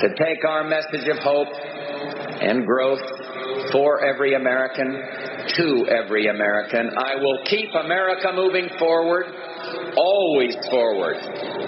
to 0.00 0.08
take 0.18 0.44
our 0.44 0.64
message 0.68 1.08
of 1.08 1.18
hope 1.18 1.48
and 2.42 2.66
growth 2.66 3.00
for 3.70 4.04
every 4.04 4.34
American, 4.34 5.00
to 5.56 5.86
every 5.88 6.26
American. 6.26 6.90
I 6.98 7.16
will 7.22 7.38
keep 7.46 7.70
America 7.72 8.32
moving 8.34 8.68
forward, 8.78 9.26
always 9.96 10.56
forward, 10.70 11.16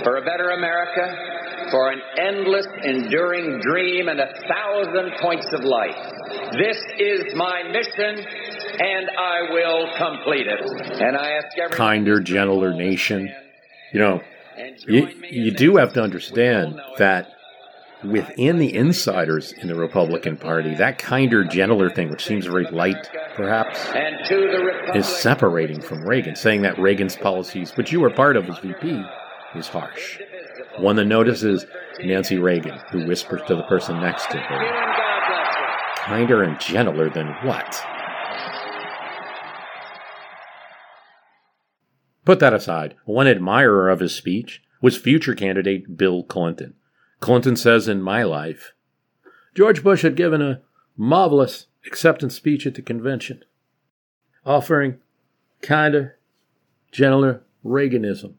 for 0.03 0.17
a 0.17 0.23
better 0.25 0.51
America, 0.51 1.36
for 1.71 1.91
an 1.91 2.01
endless, 2.19 2.67
enduring 2.85 3.61
dream 3.61 4.09
and 4.09 4.21
a 4.21 4.33
thousand 4.49 5.13
points 5.21 5.47
of 5.53 5.65
light. 5.65 5.97
This 6.53 6.79
is 6.99 7.35
my 7.35 7.63
mission, 7.65 8.25
and 8.79 9.11
I 9.19 9.53
will 9.53 9.89
complete 9.97 10.47
it. 10.47 10.61
And 11.01 11.17
I 11.17 11.33
ask 11.33 11.47
everyone. 11.59 11.77
Kinder, 11.77 12.21
gentler 12.21 12.75
nation. 12.75 13.33
You 13.93 14.01
know, 14.01 14.23
you, 14.87 15.09
you 15.31 15.51
do 15.51 15.77
have 15.77 15.93
to 15.95 16.03
understand 16.03 16.81
that 16.99 17.33
within 18.05 18.59
the 18.59 18.75
insiders 18.75 19.53
in 19.53 19.69
the 19.69 19.75
Republican 19.75 20.37
Party, 20.37 20.75
that 20.75 20.99
kinder, 20.99 21.45
gentler 21.45 21.91
thing, 21.91 22.11
which 22.11 22.25
seems 22.25 22.47
very 22.47 22.67
light, 22.71 23.09
perhaps, 23.35 23.79
is 24.95 25.07
separating 25.07 25.81
from 25.81 26.03
Reagan, 26.07 26.37
saying 26.37 26.63
that 26.63 26.79
Reagan's 26.79 27.17
policies, 27.17 27.73
which 27.77 27.93
you 27.93 28.01
were 28.01 28.11
part 28.11 28.37
of 28.37 28.49
as 28.49 28.59
VP, 28.59 29.03
is 29.55 29.69
harsh. 29.69 30.21
One 30.79 30.97
that 30.97 31.07
notices 31.07 31.67
Nancy 32.03 32.39
Reagan, 32.39 32.79
who 32.91 33.07
whispers 33.07 33.41
to 33.47 33.57
the 33.57 33.63
person 33.63 34.01
next 34.01 34.31
to 34.31 34.39
her, 34.39 35.97
kinder 35.97 36.43
and 36.43 36.61
gentler 36.61 37.09
than 37.09 37.29
what? 37.43 37.83
Put 42.25 42.41
that 42.41 42.53
aside, 42.53 42.97
one 43.05 43.29
admirer 43.29 43.89
of 43.89 44.01
his 44.01 44.15
speech 44.15 44.63
was 44.83 44.97
future 44.97 45.35
candidate 45.35 45.97
Bill 45.97 46.23
Clinton. 46.25 46.75
Clinton 47.21 47.57
says 47.57 47.89
in 47.89 48.03
My 48.03 48.23
Life, 48.23 48.73
George 49.55 49.83
Bush 49.83 50.03
had 50.03 50.17
given 50.17 50.43
a 50.43 50.61
marvelous 50.97 51.67
acceptance 51.87 52.35
speech 52.35 52.67
at 52.67 52.75
the 52.75 52.83
convention, 52.83 53.43
offering 54.45 54.99
kinder, 55.63 56.19
gentler 56.93 57.43
Reaganism 57.65 58.35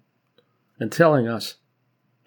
and 0.80 0.92
telling 0.92 1.28
us 1.28 1.56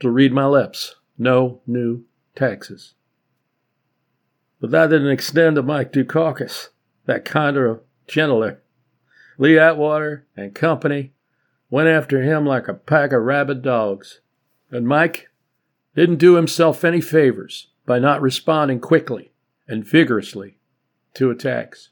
to 0.00 0.10
read 0.10 0.32
my 0.32 0.46
lips 0.46 0.96
no 1.18 1.60
new 1.66 2.04
taxes. 2.34 2.94
But 4.60 4.70
that 4.70 4.88
didn't 4.88 5.10
extend 5.10 5.56
to 5.56 5.62
Mike 5.62 5.92
Dukakis, 5.92 6.68
that 7.06 7.24
kinder, 7.24 7.66
of 7.66 7.80
gentler. 8.06 8.62
Lee 9.38 9.58
Atwater 9.58 10.26
and 10.36 10.54
company 10.54 11.12
went 11.70 11.88
after 11.88 12.22
him 12.22 12.44
like 12.44 12.68
a 12.68 12.74
pack 12.74 13.12
of 13.12 13.22
rabid 13.22 13.62
dogs. 13.62 14.20
And 14.70 14.86
Mike 14.86 15.28
didn't 15.94 16.16
do 16.16 16.34
himself 16.34 16.84
any 16.84 17.00
favors 17.00 17.68
by 17.86 17.98
not 17.98 18.20
responding 18.20 18.80
quickly 18.80 19.32
and 19.66 19.84
vigorously 19.84 20.58
to 21.14 21.30
attacks. 21.30 21.90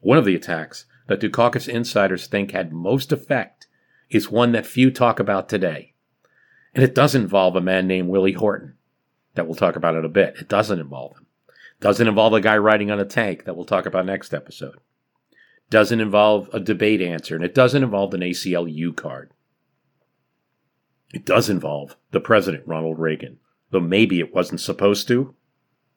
One 0.00 0.18
of 0.18 0.24
the 0.24 0.34
attacks 0.34 0.86
that 1.08 1.20
Dukakis 1.20 1.68
insiders 1.68 2.26
think 2.26 2.50
had 2.50 2.72
most 2.72 3.12
effect 3.12 3.66
is 4.10 4.30
one 4.30 4.52
that 4.52 4.66
few 4.66 4.90
talk 4.90 5.20
about 5.20 5.48
today. 5.48 5.94
And 6.78 6.84
it 6.84 6.94
does 6.94 7.16
involve 7.16 7.56
a 7.56 7.60
man 7.60 7.88
named 7.88 8.08
Willie 8.08 8.34
Horton, 8.34 8.74
that 9.34 9.48
we'll 9.48 9.56
talk 9.56 9.74
about 9.74 9.96
in 9.96 10.04
a 10.04 10.08
bit. 10.08 10.36
It 10.38 10.48
doesn't 10.48 10.78
involve 10.78 11.16
him. 11.16 11.26
Doesn't 11.80 12.06
involve 12.06 12.34
a 12.34 12.40
guy 12.40 12.56
riding 12.56 12.88
on 12.92 13.00
a 13.00 13.04
tank 13.04 13.46
that 13.46 13.56
we'll 13.56 13.64
talk 13.64 13.84
about 13.84 14.06
next 14.06 14.32
episode. 14.32 14.76
Doesn't 15.70 16.00
involve 16.00 16.48
a 16.52 16.60
debate 16.60 17.02
answer, 17.02 17.34
and 17.34 17.44
it 17.44 17.52
doesn't 17.52 17.82
involve 17.82 18.14
an 18.14 18.20
ACLU 18.20 18.94
card. 18.94 19.32
It 21.12 21.24
does 21.24 21.50
involve 21.50 21.96
the 22.12 22.20
president, 22.20 22.62
Ronald 22.64 23.00
Reagan, 23.00 23.40
though 23.72 23.80
maybe 23.80 24.20
it 24.20 24.32
wasn't 24.32 24.60
supposed 24.60 25.08
to. 25.08 25.34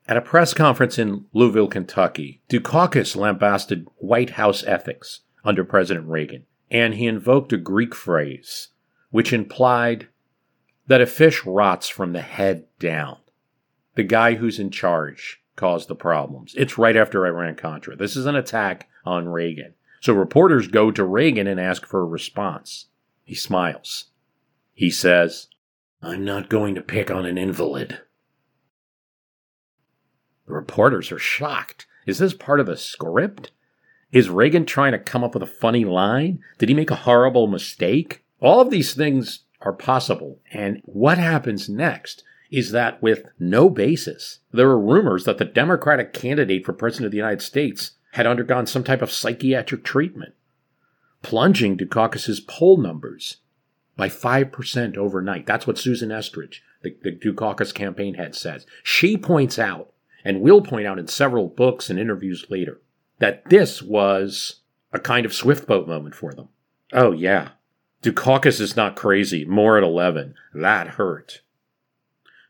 At 0.07 0.17
a 0.17 0.21
press 0.21 0.51
conference 0.55 0.97
in 0.97 1.25
Louisville, 1.31 1.67
Kentucky, 1.67 2.41
Dukakis 2.49 3.15
lambasted 3.15 3.85
White 3.97 4.31
House 4.31 4.63
ethics 4.63 5.19
under 5.45 5.63
President 5.63 6.07
Reagan, 6.07 6.47
and 6.71 6.95
he 6.95 7.05
invoked 7.05 7.53
a 7.53 7.57
Greek 7.57 7.93
phrase 7.93 8.69
which 9.11 9.31
implied 9.31 10.07
that 10.91 10.99
a 10.99 11.05
fish 11.05 11.45
rots 11.45 11.87
from 11.87 12.11
the 12.11 12.21
head 12.21 12.65
down. 12.77 13.15
The 13.95 14.03
guy 14.03 14.33
who's 14.35 14.59
in 14.59 14.71
charge 14.71 15.41
caused 15.55 15.87
the 15.87 15.95
problems. 15.95 16.53
It's 16.57 16.77
right 16.77 16.97
after 16.97 17.25
Iran 17.25 17.55
Contra. 17.55 17.95
This 17.95 18.17
is 18.17 18.25
an 18.25 18.35
attack 18.35 18.89
on 19.05 19.29
Reagan. 19.29 19.73
So 20.01 20.11
reporters 20.11 20.67
go 20.67 20.91
to 20.91 21.05
Reagan 21.05 21.47
and 21.47 21.61
ask 21.61 21.85
for 21.85 22.01
a 22.01 22.05
response. 22.05 22.87
He 23.23 23.35
smiles. 23.35 24.07
He 24.73 24.89
says, 24.89 25.47
I'm 26.01 26.25
not 26.25 26.49
going 26.49 26.75
to 26.75 26.81
pick 26.81 27.09
on 27.09 27.25
an 27.25 27.37
invalid. 27.37 28.01
The 30.45 30.53
reporters 30.53 31.09
are 31.13 31.19
shocked. 31.19 31.87
Is 32.05 32.17
this 32.17 32.33
part 32.33 32.59
of 32.59 32.65
the 32.65 32.75
script? 32.75 33.51
Is 34.11 34.29
Reagan 34.29 34.65
trying 34.65 34.91
to 34.91 34.99
come 34.99 35.23
up 35.23 35.35
with 35.35 35.43
a 35.43 35.47
funny 35.47 35.85
line? 35.85 36.39
Did 36.57 36.67
he 36.67 36.75
make 36.75 36.91
a 36.91 36.95
horrible 36.95 37.47
mistake? 37.47 38.25
All 38.41 38.59
of 38.59 38.71
these 38.71 38.93
things 38.93 39.45
are 39.61 39.73
possible. 39.73 40.39
And 40.51 40.81
what 40.85 41.17
happens 41.17 41.69
next 41.69 42.23
is 42.49 42.71
that 42.71 43.01
with 43.01 43.25
no 43.39 43.69
basis, 43.69 44.39
there 44.51 44.69
are 44.69 44.79
rumors 44.79 45.23
that 45.23 45.37
the 45.37 45.45
Democratic 45.45 46.13
candidate 46.13 46.65
for 46.65 46.73
President 46.73 47.05
of 47.05 47.11
the 47.11 47.17
United 47.17 47.41
States 47.41 47.91
had 48.13 48.27
undergone 48.27 48.67
some 48.67 48.83
type 48.83 49.01
of 49.01 49.11
psychiatric 49.11 49.83
treatment, 49.83 50.33
plunging 51.21 51.77
Dukakis's 51.77 52.41
poll 52.41 52.77
numbers 52.77 53.37
by 53.95 54.09
5% 54.09 54.97
overnight. 54.97 55.45
That's 55.45 55.65
what 55.65 55.77
Susan 55.77 56.09
Estrich, 56.09 56.59
the, 56.81 56.95
the 57.03 57.11
Dukakis 57.11 57.73
campaign 57.73 58.15
head, 58.15 58.35
says. 58.35 58.65
She 58.83 59.15
points 59.15 59.57
out, 59.57 59.93
and 60.25 60.41
will 60.41 60.61
point 60.61 60.87
out 60.87 60.99
in 60.99 61.07
several 61.07 61.47
books 61.47 61.89
and 61.89 61.97
interviews 61.97 62.45
later, 62.49 62.81
that 63.19 63.49
this 63.49 63.81
was 63.81 64.61
a 64.91 64.99
kind 64.99 65.25
of 65.25 65.33
swift 65.33 65.67
boat 65.67 65.87
moment 65.87 66.15
for 66.15 66.33
them. 66.33 66.49
Oh, 66.91 67.13
yeah. 67.13 67.49
Dukakis 68.01 68.59
is 68.59 68.75
not 68.75 68.95
crazy. 68.95 69.45
More 69.45 69.77
at 69.77 69.83
11. 69.83 70.35
That 70.53 70.87
hurt. 70.89 71.41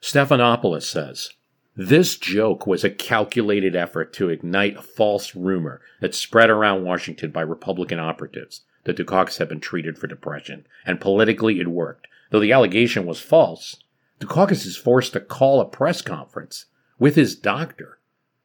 Stephanopoulos 0.02 0.84
says, 0.84 1.32
this 1.76 2.18
joke 2.18 2.68
was 2.68 2.84
a 2.84 2.90
calculated 2.90 3.76
effort 3.76 4.12
to 4.14 4.30
ignite 4.30 4.78
a 4.78 4.82
false 4.82 5.36
rumor 5.36 5.82
that 6.02 6.14
spread 6.14 6.50
around 6.50 6.84
Washington 6.84 7.32
by 7.32 7.42
Republican 7.42 8.00
operatives 8.00 8.62
that 8.84 8.98
Dukakis 8.98 9.38
had 9.38 9.48
been 9.48 9.62
treated 9.62 9.98
for 9.98 10.08
depression, 10.08 10.66
and 10.86 11.00
politically 11.00 11.60
it 11.60 11.70
worked. 11.70 12.08
Though 12.30 12.40
the 12.40 12.52
allegation 12.52 13.06
was 13.06 13.22
false, 13.22 13.78
Dukakis 14.20 14.66
is 14.66 14.76
forced 14.76 15.14
to 15.14 15.22
call 15.22 15.62
a 15.62 15.66
press 15.66 16.02
conference 16.02 16.66
with 17.00 17.16
his 17.16 17.36
doctor 17.36 18.00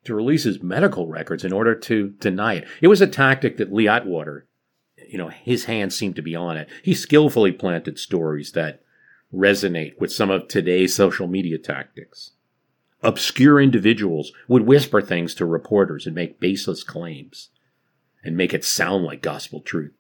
to 0.04 0.14
release 0.14 0.44
his 0.44 0.62
medical 0.62 1.09
records 1.09 1.44
in 1.44 1.52
order 1.52 1.74
to 1.74 2.11
deny 2.20 2.54
it. 2.54 2.68
It 2.80 2.88
was 2.88 3.00
a 3.00 3.07
tactic 3.07 3.57
that 3.57 3.72
Lee 3.72 3.88
Atwater, 3.88 4.46
you 5.09 5.18
know, 5.18 5.28
his 5.28 5.64
hands 5.64 5.96
seemed 5.96 6.16
to 6.16 6.22
be 6.22 6.34
on 6.34 6.57
it. 6.57 6.68
He 6.82 6.94
skillfully 6.94 7.52
planted 7.52 7.98
stories 7.98 8.52
that 8.52 8.82
resonate 9.34 9.98
with 10.00 10.12
some 10.12 10.30
of 10.30 10.48
today's 10.48 10.94
social 10.94 11.26
media 11.26 11.59
tactics. 11.59 12.32
Obscure 13.02 13.61
individuals 13.61 14.32
would 14.48 14.62
whisper 14.62 15.00
things 15.00 15.34
to 15.34 15.44
reporters 15.44 16.07
and 16.07 16.14
make 16.14 16.40
baseless 16.40 16.82
claims 16.82 17.50
and 18.24 18.36
make 18.36 18.54
it 18.54 18.64
sound 18.64 19.04
like 19.04 19.22
gospel 19.22 19.61
truth. 19.61 19.92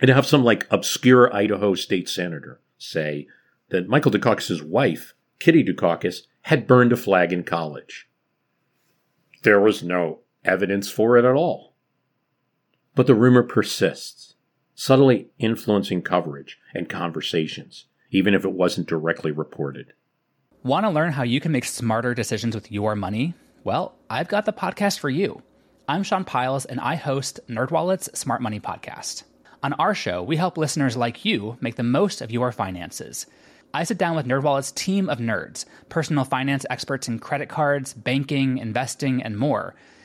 And 0.00 0.10
have 0.10 0.26
some 0.26 0.44
like 0.44 0.66
obscure 0.70 1.34
Idaho 1.34 1.74
state 1.74 2.08
senator 2.08 2.60
say 2.76 3.28
that 3.70 3.88
Michael 3.88 4.10
Dukakis' 4.10 4.62
wife, 4.62 5.14
Kitty 5.38 5.64
Dukakis, 5.64 6.22
had 6.42 6.66
burned 6.66 6.92
a 6.92 6.96
flag 6.96 7.32
in 7.32 7.44
college. 7.44 8.08
There 9.42 9.60
was 9.60 9.82
no 9.82 10.20
evidence 10.44 10.90
for 10.90 11.16
it 11.16 11.24
at 11.24 11.34
all. 11.34 11.74
But 12.94 13.06
the 13.06 13.14
rumor 13.14 13.42
persists, 13.42 14.33
subtly 14.74 15.28
influencing 15.38 16.02
coverage 16.02 16.58
and 16.74 16.88
conversations, 16.88 17.86
even 18.10 18.34
if 18.34 18.44
it 18.44 18.52
wasn't 18.52 18.88
directly 18.88 19.30
reported. 19.30 19.92
Want 20.62 20.84
to 20.84 20.90
learn 20.90 21.12
how 21.12 21.22
you 21.22 21.40
can 21.40 21.52
make 21.52 21.64
smarter 21.64 22.14
decisions 22.14 22.54
with 22.54 22.72
your 22.72 22.96
money? 22.96 23.34
Well, 23.62 23.94
I've 24.10 24.28
got 24.28 24.46
the 24.46 24.52
podcast 24.52 24.98
for 24.98 25.10
you. 25.10 25.42
I'm 25.88 26.02
Sean 26.02 26.24
Pyles, 26.24 26.64
and 26.64 26.80
I 26.80 26.94
host 26.94 27.40
NerdWallet's 27.48 28.18
Smart 28.18 28.40
Money 28.40 28.60
Podcast. 28.60 29.24
On 29.62 29.74
our 29.74 29.94
show, 29.94 30.22
we 30.22 30.36
help 30.36 30.56
listeners 30.58 30.96
like 30.96 31.24
you 31.24 31.56
make 31.60 31.76
the 31.76 31.82
most 31.82 32.20
of 32.20 32.30
your 32.30 32.52
finances. 32.52 33.26
I 33.72 33.84
sit 33.84 33.98
down 33.98 34.16
with 34.16 34.26
NerdWallet's 34.26 34.72
team 34.72 35.08
of 35.08 35.18
nerds, 35.18 35.64
personal 35.88 36.24
finance 36.24 36.64
experts 36.70 37.08
in 37.08 37.18
credit 37.18 37.48
cards, 37.48 37.92
banking, 37.92 38.58
investing, 38.58 39.22
and 39.22 39.38
more. 39.38 39.74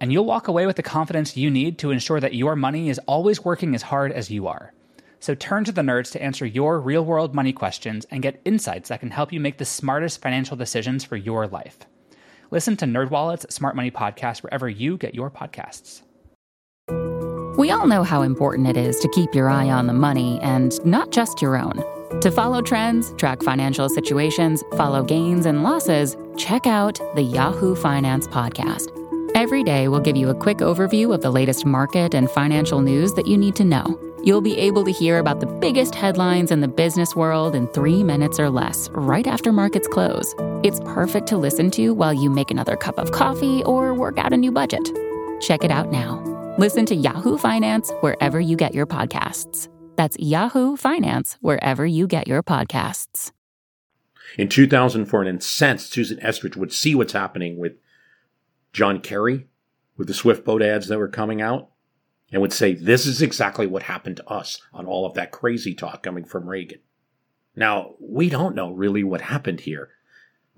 And 0.00 0.12
you'll 0.12 0.24
walk 0.24 0.48
away 0.48 0.66
with 0.66 0.76
the 0.76 0.82
confidence 0.82 1.36
you 1.36 1.50
need 1.50 1.78
to 1.78 1.90
ensure 1.90 2.20
that 2.20 2.34
your 2.34 2.56
money 2.56 2.88
is 2.88 3.00
always 3.06 3.44
working 3.44 3.74
as 3.74 3.82
hard 3.82 4.12
as 4.12 4.30
you 4.30 4.46
are. 4.46 4.72
So 5.20 5.34
turn 5.34 5.64
to 5.64 5.72
the 5.72 5.82
nerds 5.82 6.12
to 6.12 6.22
answer 6.22 6.44
your 6.44 6.78
real 6.78 7.04
world 7.04 7.34
money 7.34 7.52
questions 7.52 8.06
and 8.10 8.22
get 8.22 8.40
insights 8.44 8.90
that 8.90 9.00
can 9.00 9.10
help 9.10 9.32
you 9.32 9.40
make 9.40 9.58
the 9.58 9.64
smartest 9.64 10.20
financial 10.20 10.56
decisions 10.56 11.04
for 11.04 11.16
your 11.16 11.46
life. 11.46 11.78
Listen 12.50 12.76
to 12.76 12.84
NerdWallet's 12.84 13.52
Smart 13.54 13.74
Money 13.74 13.90
Podcast 13.90 14.42
wherever 14.42 14.68
you 14.68 14.96
get 14.98 15.14
your 15.14 15.30
podcasts. 15.30 16.02
We 17.58 17.70
all 17.70 17.86
know 17.86 18.02
how 18.02 18.20
important 18.20 18.68
it 18.68 18.76
is 18.76 19.00
to 19.00 19.08
keep 19.08 19.34
your 19.34 19.48
eye 19.48 19.70
on 19.70 19.86
the 19.86 19.94
money 19.94 20.38
and 20.42 20.84
not 20.84 21.10
just 21.10 21.40
your 21.40 21.56
own. 21.56 21.82
To 22.20 22.30
follow 22.30 22.60
trends, 22.60 23.12
track 23.14 23.42
financial 23.42 23.88
situations, 23.88 24.62
follow 24.76 25.02
gains 25.02 25.46
and 25.46 25.62
losses, 25.62 26.16
check 26.36 26.66
out 26.66 27.00
the 27.14 27.22
Yahoo 27.22 27.74
Finance 27.74 28.28
Podcast. 28.28 29.05
Every 29.36 29.62
day, 29.62 29.86
we'll 29.88 30.00
give 30.00 30.16
you 30.16 30.30
a 30.30 30.34
quick 30.34 30.58
overview 30.60 31.14
of 31.14 31.20
the 31.20 31.30
latest 31.30 31.66
market 31.66 32.14
and 32.14 32.30
financial 32.30 32.80
news 32.80 33.12
that 33.12 33.26
you 33.26 33.36
need 33.36 33.54
to 33.56 33.64
know. 33.64 33.84
You'll 34.24 34.40
be 34.40 34.56
able 34.56 34.82
to 34.86 34.90
hear 34.90 35.18
about 35.18 35.40
the 35.40 35.46
biggest 35.46 35.94
headlines 35.94 36.50
in 36.50 36.62
the 36.62 36.68
business 36.68 37.14
world 37.14 37.54
in 37.54 37.68
three 37.68 38.02
minutes 38.02 38.40
or 38.40 38.48
less, 38.48 38.88
right 38.92 39.26
after 39.26 39.52
markets 39.52 39.88
close. 39.88 40.34
It's 40.64 40.80
perfect 40.86 41.26
to 41.26 41.36
listen 41.36 41.70
to 41.72 41.92
while 41.92 42.14
you 42.14 42.30
make 42.30 42.50
another 42.50 42.76
cup 42.76 42.96
of 42.98 43.12
coffee 43.12 43.62
or 43.64 43.92
work 43.92 44.16
out 44.16 44.32
a 44.32 44.38
new 44.38 44.50
budget. 44.50 44.90
Check 45.42 45.64
it 45.64 45.70
out 45.70 45.92
now. 45.92 46.14
Listen 46.56 46.86
to 46.86 46.94
Yahoo 46.94 47.36
Finance 47.36 47.92
wherever 48.00 48.40
you 48.40 48.56
get 48.56 48.72
your 48.72 48.86
podcasts. 48.86 49.68
That's 49.96 50.16
Yahoo 50.18 50.78
Finance, 50.78 51.36
wherever 51.42 51.84
you 51.84 52.06
get 52.06 52.26
your 52.26 52.42
podcasts. 52.42 53.32
In 54.38 54.48
2004, 54.48 55.20
an 55.20 55.28
incensed 55.28 55.92
Susan 55.92 56.16
Estrich 56.20 56.56
would 56.56 56.72
see 56.72 56.94
what's 56.94 57.12
happening 57.12 57.58
with 57.58 57.74
John 58.76 59.00
Kerry, 59.00 59.46
with 59.96 60.06
the 60.06 60.12
Swift 60.12 60.44
boat 60.44 60.60
ads 60.60 60.88
that 60.88 60.98
were 60.98 61.08
coming 61.08 61.40
out, 61.40 61.70
and 62.30 62.42
would 62.42 62.52
say, 62.52 62.74
This 62.74 63.06
is 63.06 63.22
exactly 63.22 63.66
what 63.66 63.84
happened 63.84 64.18
to 64.18 64.28
us 64.28 64.60
on 64.70 64.84
all 64.84 65.06
of 65.06 65.14
that 65.14 65.30
crazy 65.30 65.74
talk 65.74 66.02
coming 66.02 66.26
from 66.26 66.46
Reagan. 66.46 66.80
Now, 67.56 67.94
we 67.98 68.28
don't 68.28 68.54
know 68.54 68.70
really 68.70 69.02
what 69.02 69.22
happened 69.22 69.60
here. 69.60 69.92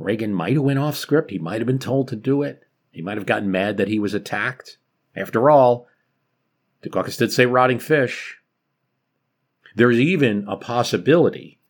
Reagan 0.00 0.34
might 0.34 0.54
have 0.54 0.64
went 0.64 0.80
off 0.80 0.96
script. 0.96 1.30
He 1.30 1.38
might 1.38 1.60
have 1.60 1.66
been 1.68 1.78
told 1.78 2.08
to 2.08 2.16
do 2.16 2.42
it. 2.42 2.64
He 2.90 3.02
might 3.02 3.18
have 3.18 3.26
gotten 3.26 3.52
mad 3.52 3.76
that 3.76 3.86
he 3.86 4.00
was 4.00 4.14
attacked. 4.14 4.78
After 5.14 5.48
all, 5.48 5.86
Dukakis 6.82 7.18
did 7.18 7.32
say 7.32 7.46
rotting 7.46 7.78
fish. 7.78 8.38
There's 9.76 10.00
even 10.00 10.44
a 10.48 10.56
possibility 10.56 11.60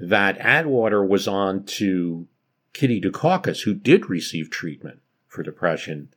that 0.00 0.36
Atwater 0.38 1.04
was 1.04 1.28
on 1.28 1.62
to 1.64 2.26
Kitty 2.72 3.00
Dukakis, 3.00 3.62
who 3.62 3.74
did 3.74 4.10
receive 4.10 4.50
treatment 4.50 4.98
for 5.32 5.42
depression. 5.42 6.10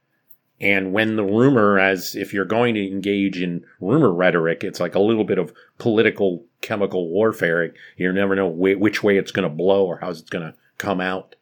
And 0.60 0.94
when 0.94 1.16
the 1.16 1.24
rumor, 1.24 1.80
as 1.80 2.16
if 2.16 2.34
you're 2.34 2.46
going 2.46 2.76
to 2.76 2.88
engage 2.88 3.42
in 3.42 3.66
rumor 3.82 4.14
rhetoric, 4.14 4.64
it's 4.64 4.80
like 4.80 4.96
a 4.96 5.00
little 5.00 5.24
bit 5.24 5.38
of 5.38 5.54
political 5.78 6.46
chemical 6.62 7.10
warfare. 7.10 7.74
You 7.98 8.12
never 8.14 8.36
know 8.36 8.48
which 8.48 9.04
way 9.04 9.18
it's 9.18 9.32
going 9.32 9.50
to 9.50 9.56
blow 9.56 9.86
or 9.86 9.98
how 9.98 10.10
it's 10.10 10.22
going 10.22 10.46
to 10.46 10.58
come 10.78 11.02
out. 11.02 11.36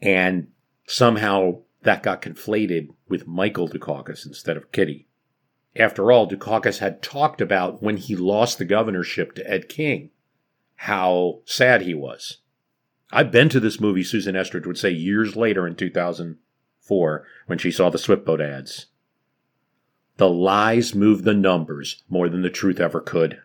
And 0.00 0.48
somehow 0.86 1.60
that 1.82 2.02
got 2.02 2.22
conflated 2.22 2.88
with 3.08 3.26
Michael 3.26 3.68
Dukakis 3.68 4.26
instead 4.26 4.56
of 4.56 4.72
Kitty. 4.72 5.06
After 5.74 6.12
all, 6.12 6.28
Dukakis 6.28 6.78
had 6.78 7.02
talked 7.02 7.40
about 7.40 7.82
when 7.82 7.96
he 7.96 8.14
lost 8.16 8.58
the 8.58 8.64
governorship 8.64 9.34
to 9.34 9.50
Ed 9.50 9.68
King, 9.68 10.10
how 10.74 11.40
sad 11.44 11.82
he 11.82 11.94
was. 11.94 12.38
I've 13.12 13.30
been 13.30 13.50
to 13.50 13.60
this 13.60 13.78
movie, 13.78 14.02
Susan 14.02 14.34
Estrich 14.34 14.66
would 14.66 14.78
say 14.78 14.90
years 14.90 15.36
later 15.36 15.66
in 15.66 15.76
2004 15.76 17.26
when 17.46 17.58
she 17.58 17.70
saw 17.70 17.90
the 17.90 17.98
Swiftboat 17.98 18.40
ads. 18.40 18.86
The 20.16 20.30
lies 20.30 20.94
move 20.94 21.22
the 21.22 21.34
numbers 21.34 22.02
more 22.08 22.28
than 22.28 22.42
the 22.42 22.50
truth 22.50 22.80
ever 22.80 23.00
could. 23.00 23.40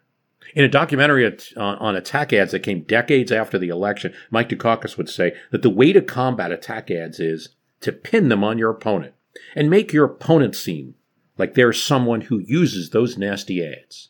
In 0.56 0.64
a 0.64 0.70
documentary 0.70 1.38
on 1.58 1.96
attack 1.96 2.32
ads 2.32 2.52
that 2.52 2.62
came 2.62 2.84
decades 2.84 3.32
after 3.32 3.60
the 3.60 3.68
election, 3.68 4.14
Mike 4.32 4.50
Dukakis 4.50 4.98
would 4.98 5.10
say 5.10 5.36
that 5.52 5.62
the 5.62 5.70
way 5.70 5.92
to 5.92 6.02
combat 6.02 6.52
attack 6.52 6.90
ads 6.90 7.20
is 7.20 7.50
to 7.82 7.92
pin 7.92 8.30
them 8.30 8.44
on 8.44 8.58
your 8.58 8.70
opponent 8.70 9.14
and 9.56 9.70
make 9.70 9.92
your 9.92 10.06
opponent 10.06 10.56
seem 10.56 10.96
like 11.38 11.54
they're 11.54 11.74
someone 11.74 12.22
who 12.22 12.40
uses 12.40 12.90
those 12.90 13.18
nasty 13.18 13.64
ads. 13.64 14.10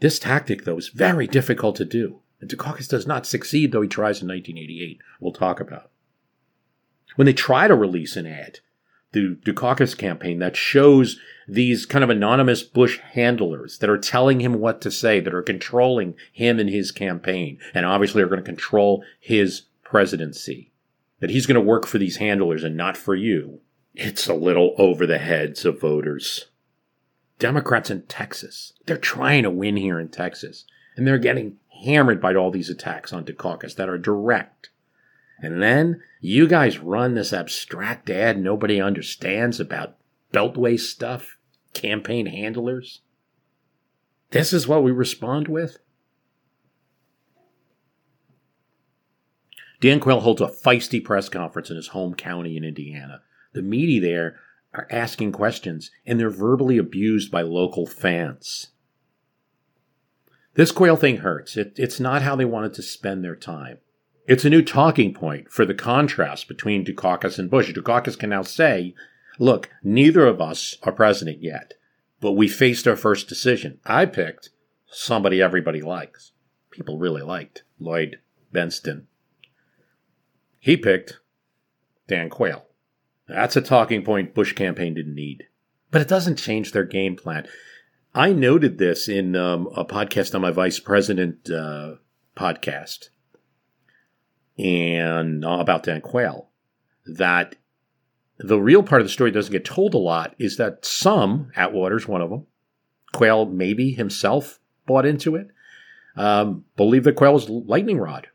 This 0.00 0.18
tactic, 0.18 0.64
though, 0.64 0.78
is 0.78 0.88
very 0.88 1.26
difficult 1.26 1.74
to 1.76 1.84
do. 1.84 2.20
And 2.40 2.50
Dukakis 2.50 2.88
does 2.88 3.06
not 3.06 3.26
succeed, 3.26 3.72
though 3.72 3.82
he 3.82 3.88
tries 3.88 4.20
in 4.20 4.28
1988. 4.28 5.00
We'll 5.20 5.32
talk 5.32 5.60
about. 5.60 5.90
When 7.16 7.26
they 7.26 7.32
try 7.32 7.66
to 7.66 7.74
release 7.74 8.16
an 8.16 8.26
ad, 8.26 8.60
the 9.12 9.36
Dukakis 9.36 9.96
campaign 9.96 10.38
that 10.40 10.56
shows 10.56 11.18
these 11.48 11.86
kind 11.86 12.04
of 12.04 12.10
anonymous 12.10 12.62
Bush 12.62 12.98
handlers 12.98 13.78
that 13.78 13.88
are 13.88 13.98
telling 13.98 14.40
him 14.40 14.60
what 14.60 14.80
to 14.82 14.90
say, 14.90 15.20
that 15.20 15.34
are 15.34 15.42
controlling 15.42 16.14
him 16.32 16.58
and 16.58 16.68
his 16.68 16.92
campaign, 16.92 17.58
and 17.72 17.86
obviously 17.86 18.22
are 18.22 18.28
going 18.28 18.40
to 18.40 18.44
control 18.44 19.02
his 19.18 19.62
presidency. 19.82 20.72
That 21.20 21.30
he's 21.30 21.46
going 21.46 21.54
to 21.54 21.60
work 21.60 21.86
for 21.86 21.96
these 21.96 22.18
handlers 22.18 22.62
and 22.62 22.76
not 22.76 22.96
for 22.96 23.14
you. 23.14 23.60
It's 23.94 24.26
a 24.28 24.34
little 24.34 24.74
over 24.76 25.06
the 25.06 25.18
heads 25.18 25.64
of 25.64 25.80
voters. 25.80 26.46
Democrats 27.38 27.90
in 27.90 28.02
Texas, 28.02 28.74
they're 28.84 28.98
trying 28.98 29.44
to 29.44 29.50
win 29.50 29.76
here 29.76 29.98
in 29.98 30.08
Texas, 30.08 30.64
and 30.96 31.06
they're 31.06 31.18
getting 31.18 31.56
hammered 31.84 32.20
by 32.20 32.34
all 32.34 32.50
these 32.50 32.70
attacks 32.70 33.12
on 33.12 33.24
Dukakis 33.24 33.74
that 33.76 33.88
are 33.88 33.98
direct. 33.98 34.70
And 35.38 35.62
then 35.62 36.02
you 36.20 36.48
guys 36.48 36.78
run 36.78 37.14
this 37.14 37.32
abstract 37.32 38.08
ad 38.10 38.38
nobody 38.38 38.80
understands 38.80 39.60
about 39.60 39.96
beltway 40.32 40.78
stuff, 40.78 41.36
campaign 41.74 42.26
handlers. 42.26 43.02
This 44.30 44.52
is 44.52 44.66
what 44.66 44.82
we 44.82 44.90
respond 44.90 45.48
with? 45.48 45.78
Dan 49.80 50.00
Quayle 50.00 50.20
holds 50.20 50.40
a 50.40 50.46
feisty 50.46 51.04
press 51.04 51.28
conference 51.28 51.70
in 51.70 51.76
his 51.76 51.88
home 51.88 52.14
county 52.14 52.56
in 52.56 52.64
Indiana. 52.64 53.22
The 53.52 53.62
media 53.62 54.00
there 54.00 54.40
are 54.72 54.88
asking 54.90 55.32
questions 55.32 55.90
and 56.06 56.18
they're 56.18 56.30
verbally 56.30 56.78
abused 56.78 57.30
by 57.30 57.42
local 57.42 57.86
fans. 57.86 58.68
This 60.56 60.72
Quayle 60.72 60.96
thing 60.96 61.18
hurts. 61.18 61.56
It, 61.56 61.74
it's 61.76 62.00
not 62.00 62.22
how 62.22 62.34
they 62.34 62.46
wanted 62.46 62.72
to 62.74 62.82
spend 62.82 63.22
their 63.22 63.36
time. 63.36 63.78
It's 64.26 64.44
a 64.44 64.50
new 64.50 64.62
talking 64.62 65.14
point 65.14 65.52
for 65.52 65.64
the 65.64 65.74
contrast 65.74 66.48
between 66.48 66.84
Dukakis 66.84 67.38
and 67.38 67.50
Bush. 67.50 67.72
Dukakis 67.72 68.18
can 68.18 68.30
now 68.30 68.42
say, 68.42 68.94
look, 69.38 69.70
neither 69.84 70.26
of 70.26 70.40
us 70.40 70.76
are 70.82 70.92
president 70.92 71.42
yet, 71.42 71.74
but 72.20 72.32
we 72.32 72.48
faced 72.48 72.88
our 72.88 72.96
first 72.96 73.28
decision. 73.28 73.78
I 73.84 74.06
picked 74.06 74.50
somebody 74.88 75.40
everybody 75.40 75.82
likes. 75.82 76.32
People 76.70 76.98
really 76.98 77.22
liked 77.22 77.62
Lloyd 77.78 78.18
Bentsen. 78.52 79.04
He 80.58 80.76
picked 80.76 81.20
Dan 82.08 82.30
Quayle. 82.30 82.66
That's 83.28 83.56
a 83.56 83.60
talking 83.60 84.02
point 84.02 84.34
Bush 84.34 84.54
campaign 84.54 84.94
didn't 84.94 85.14
need. 85.14 85.44
But 85.90 86.00
it 86.00 86.08
doesn't 86.08 86.36
change 86.36 86.72
their 86.72 86.84
game 86.84 87.14
plan. 87.14 87.46
I 88.16 88.32
noted 88.32 88.78
this 88.78 89.10
in 89.10 89.36
um, 89.36 89.68
a 89.76 89.84
podcast 89.84 90.34
on 90.34 90.40
my 90.40 90.50
vice 90.50 90.80
president 90.80 91.50
uh, 91.50 91.96
podcast 92.34 93.10
and 94.56 95.44
uh, 95.44 95.58
about 95.58 95.82
Dan 95.82 96.00
Quayle 96.00 96.48
that 97.04 97.56
the 98.38 98.58
real 98.58 98.82
part 98.82 99.02
of 99.02 99.06
the 99.06 99.12
story 99.12 99.30
doesn't 99.30 99.52
get 99.52 99.66
told 99.66 99.92
a 99.92 99.98
lot 99.98 100.34
is 100.38 100.56
that 100.56 100.86
some, 100.86 101.52
Atwater's 101.56 102.08
one 102.08 102.22
of 102.22 102.30
them, 102.30 102.46
Quayle 103.12 103.44
maybe 103.44 103.90
himself 103.90 104.60
bought 104.86 105.04
into 105.04 105.36
it, 105.36 105.48
um, 106.16 106.64
believe 106.74 107.04
that 107.04 107.16
Quayle 107.16 107.34
was 107.34 107.50
lightning 107.50 107.98
rod, 107.98 108.28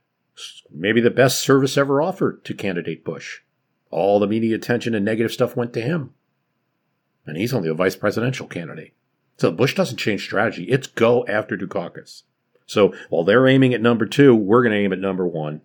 maybe 0.69 1.01
the 1.01 1.09
best 1.09 1.41
service 1.41 1.75
ever 1.75 2.03
offered 2.03 2.45
to 2.45 2.53
candidate 2.53 3.03
Bush. 3.03 3.39
All 3.89 4.19
the 4.19 4.27
media 4.27 4.55
attention 4.55 4.93
and 4.93 5.03
negative 5.03 5.34
stuff 5.34 5.55
went 5.55 5.73
to 5.73 5.82
him. 5.82 6.13
And 7.25 7.36
he's 7.36 7.51
only 7.51 7.69
a 7.69 7.73
vice 7.73 7.95
presidential 7.95 8.45
candidate. 8.45 8.93
So 9.42 9.52
Bush 9.52 9.74
doesn't 9.74 9.98
change 9.98 10.24
strategy. 10.24 10.66
It's 10.66 10.86
go 10.86 11.26
after 11.26 11.58
Dukakis. 11.58 12.22
So 12.68 12.94
while 13.10 13.24
they're 13.24 13.48
aiming 13.48 13.74
at 13.74 13.82
number 13.82 14.06
two, 14.06 14.36
we're 14.36 14.62
going 14.62 14.74
to 14.74 14.78
aim 14.78 14.94
at 14.94 15.00
number 15.00 15.26
one. 15.26 15.62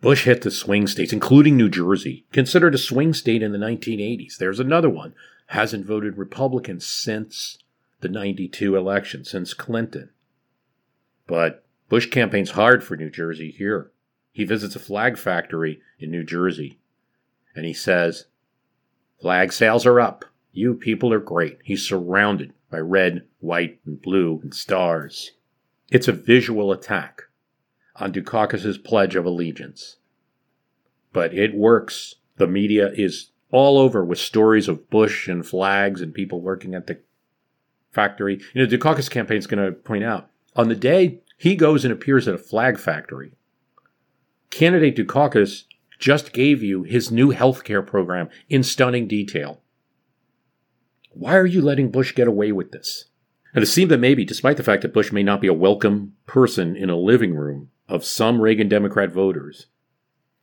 Bush 0.00 0.22
hit 0.22 0.42
the 0.42 0.52
swing 0.52 0.86
states, 0.86 1.12
including 1.12 1.56
New 1.56 1.68
Jersey, 1.68 2.24
considered 2.30 2.72
a 2.72 2.78
swing 2.78 3.14
state 3.14 3.42
in 3.42 3.50
the 3.50 3.58
1980s. 3.58 4.36
There's 4.36 4.60
another 4.60 4.88
one. 4.88 5.14
Hasn't 5.46 5.86
voted 5.86 6.16
Republican 6.16 6.78
since 6.78 7.58
the 7.98 8.08
92 8.08 8.76
election, 8.76 9.24
since 9.24 9.52
Clinton. 9.52 10.10
But 11.26 11.64
Bush 11.88 12.08
campaigns 12.10 12.52
hard 12.52 12.84
for 12.84 12.96
New 12.96 13.10
Jersey 13.10 13.50
here. 13.50 13.90
He 14.30 14.44
visits 14.44 14.76
a 14.76 14.78
flag 14.78 15.18
factory 15.18 15.80
in 15.98 16.12
New 16.12 16.22
Jersey 16.22 16.78
and 17.56 17.64
he 17.64 17.74
says, 17.74 18.26
Flag 19.20 19.52
sales 19.52 19.84
are 19.84 19.98
up. 19.98 20.24
You 20.54 20.74
people 20.74 21.12
are 21.12 21.18
great. 21.18 21.58
He's 21.64 21.86
surrounded 21.86 22.52
by 22.70 22.78
red, 22.78 23.24
white, 23.40 23.80
and 23.84 24.00
blue 24.00 24.38
and 24.40 24.54
stars. 24.54 25.32
It's 25.90 26.06
a 26.06 26.12
visual 26.12 26.70
attack 26.70 27.22
on 27.96 28.12
Dukakis' 28.12 28.82
Pledge 28.82 29.16
of 29.16 29.26
Allegiance. 29.26 29.96
But 31.12 31.34
it 31.34 31.54
works. 31.54 32.14
The 32.36 32.46
media 32.46 32.92
is 32.94 33.32
all 33.50 33.78
over 33.78 34.04
with 34.04 34.18
stories 34.18 34.68
of 34.68 34.88
Bush 34.90 35.26
and 35.26 35.44
flags 35.44 36.00
and 36.00 36.14
people 36.14 36.40
working 36.40 36.74
at 36.74 36.86
the 36.86 37.00
factory. 37.90 38.40
You 38.52 38.64
know, 38.64 38.70
Dukakis 38.70 39.10
campaign 39.10 39.38
is 39.38 39.48
going 39.48 39.64
to 39.64 39.72
point 39.72 40.04
out 40.04 40.30
on 40.54 40.68
the 40.68 40.76
day 40.76 41.20
he 41.36 41.56
goes 41.56 41.84
and 41.84 41.92
appears 41.92 42.28
at 42.28 42.34
a 42.36 42.38
flag 42.38 42.78
factory, 42.78 43.32
candidate 44.50 44.96
Dukakis 44.96 45.64
just 45.98 46.32
gave 46.32 46.62
you 46.62 46.84
his 46.84 47.10
new 47.10 47.30
health 47.30 47.64
care 47.64 47.82
program 47.82 48.28
in 48.48 48.62
stunning 48.62 49.08
detail. 49.08 49.60
Why 51.14 51.36
are 51.36 51.46
you 51.46 51.62
letting 51.62 51.90
Bush 51.90 52.12
get 52.12 52.26
away 52.26 52.50
with 52.50 52.72
this? 52.72 53.06
And 53.54 53.62
it 53.62 53.68
seemed 53.68 53.90
that 53.92 54.00
maybe, 54.00 54.24
despite 54.24 54.56
the 54.56 54.64
fact 54.64 54.82
that 54.82 54.92
Bush 54.92 55.12
may 55.12 55.22
not 55.22 55.40
be 55.40 55.46
a 55.46 55.54
welcome 55.54 56.14
person 56.26 56.74
in 56.74 56.90
a 56.90 56.96
living 56.96 57.34
room 57.34 57.70
of 57.88 58.04
some 58.04 58.40
Reagan 58.40 58.68
Democrat 58.68 59.12
voters, 59.12 59.66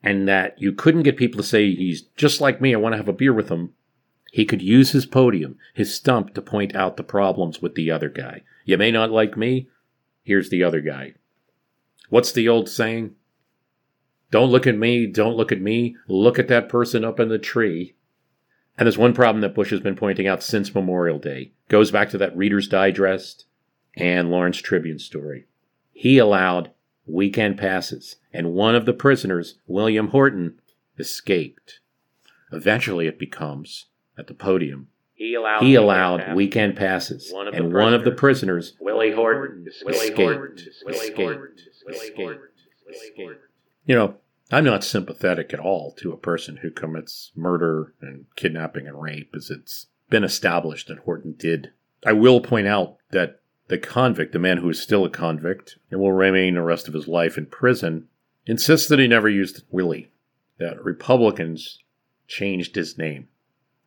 and 0.02 0.28
that 0.30 0.60
you 0.62 0.72
couldn't 0.72 1.04
get 1.04 1.18
people 1.18 1.38
to 1.42 1.48
say 1.48 1.76
he's 1.76 2.04
just 2.16 2.40
like 2.40 2.62
me, 2.62 2.74
I 2.74 2.78
want 2.78 2.94
to 2.94 2.98
have 2.98 3.10
a 3.10 3.14
beer 3.14 3.34
with 3.34 3.50
him, 3.50 3.74
he 4.32 4.46
could 4.46 4.62
use 4.62 4.92
his 4.92 5.06
podium, 5.06 5.58
his 5.74 5.94
stump, 5.94 6.34
to 6.36 6.42
point 6.42 6.74
out 6.74 6.96
the 6.96 7.04
problems 7.04 7.62
with 7.62 7.76
the 7.76 7.92
other 7.92 8.08
guy. 8.08 8.44
You 8.64 8.78
may 8.78 8.92
not 8.92 9.12
like 9.12 9.36
me, 9.36 9.68
here's 10.24 10.50
the 10.50 10.64
other 10.64 10.80
guy. 10.80 11.16
What's 12.10 12.32
the 12.32 12.48
old 12.48 12.70
saying? 12.70 13.16
Don't 14.32 14.50
look 14.50 14.66
at 14.66 14.78
me, 14.78 15.06
don't 15.06 15.36
look 15.36 15.52
at 15.52 15.60
me, 15.60 15.98
look 16.08 16.40
at 16.40 16.48
that 16.48 16.70
person 16.70 17.04
up 17.04 17.20
in 17.20 17.28
the 17.28 17.38
tree. 17.38 17.96
And 18.78 18.86
there's 18.86 18.98
one 18.98 19.14
problem 19.14 19.42
that 19.42 19.54
Bush 19.54 19.70
has 19.70 19.80
been 19.80 19.96
pointing 19.96 20.28
out 20.28 20.42
since 20.42 20.74
Memorial 20.74 21.20
Day. 21.20 21.52
Goes 21.70 21.92
back 21.92 22.10
to 22.10 22.18
that 22.18 22.36
Reader's 22.36 22.68
Digest 22.68 23.46
and 23.96 24.32
Lawrence 24.32 24.58
Tribune 24.58 25.00
story. 25.00 25.46
He 25.92 26.18
allowed 26.18 26.72
weekend 27.06 27.58
passes, 27.58 28.16
and 28.34 28.54
one 28.54 28.76
of 28.76 28.86
the 28.86 28.94
prisoners, 28.94 29.56
William 29.68 30.08
Horton, 30.08 30.60
escaped. 30.98 31.80
Eventually, 32.52 33.08
it 33.08 33.20
becomes 33.20 33.88
at 34.18 34.28
the 34.28 34.34
podium. 34.34 34.88
He 35.14 35.36
allowed, 35.36 35.62
he 35.62 35.76
allowed 35.76 36.34
weekend 36.34 36.76
passes, 36.76 37.32
one 37.32 37.48
and 37.54 37.72
one 37.72 37.94
of 37.94 38.04
the 38.04 38.12
prisoners, 38.12 38.76
Willie 38.80 39.12
Horton, 39.12 39.68
escaped. 39.68 40.62
Escaped. 40.88 41.62
Escaped. 41.88 42.42
Escaped. 42.90 43.42
You 43.86 43.96
know, 43.96 44.16
I'm 44.52 44.66
not 44.66 44.84
sympathetic 44.84 45.54
at 45.54 45.60
all 45.60 45.93
to 45.93 46.12
a 46.12 46.18
person 46.18 46.58
who 46.58 46.72
commits 46.72 47.32
murder 47.36 47.93
and 48.02 48.26
kidnapping 48.36 48.86
and 48.86 49.02
rape, 49.02 49.34
as 49.34 49.49
it's 49.49 49.88
been 50.10 50.26
established 50.26 50.88
that 50.88 50.99
Horton 50.99 51.36
did. 51.38 51.72
I 52.06 52.12
will 52.14 52.41
point 52.41 52.68
out 52.68 52.97
that 53.12 53.39
the 53.70 53.78
convict, 53.78 54.34
the 54.34 54.39
man 54.39 54.58
who 54.58 54.70
is 54.70 54.82
still 54.82 55.06
a 55.06 55.10
convict 55.10 55.78
and 55.89 56.02
will 56.02 56.12
remain 56.12 56.56
the 56.56 56.62
rest 56.62 56.89
of 56.89 56.93
his 56.93 57.08
life 57.08 57.38
in 57.38 57.45
prison, 57.45 58.10
insists 58.45 58.89
that 58.89 58.99
he 58.99 59.08
never 59.08 59.30
used 59.30 59.64
Willie, 59.72 60.12
that 60.58 60.84
Republicans 60.84 61.80
changed 62.28 62.76
his 62.76 62.97
name. 62.97 63.30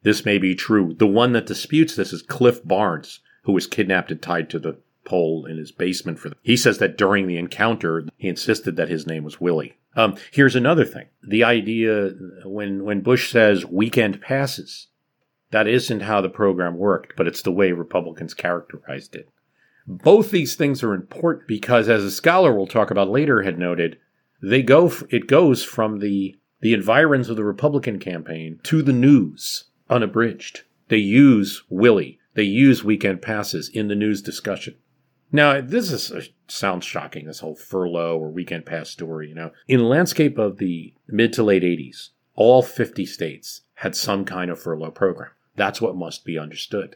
This 0.02 0.24
may 0.24 0.38
be 0.38 0.54
true. 0.54 0.94
The 0.94 1.06
one 1.06 1.32
that 1.32 1.46
disputes 1.46 1.94
this 1.94 2.12
is 2.12 2.22
Cliff 2.22 2.64
Barnes, 2.64 3.20
who 3.42 3.52
was 3.52 3.66
kidnapped 3.66 4.10
and 4.10 4.22
tied 4.22 4.48
to 4.50 4.58
the 4.58 4.78
pole 5.04 5.46
in 5.46 5.58
his 5.58 5.72
basement 5.72 6.18
for 6.18 6.28
them. 6.28 6.38
he 6.42 6.56
says 6.56 6.78
that 6.78 6.96
during 6.96 7.26
the 7.26 7.36
encounter 7.36 8.06
he 8.16 8.28
insisted 8.28 8.76
that 8.76 8.88
his 8.88 9.06
name 9.06 9.24
was 9.24 9.40
Willie. 9.40 9.76
Um, 9.96 10.16
here's 10.32 10.56
another 10.56 10.84
thing: 10.84 11.06
the 11.22 11.44
idea 11.44 12.10
when 12.44 12.84
when 12.84 13.00
Bush 13.00 13.30
says 13.30 13.64
weekend 13.64 14.20
passes, 14.20 14.88
that 15.50 15.68
isn't 15.68 16.00
how 16.00 16.20
the 16.20 16.28
program 16.28 16.76
worked, 16.76 17.16
but 17.16 17.26
it's 17.28 17.42
the 17.42 17.52
way 17.52 17.72
Republicans 17.72 18.34
characterized 18.34 19.14
it. 19.14 19.28
Both 19.86 20.30
these 20.30 20.54
things 20.54 20.82
are 20.82 20.94
important 20.94 21.46
because, 21.46 21.88
as 21.88 22.02
a 22.02 22.10
scholar 22.10 22.54
we'll 22.54 22.66
talk 22.66 22.90
about 22.90 23.10
later 23.10 23.42
had 23.42 23.58
noted, 23.58 23.98
they 24.42 24.62
go 24.62 24.92
it 25.10 25.26
goes 25.26 25.62
from 25.62 26.00
the 26.00 26.36
the 26.60 26.72
environs 26.72 27.28
of 27.28 27.36
the 27.36 27.44
Republican 27.44 27.98
campaign 27.98 28.58
to 28.62 28.82
the 28.82 28.92
news 28.92 29.64
unabridged. 29.90 30.62
They 30.88 30.96
use 30.96 31.62
Willie. 31.68 32.18
They 32.34 32.42
use 32.42 32.82
weekend 32.82 33.22
passes 33.22 33.68
in 33.68 33.88
the 33.88 33.94
news 33.94 34.22
discussion. 34.22 34.74
Now, 35.34 35.60
this 35.60 35.90
is 35.90 36.12
a, 36.12 36.22
sounds 36.46 36.86
shocking. 36.86 37.26
This 37.26 37.40
whole 37.40 37.56
furlough 37.56 38.16
or 38.16 38.30
weekend 38.30 38.66
pass 38.66 38.88
story. 38.88 39.30
You 39.30 39.34
know, 39.34 39.50
in 39.66 39.80
the 39.80 39.84
landscape 39.84 40.38
of 40.38 40.58
the 40.58 40.94
mid 41.08 41.32
to 41.32 41.42
late 41.42 41.64
'80s, 41.64 42.10
all 42.36 42.62
50 42.62 43.04
states 43.04 43.62
had 43.74 43.96
some 43.96 44.24
kind 44.24 44.48
of 44.48 44.62
furlough 44.62 44.92
program. 44.92 45.32
That's 45.56 45.80
what 45.80 45.96
must 45.96 46.24
be 46.24 46.38
understood. 46.38 46.94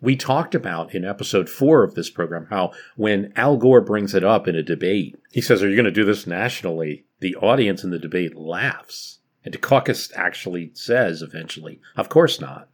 We 0.00 0.14
talked 0.14 0.54
about 0.54 0.94
in 0.94 1.04
episode 1.04 1.50
four 1.50 1.82
of 1.82 1.96
this 1.96 2.10
program 2.10 2.46
how 2.48 2.70
when 2.94 3.32
Al 3.34 3.56
Gore 3.56 3.80
brings 3.80 4.14
it 4.14 4.22
up 4.22 4.46
in 4.46 4.54
a 4.54 4.62
debate, 4.62 5.16
he 5.32 5.40
says, 5.40 5.60
Are 5.60 5.68
you 5.68 5.74
going 5.74 5.84
to 5.84 5.90
do 5.90 6.04
this 6.04 6.28
nationally? 6.28 7.06
The 7.18 7.34
audience 7.34 7.82
in 7.82 7.90
the 7.90 7.98
debate 7.98 8.36
laughs. 8.36 9.18
And 9.44 9.52
Dukakis 9.52 10.12
actually 10.14 10.70
says 10.74 11.22
eventually, 11.22 11.80
Of 11.96 12.08
course 12.08 12.40
not. 12.40 12.68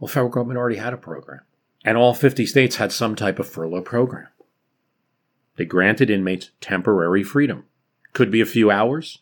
Well, 0.00 0.08
federal 0.08 0.30
government 0.30 0.58
already 0.58 0.78
had 0.78 0.92
a 0.92 0.96
program. 0.96 1.42
And 1.86 1.96
all 1.96 2.12
50 2.12 2.44
states 2.44 2.76
had 2.76 2.92
some 2.92 3.14
type 3.14 3.38
of 3.38 3.48
furlough 3.48 3.80
program. 3.80 4.28
They 5.56 5.64
granted 5.64 6.10
inmates 6.10 6.50
temporary 6.60 7.22
freedom. 7.22 7.64
Could 8.12 8.30
be 8.30 8.42
a 8.42 8.46
few 8.46 8.70
hours, 8.70 9.20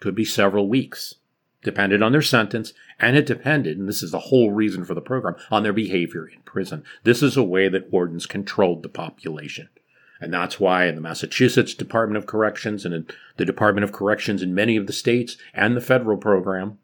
could 0.00 0.14
be 0.14 0.24
several 0.24 0.68
weeks 0.68 1.16
depended 1.64 2.02
on 2.02 2.12
their 2.12 2.22
sentence, 2.22 2.72
and 3.00 3.16
it 3.16 3.26
depended, 3.26 3.78
and 3.78 3.88
this 3.88 4.02
is 4.02 4.12
the 4.12 4.18
whole 4.18 4.52
reason 4.52 4.84
for 4.84 4.94
the 4.94 5.00
program, 5.00 5.34
on 5.50 5.62
their 5.62 5.72
behavior 5.72 6.26
in 6.26 6.40
prison. 6.42 6.84
This 7.02 7.22
is 7.22 7.36
a 7.36 7.42
way 7.42 7.68
that 7.68 7.90
wardens 7.90 8.26
controlled 8.26 8.82
the 8.82 8.88
population. 8.88 9.70
And 10.20 10.32
that's 10.32 10.60
why 10.60 10.84
in 10.86 10.94
the 10.94 11.00
Massachusetts 11.00 11.74
Department 11.74 12.18
of 12.18 12.26
Corrections 12.26 12.84
and 12.84 12.94
in 12.94 13.06
the 13.38 13.44
Department 13.44 13.82
of 13.82 13.92
Corrections 13.92 14.42
in 14.42 14.54
many 14.54 14.76
of 14.76 14.86
the 14.86 14.92
states 14.92 15.36
and 15.52 15.76
the 15.76 15.80
federal 15.80 16.18
program, 16.18 16.78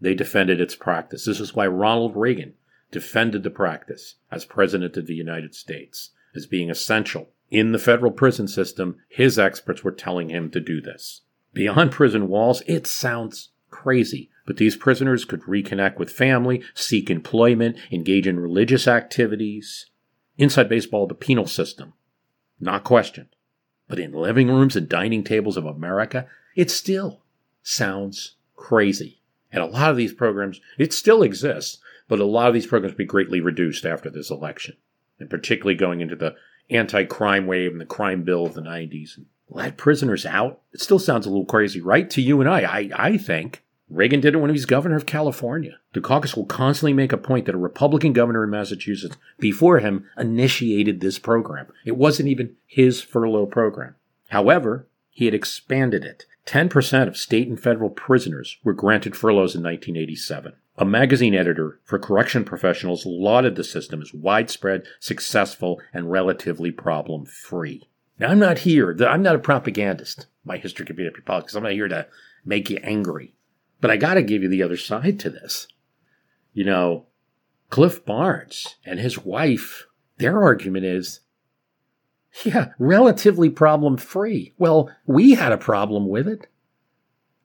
they 0.00 0.14
defended 0.14 0.60
its 0.60 0.74
practice. 0.74 1.24
This 1.24 1.38
is 1.38 1.54
why 1.54 1.66
Ronald 1.66 2.16
Reagan 2.16 2.54
defended 2.90 3.42
the 3.42 3.50
practice 3.50 4.16
as 4.30 4.44
President 4.44 4.96
of 4.96 5.06
the 5.06 5.14
United 5.14 5.54
States 5.54 6.10
as 6.34 6.46
being 6.46 6.70
essential. 6.70 7.30
In 7.50 7.72
the 7.72 7.78
federal 7.78 8.12
prison 8.12 8.48
system, 8.48 8.96
his 9.08 9.38
experts 9.38 9.84
were 9.84 9.92
telling 9.92 10.30
him 10.30 10.50
to 10.50 10.60
do 10.60 10.80
this. 10.80 11.22
Beyond 11.52 11.92
prison 11.92 12.28
walls, 12.28 12.62
it 12.66 12.86
sounds 12.86 13.50
crazy. 13.70 14.30
But 14.46 14.58
these 14.58 14.76
prisoners 14.76 15.24
could 15.24 15.42
reconnect 15.42 15.98
with 15.98 16.10
family, 16.10 16.62
seek 16.74 17.10
employment, 17.10 17.76
engage 17.90 18.26
in 18.26 18.38
religious 18.38 18.86
activities. 18.86 19.86
Inside 20.38 20.68
baseball, 20.68 21.06
the 21.06 21.14
penal 21.14 21.46
system, 21.46 21.94
not 22.60 22.84
questioned. 22.84 23.28
But 23.88 23.98
in 23.98 24.12
living 24.12 24.48
rooms 24.48 24.76
and 24.76 24.88
dining 24.88 25.24
tables 25.24 25.56
of 25.56 25.66
America, 25.66 26.26
it 26.54 26.70
still 26.70 27.22
sounds 27.62 28.36
crazy. 28.54 29.20
And 29.52 29.62
a 29.62 29.66
lot 29.66 29.90
of 29.90 29.96
these 29.96 30.12
programs, 30.12 30.60
it 30.78 30.92
still 30.92 31.22
exists, 31.22 31.78
but 32.08 32.20
a 32.20 32.24
lot 32.24 32.48
of 32.48 32.54
these 32.54 32.66
programs 32.66 32.92
will 32.92 32.98
be 32.98 33.04
greatly 33.04 33.40
reduced 33.40 33.84
after 33.84 34.10
this 34.10 34.30
election. 34.30 34.76
And 35.18 35.30
particularly 35.30 35.76
going 35.76 36.00
into 36.00 36.16
the 36.16 36.34
anti 36.70 37.04
crime 37.04 37.46
wave 37.46 37.72
and 37.72 37.80
the 37.80 37.86
crime 37.86 38.22
bill 38.22 38.46
of 38.46 38.54
the 38.54 38.60
90s. 38.60 39.18
Let 39.48 39.76
prisoners 39.76 40.26
out? 40.26 40.60
It 40.72 40.80
still 40.80 40.98
sounds 40.98 41.26
a 41.26 41.30
little 41.30 41.44
crazy, 41.44 41.80
right? 41.80 42.10
To 42.10 42.20
you 42.20 42.40
and 42.40 42.50
I, 42.50 42.60
I, 42.62 42.90
I 42.94 43.16
think. 43.16 43.62
Reagan 43.88 44.20
did 44.20 44.34
it 44.34 44.38
when 44.38 44.50
he 44.50 44.54
was 44.54 44.66
governor 44.66 44.96
of 44.96 45.06
California. 45.06 45.78
Dukakis 45.94 46.34
will 46.34 46.44
constantly 46.44 46.92
make 46.92 47.12
a 47.12 47.16
point 47.16 47.46
that 47.46 47.54
a 47.54 47.58
Republican 47.58 48.12
governor 48.12 48.42
in 48.42 48.50
Massachusetts 48.50 49.16
before 49.38 49.78
him 49.78 50.06
initiated 50.18 51.00
this 51.00 51.20
program. 51.20 51.68
It 51.84 51.96
wasn't 51.96 52.28
even 52.28 52.56
his 52.66 53.00
furlough 53.00 53.46
program. 53.46 53.94
However, 54.30 54.88
he 55.10 55.26
had 55.26 55.34
expanded 55.34 56.04
it. 56.04 56.26
10% 56.46 57.06
of 57.06 57.16
state 57.16 57.46
and 57.46 57.60
federal 57.60 57.90
prisoners 57.90 58.58
were 58.64 58.72
granted 58.72 59.16
furloughs 59.16 59.54
in 59.54 59.62
1987. 59.62 60.54
A 60.78 60.84
magazine 60.84 61.34
editor 61.34 61.80
for 61.84 61.98
correction 61.98 62.44
professionals 62.44 63.06
lauded 63.06 63.56
the 63.56 63.64
system 63.64 64.02
as 64.02 64.12
widespread, 64.12 64.84
successful, 65.00 65.80
and 65.94 66.10
relatively 66.10 66.70
problem 66.70 67.24
free. 67.24 67.88
Now, 68.18 68.28
I'm 68.28 68.38
not 68.38 68.58
here, 68.58 68.96
I'm 69.06 69.22
not 69.22 69.36
a 69.36 69.40
propagandist. 69.40 70.26
My 70.44 70.58
history 70.58 70.84
could 70.86 70.96
be 70.96 71.08
politics. 71.24 71.54
I'm 71.54 71.62
not 71.62 71.72
here 71.72 71.88
to 71.88 72.06
make 72.44 72.70
you 72.70 72.78
angry. 72.82 73.34
But 73.80 73.90
I 73.90 73.96
got 73.96 74.14
to 74.14 74.22
give 74.22 74.42
you 74.42 74.48
the 74.48 74.62
other 74.62 74.76
side 74.76 75.18
to 75.20 75.30
this. 75.30 75.66
You 76.52 76.64
know, 76.64 77.06
Cliff 77.68 78.04
Barnes 78.04 78.76
and 78.84 78.98
his 78.98 79.18
wife, 79.18 79.86
their 80.18 80.42
argument 80.42 80.84
is, 80.84 81.20
yeah, 82.44 82.68
relatively 82.78 83.50
problem 83.50 83.96
free. 83.96 84.54
Well, 84.58 84.90
we 85.06 85.34
had 85.34 85.52
a 85.52 85.58
problem 85.58 86.08
with 86.08 86.28
it. 86.28 86.46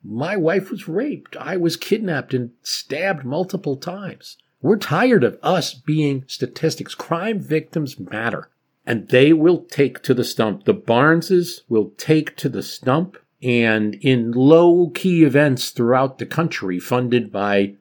My 0.04 0.36
wife 0.36 0.72
was 0.72 0.88
raped. 0.88 1.38
I 1.38 1.58
was 1.58 1.78
kidnapped 1.78 2.34
and 2.34 2.52
stabbed 2.64 3.24
multiple 3.24 3.78
times. 3.78 4.38
We're 4.62 4.78
tired 4.78 5.24
of 5.24 5.40
us 5.42 5.74
being 5.74 6.24
statistics. 6.28 6.96
Crime 6.96 7.40
victims 7.40 8.00
matter. 8.00 8.50
And 8.86 9.10
they 9.10 9.32
will 9.34 9.64
take 9.66 10.02
to 10.04 10.14
the 10.14 10.24
stump. 10.24 10.66
The 10.66 10.74
Barneses 10.74 11.62
will 11.70 11.92
take 11.98 12.36
to 12.38 12.50
the 12.50 12.64
stump 12.64 13.18
and 13.42 13.96
in 13.96 14.32
low 14.32 14.90
key 14.94 15.24
events 15.24 15.72
throughout 15.72 16.20
the 16.20 16.26
country 16.26 16.80
funded 16.80 17.32
by 17.32 17.76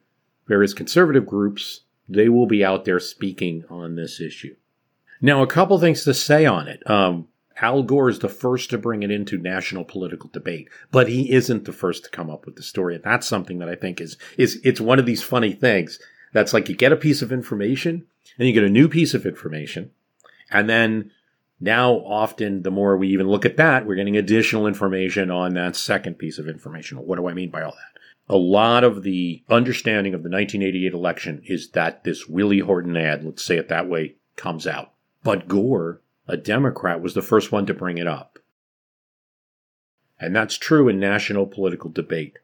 various 0.47 0.73
conservative 0.73 1.27
groups, 1.27 1.83
they 2.09 2.29
will 2.29 2.47
be 2.47 2.64
out 2.64 2.85
there 2.85 3.01
speaking 3.01 3.64
on 3.68 3.95
this 3.95 4.21
issue. 4.21 4.57
Now, 5.21 5.43
a 5.43 5.47
couple 5.47 5.79
things 5.79 6.05
to 6.05 6.14
say 6.14 6.47
on 6.47 6.66
it. 6.66 6.89
Um, 6.91 7.29
Al 7.61 7.83
Gore 7.83 8.09
is 8.09 8.19
the 8.21 8.29
first 8.29 8.71
to 8.71 8.79
bring 8.79 9.03
it 9.03 9.11
into 9.11 9.39
national 9.39 9.85
political 9.85 10.31
debate, 10.33 10.69
but 10.91 11.09
he 11.09 11.33
isn't 11.33 11.65
the 11.65 11.73
first 11.73 12.05
to 12.05 12.11
come 12.11 12.31
up 12.31 12.47
with 12.47 12.57
the 12.57 12.63
story. 12.63 12.95
And 12.95 13.05
that's 13.05 13.27
something 13.27 13.59
that 13.59 13.69
I 13.69 13.75
think 13.75 14.01
is, 14.01 14.17
is, 14.37 14.61
it's 14.65 14.81
one 14.81 14.99
of 14.99 15.07
these 15.07 15.23
funny 15.23 15.53
things 15.53 15.99
that's 16.33 16.53
like 16.53 16.69
you 16.69 16.77
get 16.77 16.93
a 16.93 16.97
piece 16.97 17.23
of 17.23 17.33
information 17.33 18.07
and 18.39 18.49
you 18.49 18.55
get 18.55 18.65
a 18.65 18.69
new 18.69 18.89
piece 18.89 19.15
of 19.15 19.27
information 19.27 19.91
and 20.51 20.69
then 20.69 21.11
now, 21.61 21.93
often, 21.93 22.63
the 22.63 22.71
more 22.71 22.97
we 22.97 23.09
even 23.09 23.29
look 23.29 23.45
at 23.45 23.59
that, 23.59 23.87
we're 23.87 23.95
getting 23.95 24.17
additional 24.17 24.67
information 24.67 25.31
on 25.31 25.55
that 25.55 25.77
second 25.77 26.15
piece 26.15 26.39
of 26.39 26.49
information. 26.49 26.99
What 26.99 27.17
do 27.17 27.29
I 27.29 27.35
mean 27.35 27.51
by 27.51 27.63
all 27.63 27.73
that? 27.73 28.35
A 28.35 28.37
lot 28.37 28.83
of 28.83 29.03
the 29.03 29.43
understanding 29.51 30.15
of 30.15 30.23
the 30.23 30.31
1988 30.31 30.93
election 30.95 31.43
is 31.45 31.71
that 31.71 32.05
this 32.05 32.27
Willie 32.27 32.61
Horton 32.61 32.97
ad, 32.97 33.25
let's 33.25 33.45
say 33.45 33.59
it 33.59 33.69
that 33.69 33.89
way, 33.89 34.15
comes 34.37 34.67
out. 34.67 34.93
But 35.23 35.49
Gore, 35.49 36.01
a 36.31 36.37
Democrat, 36.37 37.01
was 37.01 37.14
the 37.14 37.22
first 37.22 37.53
one 37.53 37.66
to 37.66 37.74
bring 37.74 37.99
it 37.99 38.07
up. 38.07 38.39
And 40.18 40.35
that's 40.35 40.59
true 40.59 40.89
in 40.89 41.01
national 41.01 41.47
political 41.47 41.91
debate. 41.91 42.39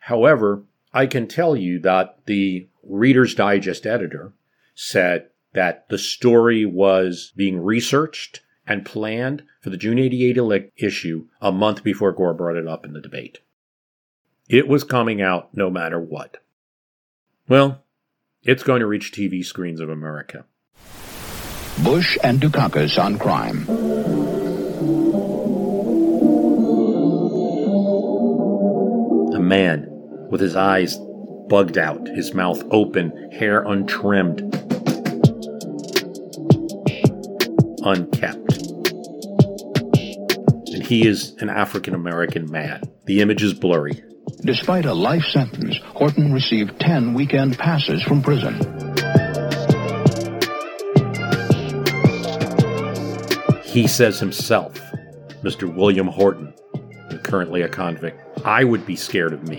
However, 0.00 0.62
I 0.92 1.06
can 1.06 1.26
tell 1.26 1.56
you 1.56 1.78
that 1.80 2.18
the 2.26 2.68
Reader's 2.82 3.34
Digest 3.34 3.86
editor 3.86 4.32
said 4.74 5.30
that 5.54 5.88
the 5.88 5.98
story 5.98 6.64
was 6.64 7.32
being 7.36 7.60
researched 7.60 8.40
and 8.66 8.84
planned 8.84 9.44
for 9.60 9.70
the 9.70 9.76
June 9.76 9.98
88 9.98 10.72
issue 10.76 11.26
a 11.40 11.52
month 11.52 11.82
before 11.82 12.12
Gore 12.12 12.34
brought 12.34 12.56
it 12.56 12.66
up 12.66 12.84
in 12.84 12.92
the 12.92 13.00
debate. 13.00 13.38
It 14.48 14.68
was 14.68 14.84
coming 14.84 15.22
out 15.22 15.54
no 15.54 15.70
matter 15.70 15.98
what. 15.98 16.38
Well, 17.48 17.82
it's 18.42 18.62
going 18.62 18.80
to 18.80 18.86
reach 18.86 19.12
TV 19.12 19.44
screens 19.44 19.80
of 19.80 19.88
America. 19.88 20.44
Bush 21.84 22.18
and 22.22 22.40
Dukakis 22.40 23.02
on 23.02 23.18
crime. 23.18 23.68
A 29.34 29.40
man 29.40 29.86
with 30.30 30.40
his 30.40 30.56
eyes 30.56 30.98
bugged 31.48 31.78
out, 31.78 32.08
his 32.08 32.34
mouth 32.34 32.62
open, 32.70 33.30
hair 33.32 33.62
untrimmed, 33.62 34.40
unkempt 37.84 38.44
he 40.84 41.06
is 41.06 41.34
an 41.40 41.48
African 41.48 41.94
American 41.94 42.50
man. 42.50 42.82
The 43.06 43.20
image 43.20 43.42
is 43.42 43.54
blurry. 43.54 44.02
Despite 44.42 44.84
a 44.84 44.92
life 44.92 45.24
sentence, 45.24 45.78
Horton 45.94 46.32
received 46.32 46.78
10 46.80 47.14
weekend 47.14 47.58
passes 47.58 48.02
from 48.02 48.22
prison. 48.22 48.73
He 53.74 53.88
says 53.88 54.20
himself, 54.20 54.80
Mr. 55.42 55.74
William 55.74 56.06
Horton, 56.06 56.54
currently 57.24 57.62
a 57.62 57.68
convict, 57.68 58.20
I 58.44 58.62
would 58.62 58.86
be 58.86 58.94
scared 58.94 59.32
of 59.32 59.48
me. 59.48 59.56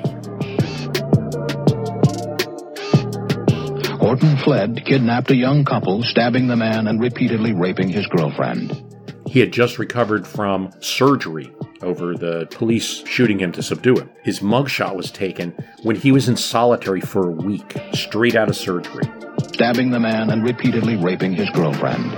Horton 3.97 4.37
fled, 4.37 4.85
kidnapped 4.85 5.31
a 5.31 5.35
young 5.35 5.65
couple, 5.65 6.01
stabbing 6.01 6.47
the 6.47 6.55
man 6.55 6.87
and 6.87 7.01
repeatedly 7.01 7.51
raping 7.51 7.89
his 7.89 8.07
girlfriend. 8.07 8.85
He 9.27 9.41
had 9.41 9.51
just 9.51 9.79
recovered 9.79 10.25
from 10.25 10.71
surgery 10.79 11.51
over 11.81 12.15
the 12.15 12.47
police 12.51 13.05
shooting 13.05 13.37
him 13.37 13.51
to 13.51 13.61
subdue 13.61 13.97
him. 13.97 14.09
His 14.23 14.39
mugshot 14.39 14.95
was 14.95 15.11
taken 15.11 15.53
when 15.83 15.97
he 15.97 16.13
was 16.13 16.29
in 16.29 16.37
solitary 16.37 17.01
for 17.01 17.27
a 17.27 17.33
week, 17.33 17.77
straight 17.91 18.37
out 18.37 18.47
of 18.47 18.55
surgery. 18.55 19.03
Stabbing 19.51 19.91
the 19.91 19.99
man 19.99 20.29
and 20.29 20.41
repeatedly 20.41 20.95
raping 20.95 21.33
his 21.33 21.49
girlfriend. 21.49 22.15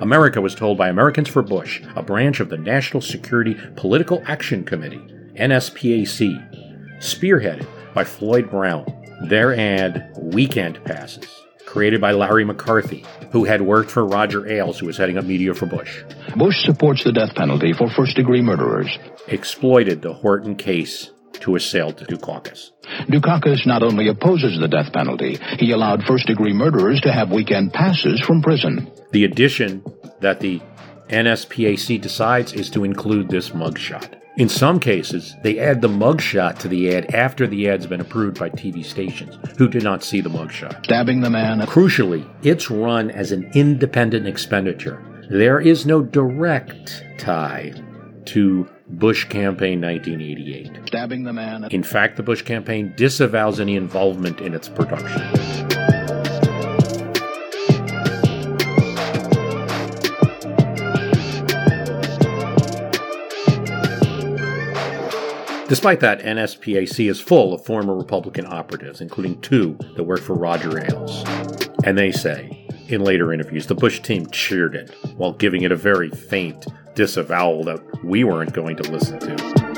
America 0.00 0.40
was 0.40 0.54
told 0.54 0.78
by 0.78 0.88
Americans 0.88 1.28
for 1.28 1.42
Bush, 1.42 1.82
a 1.96 2.02
branch 2.02 2.38
of 2.38 2.50
the 2.50 2.56
National 2.56 3.00
Security 3.00 3.56
Political 3.76 4.22
Action 4.26 4.64
Committee, 4.64 5.00
NSPAC, 5.34 6.98
spearheaded 6.98 7.66
by 7.94 8.04
Floyd 8.04 8.48
Brown. 8.50 8.86
Their 9.22 9.58
ad, 9.58 10.12
Weekend 10.16 10.82
Passes, 10.84 11.26
created 11.66 12.00
by 12.00 12.12
Larry 12.12 12.44
McCarthy, 12.44 13.04
who 13.32 13.44
had 13.44 13.62
worked 13.62 13.90
for 13.90 14.06
Roger 14.06 14.48
Ailes, 14.48 14.78
who 14.78 14.86
was 14.86 14.96
heading 14.96 15.18
up 15.18 15.24
media 15.24 15.52
for 15.54 15.66
Bush. 15.66 16.04
Bush 16.36 16.62
supports 16.64 17.02
the 17.02 17.10
death 17.10 17.34
penalty 17.34 17.72
for 17.72 17.90
first 17.90 18.14
degree 18.14 18.40
murderers. 18.40 18.96
Exploited 19.26 20.02
the 20.02 20.12
Horton 20.12 20.54
case 20.54 21.10
to 21.34 21.56
assail 21.56 21.92
to 21.92 22.04
Dukakis. 22.04 22.70
Dukakis 23.08 23.66
not 23.66 23.82
only 23.82 24.08
opposes 24.08 24.58
the 24.58 24.68
death 24.68 24.92
penalty, 24.92 25.38
he 25.58 25.70
allowed 25.70 26.04
first 26.04 26.26
degree 26.26 26.52
murderers 26.52 27.00
to 27.02 27.12
have 27.12 27.30
weekend 27.30 27.72
passes 27.72 28.20
from 28.20 28.42
prison. 28.42 28.90
The 29.12 29.24
addition 29.24 29.84
that 30.20 30.40
the 30.40 30.60
NSPAC 31.08 32.00
decides 32.00 32.52
is 32.52 32.70
to 32.70 32.84
include 32.84 33.28
this 33.28 33.50
mugshot. 33.50 34.14
In 34.36 34.48
some 34.48 34.78
cases, 34.78 35.34
they 35.42 35.58
add 35.58 35.80
the 35.80 35.88
mugshot 35.88 36.58
to 36.60 36.68
the 36.68 36.94
ad 36.94 37.12
after 37.12 37.46
the 37.46 37.68
ad's 37.68 37.88
been 37.88 38.00
approved 38.00 38.38
by 38.38 38.50
TV 38.50 38.84
stations, 38.84 39.36
who 39.56 39.68
did 39.68 39.82
not 39.82 40.04
see 40.04 40.20
the 40.20 40.30
mugshot. 40.30 40.84
Stabbing 40.84 41.22
the 41.22 41.30
man. 41.30 41.60
Crucially, 41.62 42.28
it's 42.44 42.70
run 42.70 43.10
as 43.10 43.32
an 43.32 43.50
independent 43.54 44.28
expenditure. 44.28 45.02
There 45.28 45.58
is 45.58 45.86
no 45.86 46.02
direct 46.02 47.02
tie 47.18 47.72
to 48.26 48.68
Bush 48.90 49.24
campaign 49.24 49.80
1988. 49.82 50.88
Stabbing 50.88 51.24
the 51.24 51.32
man. 51.32 51.68
In 51.70 51.82
fact, 51.82 52.16
the 52.16 52.22
Bush 52.22 52.42
campaign 52.42 52.94
disavows 52.96 53.60
any 53.60 53.76
involvement 53.76 54.40
in 54.40 54.54
its 54.54 54.68
production. 54.68 55.20
Despite 65.68 66.00
that, 66.00 66.20
NSPAC 66.20 67.10
is 67.10 67.20
full 67.20 67.52
of 67.52 67.62
former 67.62 67.94
Republican 67.94 68.46
operatives, 68.46 69.02
including 69.02 69.38
two 69.42 69.76
that 69.96 70.04
worked 70.04 70.22
for 70.22 70.32
Roger 70.32 70.82
Ailes. 70.82 71.24
And 71.84 71.98
they 71.98 72.10
say, 72.10 72.66
in 72.88 73.02
later 73.02 73.32
interviews, 73.32 73.66
the 73.66 73.74
Bush 73.74 74.00
team 74.00 74.26
cheered 74.30 74.74
it 74.74 74.94
while 75.16 75.32
giving 75.32 75.62
it 75.62 75.72
a 75.72 75.76
very 75.76 76.10
faint 76.10 76.66
disavowal 76.94 77.62
that 77.64 78.04
we 78.04 78.24
weren't 78.24 78.52
going 78.52 78.76
to 78.76 78.90
listen 78.90 79.18
to. 79.20 79.68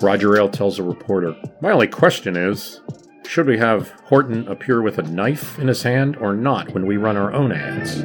Roger 0.00 0.36
Ailes 0.36 0.56
tells 0.56 0.78
a 0.78 0.82
reporter, 0.82 1.34
My 1.60 1.72
only 1.72 1.88
question 1.88 2.36
is 2.36 2.80
should 3.26 3.46
we 3.46 3.58
have 3.58 3.90
Horton 4.04 4.46
appear 4.48 4.80
with 4.80 4.98
a 4.98 5.02
knife 5.02 5.58
in 5.58 5.68
his 5.68 5.82
hand 5.82 6.16
or 6.16 6.34
not 6.34 6.72
when 6.72 6.86
we 6.86 6.96
run 6.96 7.16
our 7.16 7.32
own 7.32 7.52
ads? 7.52 8.02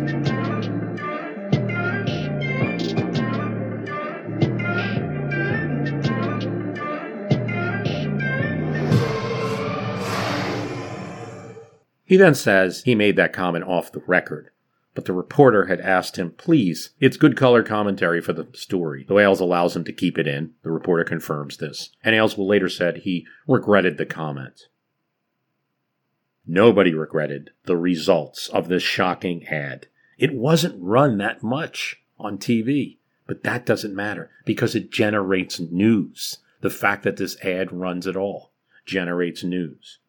He 12.12 12.18
then 12.18 12.36
says 12.36 12.82
he 12.84 12.94
made 12.94 13.16
that 13.16 13.32
comment 13.32 13.64
off 13.64 13.94
the 13.94 14.04
record, 14.06 14.50
but 14.94 15.06
the 15.06 15.14
reporter 15.14 15.68
had 15.68 15.80
asked 15.80 16.18
him, 16.18 16.32
please, 16.32 16.90
it's 17.00 17.16
good 17.16 17.38
color 17.38 17.64
commentary 17.64 18.20
for 18.20 18.34
the 18.34 18.50
story. 18.52 19.06
Though 19.08 19.18
Ailes 19.18 19.40
allows 19.40 19.78
him 19.78 19.86
to 19.86 19.94
keep 19.94 20.18
it 20.18 20.28
in, 20.28 20.52
the 20.62 20.72
reporter 20.72 21.06
confirms 21.06 21.56
this, 21.56 21.92
and 22.04 22.14
Ailes 22.14 22.38
will 22.38 22.50
later 22.50 22.68
said 22.68 22.98
he 22.98 23.26
regretted 23.48 23.98
the 23.98 24.06
comment. 24.06 24.68
Nobody 26.46 26.94
regretted 26.94 27.52
the 27.64 27.78
results 27.78 28.50
of 28.50 28.68
this 28.68 28.84
shocking 28.84 29.48
ad. 29.48 29.88
It 30.18 30.34
wasn't 30.34 30.84
run 30.84 31.18
that 31.20 31.42
much 31.42 32.02
on 32.20 32.38
TV, 32.38 32.98
but 33.26 33.44
that 33.44 33.66
doesn't 33.66 33.96
matter 33.96 34.30
because 34.44 34.76
it 34.76 34.92
generates 34.92 35.62
news. 35.62 36.40
The 36.60 36.70
fact 36.70 37.04
that 37.04 37.16
this 37.16 37.40
ad 37.42 37.72
runs 37.72 38.06
at 38.06 38.18
all 38.18 38.52
generates 38.86 39.46
news. 39.46 40.00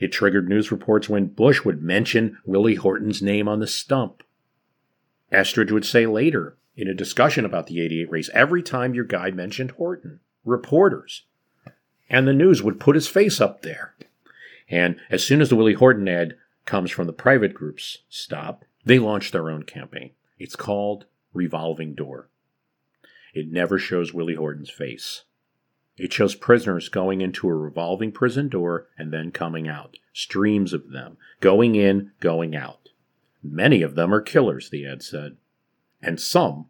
It 0.00 0.12
triggered 0.12 0.48
news 0.48 0.72
reports 0.72 1.08
when 1.08 1.26
Bush 1.26 1.64
would 1.64 1.82
mention 1.82 2.38
Willie 2.44 2.74
Horton's 2.74 3.20
name 3.20 3.46
on 3.46 3.60
the 3.60 3.66
stump. 3.66 4.22
Estrich 5.30 5.70
would 5.70 5.84
say 5.84 6.06
later, 6.06 6.56
in 6.74 6.88
a 6.88 6.94
discussion 6.94 7.44
about 7.44 7.66
the 7.66 7.80
88 7.82 8.10
race, 8.10 8.30
every 8.32 8.62
time 8.62 8.94
your 8.94 9.04
guy 9.04 9.30
mentioned 9.30 9.72
Horton, 9.72 10.20
reporters. 10.44 11.24
And 12.08 12.26
the 12.26 12.32
news 12.32 12.62
would 12.62 12.80
put 12.80 12.96
his 12.96 13.06
face 13.06 13.40
up 13.40 13.60
there. 13.60 13.94
And 14.68 14.96
as 15.10 15.22
soon 15.22 15.42
as 15.42 15.50
the 15.50 15.56
Willie 15.56 15.74
Horton 15.74 16.08
ad 16.08 16.36
comes 16.64 16.90
from 16.90 17.06
the 17.06 17.12
private 17.12 17.52
group's 17.52 17.98
stop, 18.08 18.64
they 18.84 18.98
launch 18.98 19.30
their 19.30 19.50
own 19.50 19.64
campaign. 19.64 20.12
It's 20.38 20.56
called 20.56 21.04
Revolving 21.34 21.94
Door. 21.94 22.28
It 23.34 23.52
never 23.52 23.78
shows 23.78 24.14
Willie 24.14 24.34
Horton's 24.34 24.70
face. 24.70 25.24
It 26.00 26.14
shows 26.14 26.34
prisoners 26.34 26.88
going 26.88 27.20
into 27.20 27.46
a 27.46 27.54
revolving 27.54 28.10
prison 28.10 28.48
door 28.48 28.86
and 28.96 29.12
then 29.12 29.30
coming 29.30 29.68
out. 29.68 29.98
Streams 30.14 30.72
of 30.72 30.92
them. 30.92 31.18
Going 31.40 31.74
in, 31.74 32.12
going 32.20 32.56
out. 32.56 32.88
Many 33.42 33.82
of 33.82 33.96
them 33.96 34.14
are 34.14 34.22
killers, 34.22 34.70
the 34.70 34.86
ad 34.86 35.02
said. 35.02 35.36
And 36.00 36.18
some 36.18 36.66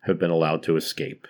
have 0.00 0.18
been 0.18 0.30
allowed 0.30 0.62
to 0.64 0.76
escape. 0.76 1.26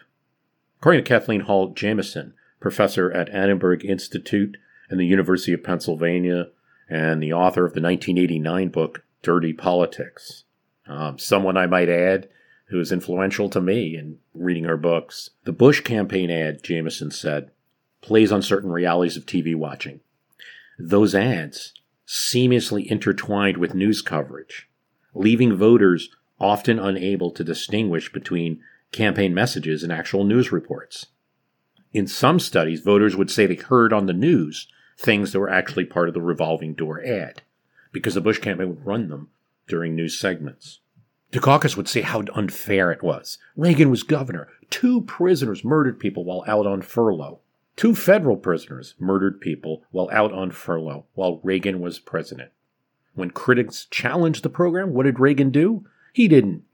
According 0.81 1.05
to 1.05 1.09
Kathleen 1.09 1.43
Hall 1.43 1.69
Jamieson, 1.69 2.35
professor 2.59 3.13
at 3.13 3.29
Annenberg 3.31 3.85
Institute 3.85 4.57
and 4.91 4.99
the 4.99 5.07
University 5.07 5.53
of 5.53 5.63
Pennsylvania, 5.63 6.49
and 6.89 7.23
the 7.23 7.33
author 7.33 7.65
of 7.65 7.73
the 7.75 7.81
1989 7.81 8.69
book, 8.71 9.05
Dirty 9.23 9.53
Politics. 9.53 10.43
Um, 10.89 11.19
someone 11.19 11.57
I 11.57 11.67
might 11.67 11.89
add 11.89 12.29
who 12.69 12.79
was 12.79 12.93
influential 12.93 13.49
to 13.51 13.61
me 13.61 13.97
in 13.97 14.19
reading 14.35 14.65
her 14.65 14.77
books. 14.77 15.31
The 15.45 15.53
Bush 15.53 15.81
campaign 15.81 16.31
ad, 16.31 16.63
Jamieson 16.63 17.11
said, 17.11 17.51
plays 18.01 18.31
on 18.31 18.43
certain 18.43 18.71
realities 18.71 19.17
of 19.17 19.27
TV 19.27 19.57
watching. 19.57 20.01
Those 20.79 21.15
ads 21.15 21.73
seamlessly 22.07 22.87
intertwined 22.87 23.57
with 23.57 23.75
news 23.75 24.03
coverage, 24.03 24.69
leaving 25.15 25.57
voters 25.57 26.11
often 26.41 26.79
unable 26.79 27.31
to 27.33 27.43
distinguish 27.43 28.13
between 28.13 28.63
campaign 28.93 29.35
messages 29.35 29.83
and 29.83 29.93
actual 29.93 30.25
news 30.25 30.53
reports. 30.53 31.07
In 31.93 32.07
some 32.07 32.39
studies, 32.39 32.81
voters 32.81 33.17
would 33.17 33.31
say 33.31 33.47
they 33.47 33.57
heard 33.57 33.93
on 33.93 34.07
the 34.07 34.13
news 34.13 34.69
things 34.99 35.33
that 35.33 35.41
were 35.41 35.51
actually 35.51 35.85
part 35.85 36.09
of 36.09 36.15
the 36.15 36.21
revolving 36.21 36.75
door 36.75 37.03
ad, 37.05 37.43
because 37.93 38.15
the 38.15 38.21
Bush 38.21 38.39
campaign 38.39 38.69
would 38.69 38.87
run 38.87 39.09
them 39.09 39.31
during 39.67 39.95
news 39.95 40.19
segments. 40.19 40.81
Dukakis 41.33 41.77
would 41.77 41.89
say 41.89 42.01
how 42.01 42.23
unfair 42.35 42.91
it 42.91 43.03
was. 43.03 43.39
Reagan 43.57 43.91
was 43.91 44.03
governor. 44.03 44.49
Two 44.71 45.03
prisoners 45.03 45.65
murdered 45.65 45.99
people 45.99 46.25
while 46.25 46.45
out 46.47 46.67
on 46.67 46.81
furlough. 46.81 47.41
Two 47.77 47.95
federal 47.95 48.37
prisoners 48.37 48.95
murdered 48.99 49.41
people 49.41 49.85
while 49.91 50.09
out 50.11 50.33
on 50.33 50.51
furlough 50.51 51.07
while 51.15 51.41
Reagan 51.45 51.81
was 51.81 51.99
president. 51.99 52.51
When 53.15 53.31
critics 53.31 53.87
challenged 53.91 54.43
the 54.43 54.49
program, 54.49 54.93
what 54.93 55.05
did 55.05 55.21
Reagan 55.21 55.51
do? 55.51 55.85
He 56.13 56.29
didn't 56.29 56.65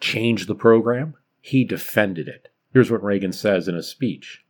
change 0.00 0.46
the 0.46 0.54
program, 0.54 1.14
he 1.40 1.64
defended 1.64 2.28
it. 2.28 2.48
Here's 2.72 2.90
what 2.90 3.02
Reagan 3.02 3.32
says 3.32 3.68
in 3.68 3.74
a 3.74 3.82
speech 3.82 4.44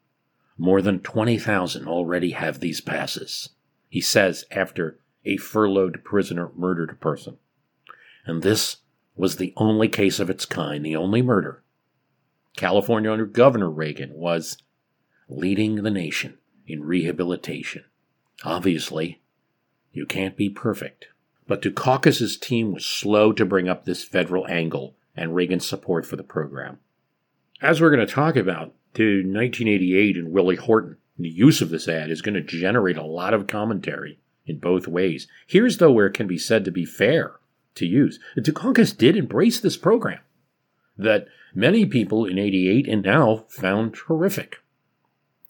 More 0.58 0.82
than 0.82 1.00
20,000 1.00 1.86
already 1.86 2.30
have 2.32 2.60
these 2.60 2.80
passes, 2.80 3.50
he 3.88 4.00
says 4.00 4.44
after 4.50 4.98
a 5.24 5.36
furloughed 5.36 6.04
prisoner 6.04 6.50
murdered 6.54 6.90
a 6.90 6.94
person. 6.94 7.38
And 8.24 8.42
this 8.42 8.78
was 9.16 9.36
the 9.36 9.52
only 9.56 9.88
case 9.88 10.20
of 10.20 10.30
its 10.30 10.44
kind, 10.44 10.84
the 10.84 10.96
only 10.96 11.22
murder. 11.22 11.62
California 12.56 13.10
under 13.10 13.26
Governor 13.26 13.70
Reagan 13.70 14.14
was 14.14 14.58
leading 15.28 15.76
the 15.76 15.90
nation 15.90 16.38
in 16.66 16.84
rehabilitation. 16.84 17.84
Obviously, 18.44 19.20
you 19.92 20.06
can't 20.06 20.36
be 20.36 20.48
perfect, 20.50 21.08
But 21.46 21.62
Dukakis' 21.62 22.40
team 22.40 22.72
was 22.72 22.84
slow 22.84 23.32
to 23.32 23.44
bring 23.44 23.68
up 23.68 23.84
this 23.84 24.04
federal 24.04 24.46
angle 24.48 24.96
and 25.16 25.34
Reagan's 25.34 25.66
support 25.66 26.04
for 26.04 26.16
the 26.16 26.22
program. 26.22 26.78
As 27.62 27.80
we're 27.80 27.94
going 27.94 28.06
to 28.06 28.12
talk 28.12 28.36
about, 28.36 28.74
the 28.94 29.22
1988 29.22 30.16
and 30.16 30.32
Willie 30.32 30.56
Horton, 30.56 30.96
the 31.18 31.28
use 31.28 31.62
of 31.62 31.70
this 31.70 31.88
ad 31.88 32.10
is 32.10 32.20
going 32.20 32.34
to 32.34 32.42
generate 32.42 32.98
a 32.98 33.06
lot 33.06 33.32
of 33.32 33.46
commentary 33.46 34.18
in 34.44 34.58
both 34.58 34.86
ways. 34.86 35.26
Here's, 35.46 35.78
though, 35.78 35.92
where 35.92 36.06
it 36.06 36.14
can 36.14 36.26
be 36.26 36.38
said 36.38 36.64
to 36.64 36.70
be 36.70 36.84
fair 36.84 37.36
to 37.76 37.86
use. 37.86 38.18
Dukakis 38.36 38.96
did 38.96 39.16
embrace 39.16 39.60
this 39.60 39.76
program 39.76 40.20
that 40.98 41.26
many 41.54 41.86
people 41.86 42.24
in 42.24 42.38
88 42.38 42.88
and 42.88 43.02
now 43.02 43.44
found 43.48 43.96
horrific. 43.96 44.62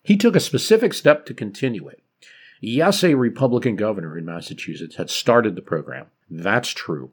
He 0.03 0.17
took 0.17 0.37
a 0.37 0.41
specific 0.41 0.95
step 0.95 1.27
to 1.27 1.35
continue 1.35 1.89
it. 1.89 2.03
Yes, 2.61 3.03
a 3.05 3.15
Republican 3.15 3.77
governor 3.77 4.17
in 4.17 4.25
Massachusetts 4.25 4.97
had 4.97 5.11
started 5.11 5.57
the 5.57 5.63
program. 5.63 6.07
That's 6.31 6.71
true. 6.71 7.13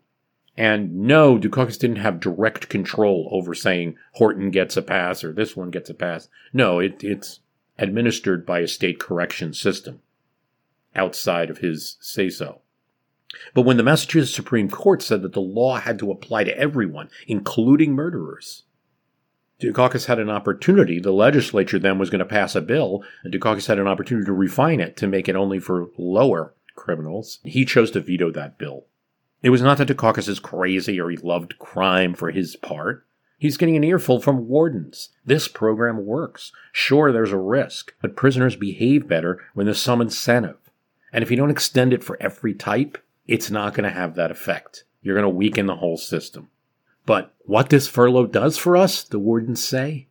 And 0.56 1.02
no, 1.02 1.38
Dukakis 1.38 1.80
didn't 1.80 1.98
have 1.98 2.20
direct 2.20 2.70
control 2.70 3.28
over 3.32 3.56
saying 3.56 3.98
Horton 4.14 4.52
gets 4.52 4.78
a 4.78 4.82
pass 4.82 5.24
or 5.24 5.34
this 5.34 5.56
one 5.56 5.72
gets 5.72 5.90
a 5.90 5.96
pass. 5.96 6.30
No, 6.54 6.80
it, 6.80 7.04
it's 7.04 7.40
administered 7.80 8.46
by 8.46 8.60
a 8.60 8.68
state 8.68 9.00
correction 9.00 9.54
system 9.54 10.02
outside 10.96 11.50
of 11.50 11.58
his 11.58 11.98
say 12.00 12.30
so. 12.30 12.62
But 13.54 13.64
when 13.64 13.78
the 13.78 13.84
Massachusetts 13.84 14.36
Supreme 14.36 14.70
Court 14.70 15.02
said 15.02 15.22
that 15.22 15.34
the 15.34 15.42
law 15.42 15.80
had 15.80 16.00
to 16.00 16.12
apply 16.12 16.44
to 16.46 16.58
everyone, 16.58 17.10
including 17.28 17.94
murderers, 17.94 18.64
Dukakis 19.60 20.08
had 20.08 20.20
an 20.20 20.30
opportunity. 20.30 21.00
The 21.00 21.14
legislature 21.14 21.80
then 21.80 21.98
was 21.98 22.10
going 22.10 22.20
to 22.20 22.26
pass 22.26 22.56
a 22.56 22.62
bill, 22.62 23.04
and 23.24 23.34
Dukakis 23.34 23.68
had 23.68 23.80
an 23.80 23.88
opportunity 23.88 24.26
to 24.26 24.34
refine 24.34 24.80
it 24.80 24.98
to 24.98 25.08
make 25.08 25.30
it 25.30 25.36
only 25.36 25.60
for 25.60 25.88
lower 25.98 26.54
criminals. 26.76 27.40
He 27.44 27.66
chose 27.66 27.92
to 27.92 28.02
veto 28.02 28.32
that 28.32 28.58
bill. 28.58 28.86
It 29.42 29.50
was 29.50 29.62
not 29.62 29.78
that 29.78 29.88
Dukakis 29.90 30.28
is 30.28 30.40
crazy 30.40 31.00
or 31.00 31.10
he 31.10 31.18
loved 31.18 31.60
crime 31.60 32.14
for 32.14 32.32
his 32.32 32.56
part. 32.56 33.06
He's 33.38 33.58
getting 33.58 33.76
an 33.76 33.84
earful 33.84 34.22
from 34.22 34.48
wardens. 34.48 35.10
This 35.26 35.50
program 35.50 36.06
works. 36.06 36.54
Sure, 36.72 37.12
there's 37.12 37.34
a 37.34 37.38
risk, 37.38 37.94
but 38.02 38.16
prisoners 38.16 38.56
behave 38.56 39.08
better 39.08 39.42
when 39.54 39.66
there's 39.66 39.82
some 39.82 40.00
incentive. 40.00 40.58
And 41.12 41.24
if 41.24 41.30
you 41.30 41.36
don't 41.36 41.52
extend 41.52 41.94
it 41.94 42.04
for 42.04 42.18
every 42.22 42.54
type, 42.54 42.98
it's 43.28 43.50
not 43.50 43.74
going 43.74 43.90
to 43.90 43.96
have 43.96 44.16
that 44.16 44.32
effect. 44.32 44.84
You're 45.02 45.16
going 45.16 45.24
to 45.24 45.30
weaken 45.30 45.66
the 45.66 45.76
whole 45.76 45.98
system. 45.98 46.50
But 47.06 47.34
what 47.42 47.70
this 47.70 47.88
furlough 47.88 48.28
does 48.28 48.58
for 48.58 48.78
us, 48.78 49.04
the 49.04 49.20
wardens 49.20 49.66
say, 49.66 50.08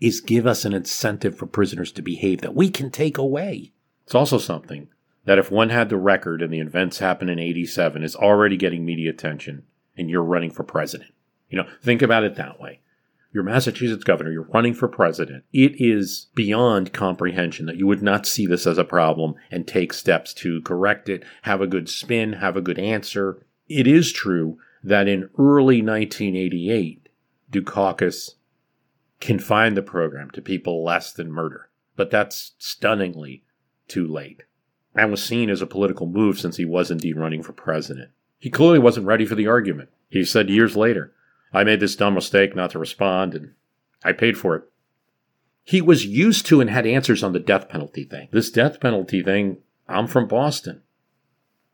is 0.00 0.20
give 0.20 0.46
us 0.46 0.64
an 0.64 0.74
incentive 0.74 1.36
for 1.36 1.46
prisoners 1.46 1.90
to 1.92 2.02
behave 2.02 2.40
that 2.40 2.54
we 2.54 2.70
can 2.70 2.90
take 2.90 3.18
away. 3.18 3.72
It's 4.04 4.14
also 4.14 4.38
something 4.38 4.88
that 5.24 5.38
if 5.38 5.50
one 5.50 5.70
had 5.70 5.88
the 5.88 5.96
record 5.96 6.40
and 6.40 6.52
the 6.52 6.60
events 6.60 6.98
happen 6.98 7.28
in 7.28 7.38
87 7.38 8.02
is 8.02 8.16
already 8.16 8.56
getting 8.56 8.84
media 8.84 9.10
attention 9.10 9.64
and 9.96 10.08
you're 10.08 10.22
running 10.22 10.50
for 10.50 10.62
president. 10.62 11.12
You 11.50 11.58
know, 11.58 11.68
think 11.82 12.02
about 12.02 12.24
it 12.24 12.36
that 12.36 12.60
way. 12.60 12.80
You're 13.32 13.44
Massachusetts 13.44 14.04
governor, 14.04 14.30
you're 14.30 14.48
running 14.54 14.74
for 14.74 14.88
president. 14.88 15.44
It 15.52 15.74
is 15.78 16.28
beyond 16.34 16.92
comprehension 16.92 17.66
that 17.66 17.76
you 17.76 17.86
would 17.86 18.02
not 18.02 18.26
see 18.26 18.46
this 18.46 18.66
as 18.66 18.78
a 18.78 18.84
problem 18.84 19.34
and 19.50 19.66
take 19.66 19.92
steps 19.92 20.32
to 20.34 20.62
correct 20.62 21.08
it, 21.08 21.24
have 21.42 21.60
a 21.60 21.66
good 21.66 21.88
spin, 21.88 22.34
have 22.34 22.56
a 22.56 22.62
good 22.62 22.78
answer. 22.78 23.44
It 23.68 23.86
is 23.86 24.12
true 24.12 24.58
that 24.82 25.08
in 25.08 25.28
early 25.38 25.82
1988, 25.82 27.08
Dukakis 27.50 28.30
confined 29.20 29.76
the 29.76 29.82
program 29.82 30.30
to 30.30 30.40
people 30.40 30.84
less 30.84 31.12
than 31.12 31.30
murder. 31.30 31.68
But 31.96 32.10
that's 32.10 32.52
stunningly 32.58 33.42
too 33.88 34.06
late 34.06 34.44
and 34.94 35.10
was 35.10 35.22
seen 35.22 35.50
as 35.50 35.60
a 35.60 35.66
political 35.66 36.06
move 36.06 36.38
since 36.38 36.56
he 36.56 36.64
was 36.64 36.90
indeed 36.90 37.16
running 37.16 37.42
for 37.42 37.52
president. 37.52 38.10
He 38.38 38.50
clearly 38.50 38.78
wasn't 38.78 39.06
ready 39.06 39.26
for 39.26 39.34
the 39.34 39.48
argument. 39.48 39.90
He 40.08 40.24
said 40.24 40.48
years 40.48 40.76
later, 40.76 41.12
I 41.52 41.64
made 41.64 41.80
this 41.80 41.96
dumb 41.96 42.14
mistake 42.14 42.54
not 42.54 42.70
to 42.72 42.78
respond, 42.78 43.34
and 43.34 43.54
I 44.04 44.12
paid 44.12 44.36
for 44.36 44.56
it. 44.56 44.62
He 45.64 45.80
was 45.80 46.06
used 46.06 46.46
to 46.46 46.60
and 46.60 46.70
had 46.70 46.86
answers 46.86 47.22
on 47.22 47.32
the 47.32 47.38
death 47.38 47.68
penalty 47.68 48.04
thing. 48.04 48.28
This 48.30 48.50
death 48.50 48.80
penalty 48.80 49.22
thing, 49.22 49.58
I'm 49.86 50.06
from 50.06 50.26
Boston. 50.26 50.82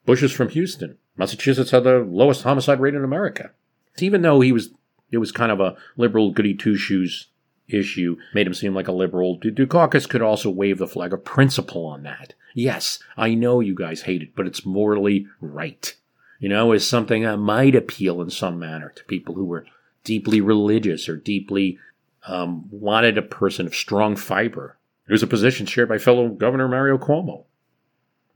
Bush 0.05 0.23
is 0.23 0.33
from 0.33 0.49
Houston. 0.51 0.99
Massachusetts 1.17 1.71
had 1.71 1.85
the 1.85 1.99
lowest 2.01 2.43
homicide 2.43 2.81
rate 2.81 2.95
in 2.95 3.05
America. 3.05 3.53
Even 3.99 4.23
though 4.23 4.41
he 4.41 4.53
was, 4.53 4.71
it 5.11 5.19
was 5.19 5.33
kind 5.33 5.53
of 5.53 5.61
a 5.61 5.77
liberal 5.97 6.33
goody 6.33 6.55
two 6.55 6.77
shoes 6.77 7.29
issue, 7.69 8.17
made 8.35 8.47
him 8.47 8.55
seem 8.55 8.75
like 8.75 8.89
a 8.89 8.93
liberal. 8.93 9.39
Dukakis 9.39 10.09
could 10.09 10.23
also 10.23 10.51
wave 10.51 10.79
the 10.79 10.87
flag 10.87 11.13
of 11.13 11.25
principle 11.25 11.87
on 11.87 12.03
that. 12.03 12.35
Yes, 12.55 12.99
I 13.17 13.35
know 13.35 13.61
you 13.61 13.75
guys 13.75 14.03
hate 14.03 14.23
it, 14.23 14.35
but 14.37 14.47
it's 14.47 14.67
morally 14.67 15.27
right. 15.41 15.95
You 16.39 16.49
know, 16.49 16.73
is 16.73 16.87
something 16.87 17.23
that 17.23 17.37
might 17.39 17.75
appeal 17.75 18.21
in 18.21 18.31
some 18.31 18.59
manner 18.59 18.93
to 18.97 19.05
people 19.05 19.35
who 19.35 19.45
were 19.45 19.67
deeply 20.03 20.41
religious 20.41 21.09
or 21.09 21.17
deeply 21.17 21.79
um, 22.27 22.67
wanted 22.71 23.19
a 23.19 23.23
person 23.23 23.67
of 23.67 23.75
strong 23.75 24.17
fiber. 24.17 24.79
It 25.09 25.13
was 25.13 25.23
a 25.23 25.29
position 25.29 25.67
shared 25.67 25.89
by 25.89 25.99
fellow 25.99 26.29
Governor 26.29 26.69
Mario 26.69 26.99
Cuomo. 26.99 27.45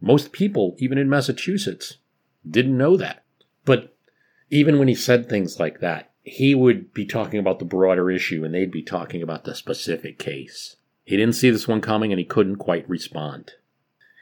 Most 0.00 0.32
people, 0.32 0.76
even 0.78 0.98
in 0.98 1.08
Massachusetts, 1.08 1.96
didn't 2.48 2.78
know 2.78 2.96
that. 2.96 3.24
But 3.64 3.96
even 4.50 4.78
when 4.78 4.88
he 4.88 4.94
said 4.94 5.28
things 5.28 5.58
like 5.58 5.80
that, 5.80 6.10
he 6.22 6.54
would 6.54 6.92
be 6.92 7.06
talking 7.06 7.40
about 7.40 7.58
the 7.58 7.64
broader 7.64 8.10
issue 8.10 8.44
and 8.44 8.54
they'd 8.54 8.70
be 8.70 8.82
talking 8.82 9.22
about 9.22 9.44
the 9.44 9.54
specific 9.54 10.18
case. 10.18 10.76
He 11.04 11.16
didn't 11.16 11.34
see 11.34 11.50
this 11.50 11.66
one 11.66 11.80
coming 11.80 12.12
and 12.12 12.18
he 12.18 12.24
couldn't 12.24 12.56
quite 12.56 12.88
respond. 12.88 13.52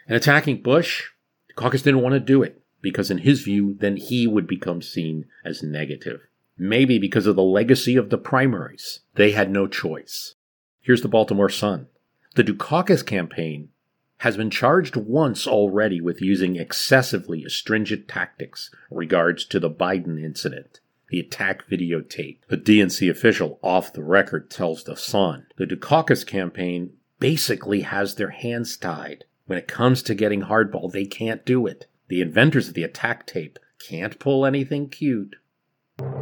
And 0.06 0.16
attacking 0.16 0.62
Bush, 0.62 1.10
Dukakis 1.50 1.82
didn't 1.82 2.02
want 2.02 2.12
to 2.14 2.20
do 2.20 2.42
it 2.42 2.62
because, 2.86 3.10
in 3.10 3.18
his 3.18 3.42
view, 3.42 3.74
then 3.80 3.96
he 3.96 4.28
would 4.28 4.46
become 4.46 4.80
seen 4.80 5.24
as 5.44 5.60
negative. 5.60 6.20
Maybe 6.56 7.00
because 7.00 7.26
of 7.26 7.34
the 7.34 7.42
legacy 7.42 7.96
of 7.96 8.10
the 8.10 8.16
primaries. 8.16 9.00
They 9.16 9.32
had 9.32 9.50
no 9.50 9.66
choice. 9.66 10.36
Here's 10.82 11.02
the 11.02 11.08
Baltimore 11.08 11.48
Sun. 11.48 11.88
The 12.36 12.44
Dukakis 12.44 13.04
campaign 13.04 13.70
has 14.18 14.36
been 14.36 14.50
charged 14.50 14.94
once 14.94 15.48
already 15.48 16.00
with 16.00 16.22
using 16.22 16.54
excessively 16.54 17.42
astringent 17.42 18.06
tactics 18.06 18.70
regards 18.88 19.44
to 19.46 19.58
the 19.58 19.68
Biden 19.68 20.22
incident. 20.22 20.78
The 21.08 21.18
attack 21.18 21.68
videotape. 21.68 22.38
A 22.48 22.56
DNC 22.56 23.10
official 23.10 23.58
off 23.64 23.92
the 23.92 24.04
record 24.04 24.48
tells 24.48 24.84
The 24.84 24.94
Sun 24.94 25.48
the 25.56 25.66
Dukakis 25.66 26.24
campaign 26.24 26.92
basically 27.18 27.80
has 27.80 28.14
their 28.14 28.30
hands 28.30 28.76
tied. 28.76 29.24
When 29.46 29.58
it 29.58 29.66
comes 29.66 30.04
to 30.04 30.14
getting 30.14 30.42
hardball, 30.42 30.92
they 30.92 31.04
can't 31.04 31.44
do 31.44 31.66
it. 31.66 31.88
The 32.08 32.20
inventors 32.20 32.68
of 32.68 32.74
the 32.74 32.84
attack 32.84 33.26
tape 33.26 33.58
can't 33.78 34.18
pull 34.20 34.46
anything 34.46 34.88
cute. 34.88 35.34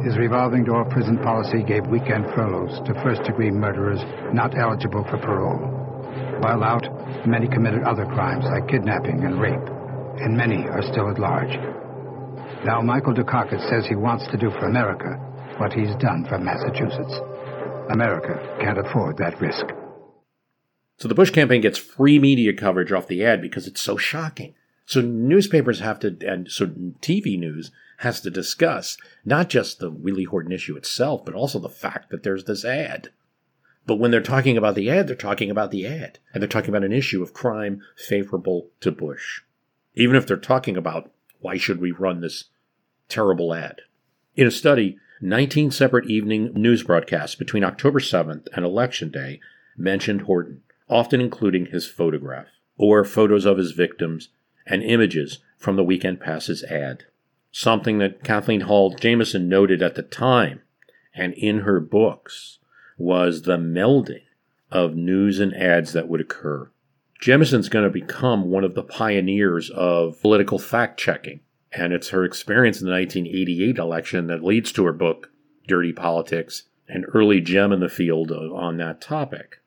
His 0.03 0.17
revolving 0.17 0.63
door 0.63 0.85
prison 0.85 1.17
policy 1.19 1.61
gave 1.63 1.85
weekend 1.87 2.25
furloughs 2.33 2.79
to 2.87 2.93
first 3.03 3.23
degree 3.23 3.51
murderers 3.51 3.99
not 4.33 4.57
eligible 4.57 5.03
for 5.03 5.17
parole. 5.17 5.59
While 6.41 6.63
out, 6.63 7.27
many 7.27 7.47
committed 7.47 7.83
other 7.83 8.05
crimes 8.05 8.45
like 8.45 8.67
kidnapping 8.67 9.23
and 9.23 9.39
rape, 9.39 9.69
and 10.21 10.35
many 10.35 10.67
are 10.67 10.81
still 10.81 11.09
at 11.09 11.19
large. 11.19 11.53
Now, 12.65 12.81
Michael 12.81 13.13
Dukakis 13.13 13.69
says 13.69 13.85
he 13.85 13.95
wants 13.95 14.25
to 14.31 14.37
do 14.37 14.49
for 14.49 14.65
America 14.65 15.19
what 15.59 15.73
he's 15.73 15.95
done 15.97 16.25
for 16.27 16.39
Massachusetts. 16.39 17.19
America 17.91 18.57
can't 18.59 18.79
afford 18.79 19.17
that 19.17 19.39
risk. 19.39 19.65
So 20.97 21.07
the 21.07 21.15
Bush 21.15 21.29
campaign 21.29 21.61
gets 21.61 21.77
free 21.77 22.17
media 22.17 22.53
coverage 22.53 22.91
off 22.91 23.07
the 23.07 23.23
ad 23.23 23.41
because 23.41 23.67
it's 23.67 23.81
so 23.81 23.97
shocking. 23.97 24.55
So 24.85 25.01
newspapers 25.01 25.79
have 25.79 25.99
to, 25.99 26.15
and 26.21 26.49
so 26.51 26.67
TV 26.67 27.37
news 27.39 27.71
has 27.97 28.21
to 28.21 28.29
discuss 28.29 28.97
not 29.23 29.49
just 29.49 29.79
the 29.79 29.89
Willie 29.89 30.25
Horton 30.25 30.51
issue 30.51 30.75
itself, 30.75 31.25
but 31.25 31.33
also 31.33 31.59
the 31.59 31.69
fact 31.69 32.09
that 32.11 32.23
there's 32.23 32.43
this 32.43 32.63
ad. 32.63 33.09
But 33.87 33.97
when 33.97 34.11
they're 34.11 34.21
talking 34.21 34.57
about 34.57 34.75
the 34.75 34.89
ad, 34.89 35.07
they're 35.07 35.15
talking 35.15 35.49
about 35.49 35.71
the 35.71 35.85
ad. 35.85 36.19
And 36.33 36.41
they're 36.41 36.47
talking 36.47 36.69
about 36.69 36.83
an 36.83 36.91
issue 36.91 37.21
of 37.21 37.33
crime 37.33 37.81
favorable 37.95 38.67
to 38.81 38.91
Bush. 38.91 39.41
Even 39.95 40.15
if 40.15 40.27
they're 40.27 40.37
talking 40.37 40.75
about 40.75 41.11
why 41.39 41.57
should 41.57 41.79
we 41.79 41.91
run 41.91 42.21
this 42.21 42.45
terrible 43.07 43.53
ad. 43.53 43.81
In 44.35 44.47
a 44.47 44.51
study, 44.51 44.97
19 45.21 45.71
separate 45.71 46.09
evening 46.09 46.51
news 46.53 46.83
broadcasts 46.83 47.35
between 47.35 47.63
October 47.63 47.99
7th 47.99 48.47
and 48.53 48.65
Election 48.65 49.09
Day 49.09 49.39
mentioned 49.77 50.21
Horton, 50.21 50.61
often 50.89 51.21
including 51.21 51.67
his 51.67 51.87
photograph, 51.87 52.47
or 52.77 53.05
photos 53.05 53.45
of 53.45 53.57
his 53.57 53.71
victims, 53.71 54.29
and 54.65 54.83
images 54.83 55.39
from 55.57 55.75
the 55.75 55.83
Weekend 55.83 56.19
Passes 56.19 56.63
ad. 56.63 57.05
Something 57.51 57.99
that 57.99 58.23
Kathleen 58.23 58.61
Hall 58.61 58.91
Jamieson 58.91 59.47
noted 59.47 59.81
at 59.81 59.95
the 59.95 60.03
time 60.03 60.61
and 61.13 61.33
in 61.33 61.59
her 61.59 61.79
books 61.79 62.59
was 62.97 63.43
the 63.43 63.57
melding 63.57 64.23
of 64.71 64.95
news 64.95 65.39
and 65.39 65.55
ads 65.55 65.93
that 65.93 66.07
would 66.07 66.21
occur. 66.21 66.69
Jamieson's 67.21 67.69
going 67.69 67.85
to 67.85 67.89
become 67.89 68.49
one 68.49 68.63
of 68.63 68.75
the 68.75 68.83
pioneers 68.83 69.69
of 69.69 70.21
political 70.21 70.59
fact 70.59 70.99
checking, 70.99 71.39
and 71.71 71.93
it's 71.93 72.09
her 72.09 72.25
experience 72.25 72.81
in 72.81 72.87
the 72.87 72.93
1988 72.93 73.77
election 73.77 74.27
that 74.27 74.43
leads 74.43 74.71
to 74.73 74.85
her 74.85 74.93
book, 74.93 75.31
Dirty 75.67 75.93
Politics, 75.93 76.63
an 76.87 77.05
early 77.13 77.41
gem 77.41 77.71
in 77.71 77.79
the 77.79 77.89
field 77.89 78.31
on 78.31 78.77
that 78.77 79.01
topic. 79.01 79.61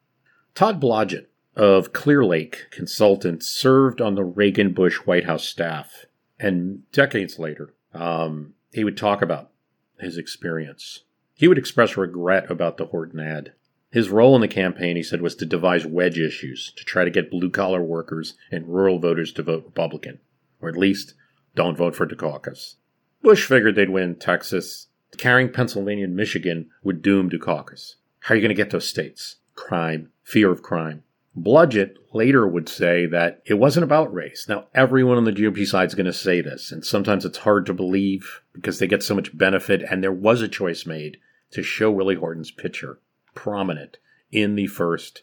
Todd 0.54 0.80
Blodgett 0.80 1.26
of 1.58 1.92
Clear 1.92 2.24
Lake 2.24 2.68
Consultants 2.70 3.46
served 3.46 4.00
on 4.00 4.14
the 4.14 4.24
Reagan 4.24 4.72
Bush 4.72 4.98
White 4.98 5.24
House 5.24 5.44
staff, 5.44 6.06
and 6.38 6.90
decades 6.92 7.38
later 7.38 7.74
um, 7.92 8.54
he 8.72 8.84
would 8.84 8.96
talk 8.96 9.20
about 9.20 9.50
his 9.98 10.16
experience. 10.16 11.00
He 11.34 11.48
would 11.48 11.58
express 11.58 11.96
regret 11.96 12.50
about 12.50 12.76
the 12.76 12.86
Horton 12.86 13.20
ad. 13.20 13.52
His 13.90 14.08
role 14.08 14.34
in 14.36 14.40
the 14.40 14.48
campaign, 14.48 14.96
he 14.96 15.02
said, 15.02 15.20
was 15.20 15.34
to 15.36 15.46
devise 15.46 15.84
wedge 15.84 16.18
issues 16.18 16.72
to 16.76 16.84
try 16.84 17.04
to 17.04 17.10
get 17.10 17.30
blue 17.30 17.50
collar 17.50 17.82
workers 17.82 18.34
and 18.52 18.68
rural 18.68 18.98
voters 18.98 19.32
to 19.32 19.42
vote 19.42 19.64
Republican, 19.64 20.20
or 20.60 20.68
at 20.68 20.76
least 20.76 21.14
don't 21.54 21.76
vote 21.76 21.96
for 21.96 22.06
Dukakis. 22.06 22.74
Bush 23.22 23.46
figured 23.46 23.74
they'd 23.74 23.90
win 23.90 24.14
Texas. 24.14 24.86
Carrying 25.16 25.50
Pennsylvania 25.50 26.04
and 26.04 26.14
Michigan 26.14 26.70
would 26.84 27.02
doom 27.02 27.30
Dukakis. 27.30 27.94
How 28.20 28.34
are 28.34 28.36
you 28.36 28.42
going 28.42 28.50
to 28.50 28.54
get 28.54 28.70
those 28.70 28.88
states? 28.88 29.36
Crime, 29.54 30.12
fear 30.22 30.52
of 30.52 30.62
crime. 30.62 31.02
Blodgett 31.42 31.96
later 32.12 32.46
would 32.46 32.68
say 32.68 33.06
that 33.06 33.42
it 33.44 33.54
wasn't 33.54 33.84
about 33.84 34.12
race. 34.12 34.46
Now, 34.48 34.66
everyone 34.74 35.16
on 35.16 35.24
the 35.24 35.32
GOP 35.32 35.66
side 35.66 35.88
is 35.88 35.94
going 35.94 36.06
to 36.06 36.12
say 36.12 36.40
this, 36.40 36.72
and 36.72 36.84
sometimes 36.84 37.24
it's 37.24 37.38
hard 37.38 37.66
to 37.66 37.74
believe 37.74 38.42
because 38.52 38.78
they 38.78 38.86
get 38.86 39.02
so 39.02 39.14
much 39.14 39.36
benefit, 39.36 39.82
and 39.82 40.02
there 40.02 40.12
was 40.12 40.42
a 40.42 40.48
choice 40.48 40.86
made 40.86 41.18
to 41.52 41.62
show 41.62 41.90
Willie 41.90 42.16
Horton's 42.16 42.50
picture 42.50 42.98
prominent 43.34 43.98
in 44.32 44.56
the 44.56 44.66
first 44.66 45.22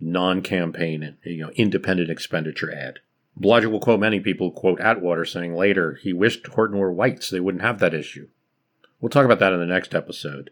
non-campaign, 0.00 1.16
you 1.24 1.44
know, 1.44 1.50
independent 1.50 2.10
expenditure 2.10 2.72
ad. 2.72 3.00
Blodgett 3.38 3.70
will 3.70 3.80
quote 3.80 4.00
many 4.00 4.20
people, 4.20 4.50
quote 4.50 4.80
Atwater, 4.80 5.24
saying 5.24 5.54
later 5.54 5.94
he 5.94 6.12
wished 6.12 6.46
Horton 6.46 6.78
were 6.78 6.92
white 6.92 7.22
so 7.22 7.34
they 7.34 7.40
wouldn't 7.40 7.62
have 7.62 7.80
that 7.80 7.94
issue. 7.94 8.28
We'll 9.00 9.10
talk 9.10 9.24
about 9.24 9.40
that 9.40 9.52
in 9.52 9.60
the 9.60 9.66
next 9.66 9.94
episode. 9.94 10.50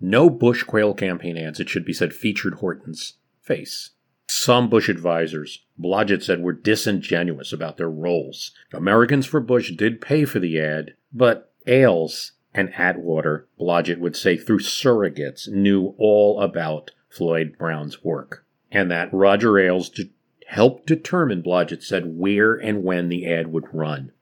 No 0.00 0.28
Bush 0.28 0.62
Quayle 0.62 0.94
campaign 0.94 1.38
ads, 1.38 1.60
it 1.60 1.68
should 1.68 1.84
be 1.84 1.92
said, 1.92 2.12
featured 2.12 2.54
Horton's 2.54 3.14
face. 3.46 3.90
Some 4.28 4.68
Bush 4.68 4.88
advisors, 4.88 5.64
Blodgett 5.78 6.22
said, 6.22 6.42
were 6.42 6.52
disingenuous 6.52 7.52
about 7.52 7.76
their 7.76 7.90
roles. 7.90 8.50
Americans 8.72 9.24
for 9.24 9.40
Bush 9.40 9.70
did 9.72 10.00
pay 10.00 10.24
for 10.24 10.40
the 10.40 10.60
ad, 10.60 10.94
but 11.12 11.52
Ailes 11.66 12.32
and 12.52 12.72
Atwater, 12.74 13.48
Blodgett 13.58 13.98
would 13.98 14.16
say, 14.16 14.36
through 14.36 14.60
surrogates, 14.60 15.48
knew 15.48 15.94
all 15.98 16.40
about 16.40 16.90
Floyd 17.08 17.56
Brown's 17.58 18.02
work. 18.02 18.44
And 18.70 18.90
that 18.90 19.12
Roger 19.12 19.58
Ailes 19.58 19.90
de- 19.90 20.10
helped 20.48 20.86
determine, 20.86 21.42
Blodgett 21.42 21.82
said, 21.82 22.18
where 22.18 22.54
and 22.54 22.82
when 22.82 23.08
the 23.08 23.32
ad 23.32 23.52
would 23.52 23.72
run. 23.72 24.12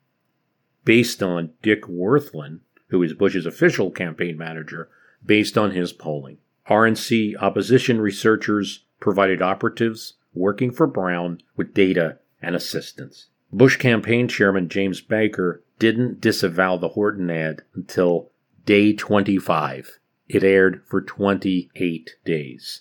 Based 0.85 1.23
on 1.23 1.53
Dick 1.63 1.85
Wirthlin, 1.85 2.61
who 2.89 3.03
is 3.03 3.15
Bush's 3.15 3.47
official 3.47 3.91
campaign 3.91 4.37
manager, 4.37 4.91
based 5.25 5.57
on 5.57 5.71
his 5.71 5.93
polling. 5.93 6.39
RNC 6.69 7.35
opposition 7.41 8.01
researchers 8.01 8.84
provided 9.05 9.43
operatives 9.43 10.15
working 10.33 10.73
for 10.73 10.87
Brown 10.87 11.39
with 11.59 11.75
data 11.75 12.19
and 12.41 12.57
assistance. 12.57 13.27
Bush 13.53 13.77
campaign 13.77 14.29
chairman 14.29 14.67
James 14.67 15.03
Baker 15.03 15.63
didn't 15.79 16.23
disavow 16.23 16.79
the 16.79 16.89
Horton 16.89 17.31
ad 17.31 17.61
until 17.75 18.31
day 18.65 18.95
25. 18.95 19.99
It 20.27 20.43
aired 20.43 20.83
for 20.87 21.03
28 21.03 22.17
days. 22.25 22.81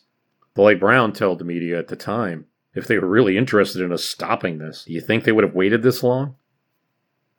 Floyd 0.55 0.79
Brown 0.79 1.11
told 1.11 1.39
the 1.39 1.43
media 1.43 1.77
at 1.77 1.89
the 1.89 1.97
time 1.97 2.45
if 2.73 2.87
they 2.87 2.97
were 2.97 3.09
really 3.09 3.35
interested 3.35 3.81
in 3.81 3.91
us 3.91 4.05
stopping 4.05 4.59
this, 4.59 4.85
do 4.85 4.93
you 4.93 5.01
think 5.01 5.25
they 5.25 5.33
would 5.33 5.43
have 5.43 5.53
waited 5.53 5.83
this 5.83 6.03
long? 6.03 6.37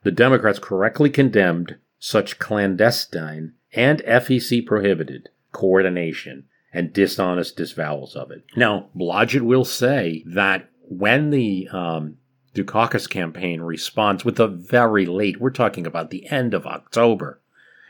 The 0.02 0.12
Democrats 0.12 0.58
correctly 0.58 1.08
condemned 1.08 1.76
such 1.98 2.38
clandestine 2.38 3.54
and 3.72 4.02
FEC 4.02 4.66
prohibited 4.66 5.30
coordination 5.52 6.44
and 6.74 6.92
dishonest 6.92 7.56
disavowals 7.56 8.16
of 8.16 8.32
it. 8.32 8.44
Now, 8.56 8.88
Blodgett 8.96 9.42
will 9.42 9.64
say 9.64 10.24
that 10.26 10.68
when 10.88 11.30
the 11.30 11.68
um, 11.72 12.18
Dukakis 12.52 13.08
campaign 13.08 13.62
responds 13.62 14.24
with 14.24 14.40
a 14.40 14.48
very 14.48 15.06
late, 15.06 15.40
we're 15.40 15.50
talking 15.50 15.86
about 15.86 16.10
the 16.10 16.28
end 16.30 16.52
of 16.52 16.66
October. 16.66 17.40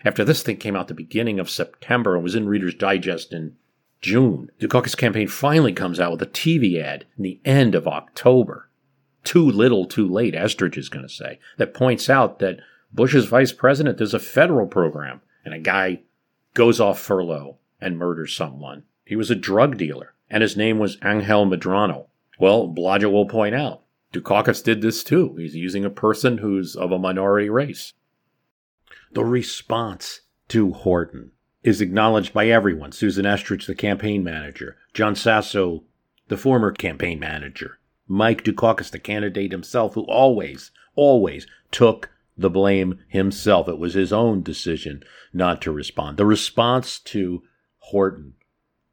After 0.04 0.22
this 0.22 0.42
thing 0.42 0.58
came 0.58 0.76
out 0.76 0.88
the 0.88 0.94
beginning 0.94 1.40
of 1.40 1.48
September 1.48 2.14
and 2.14 2.22
was 2.22 2.34
in 2.34 2.46
Reader's 2.46 2.74
Digest 2.74 3.32
in 3.32 3.56
June, 4.02 4.50
Dukakis 4.60 4.96
campaign 4.96 5.28
finally 5.28 5.72
comes 5.72 5.98
out 5.98 6.12
with 6.12 6.22
a 6.22 6.26
TV 6.26 6.80
ad 6.80 7.06
in 7.16 7.22
the 7.24 7.40
end 7.42 7.74
of 7.74 7.88
October. 7.88 8.68
Too 9.24 9.50
little, 9.50 9.86
too 9.86 10.06
late, 10.06 10.34
Estrich 10.34 10.76
is 10.76 10.90
going 10.90 11.08
to 11.08 11.12
say, 11.12 11.38
that 11.56 11.72
points 11.72 12.10
out 12.10 12.38
that 12.40 12.60
Bush's 12.92 13.24
vice 13.24 13.52
president 13.52 13.96
does 13.96 14.12
a 14.12 14.18
federal 14.18 14.66
program 14.66 15.22
and 15.42 15.54
a 15.54 15.58
guy 15.58 16.02
goes 16.52 16.80
off 16.80 17.00
furlough 17.00 17.56
and 17.80 17.98
murder 17.98 18.26
someone. 18.26 18.84
He 19.04 19.16
was 19.16 19.30
a 19.30 19.36
drug 19.36 19.76
dealer, 19.76 20.14
and 20.30 20.42
his 20.42 20.56
name 20.56 20.78
was 20.78 20.98
Angel 21.04 21.46
Medrano. 21.46 22.06
Well, 22.38 22.68
Blodgett 22.68 23.12
will 23.12 23.26
point 23.26 23.54
out, 23.54 23.82
Dukakis 24.12 24.62
did 24.62 24.80
this 24.80 25.04
too. 25.04 25.34
He's 25.36 25.54
using 25.54 25.84
a 25.84 25.90
person 25.90 26.38
who's 26.38 26.76
of 26.76 26.92
a 26.92 26.98
minority 26.98 27.50
race. 27.50 27.92
The 29.12 29.24
response 29.24 30.20
to 30.48 30.72
Horton 30.72 31.32
is 31.62 31.80
acknowledged 31.80 32.32
by 32.32 32.48
everyone. 32.48 32.92
Susan 32.92 33.24
Estrich, 33.24 33.66
the 33.66 33.74
campaign 33.74 34.22
manager, 34.22 34.76
John 34.92 35.14
Sasso, 35.14 35.84
the 36.28 36.36
former 36.36 36.72
campaign 36.72 37.18
manager, 37.18 37.78
Mike 38.06 38.44
Dukakis, 38.44 38.90
the 38.90 38.98
candidate 38.98 39.52
himself, 39.52 39.94
who 39.94 40.02
always, 40.02 40.70
always 40.94 41.46
took 41.70 42.10
the 42.36 42.50
blame 42.50 43.00
himself. 43.08 43.68
It 43.68 43.78
was 43.78 43.94
his 43.94 44.12
own 44.12 44.42
decision 44.42 45.02
not 45.32 45.62
to 45.62 45.72
respond. 45.72 46.16
The 46.16 46.26
response 46.26 46.98
to 47.00 47.42
Horton 47.88 48.34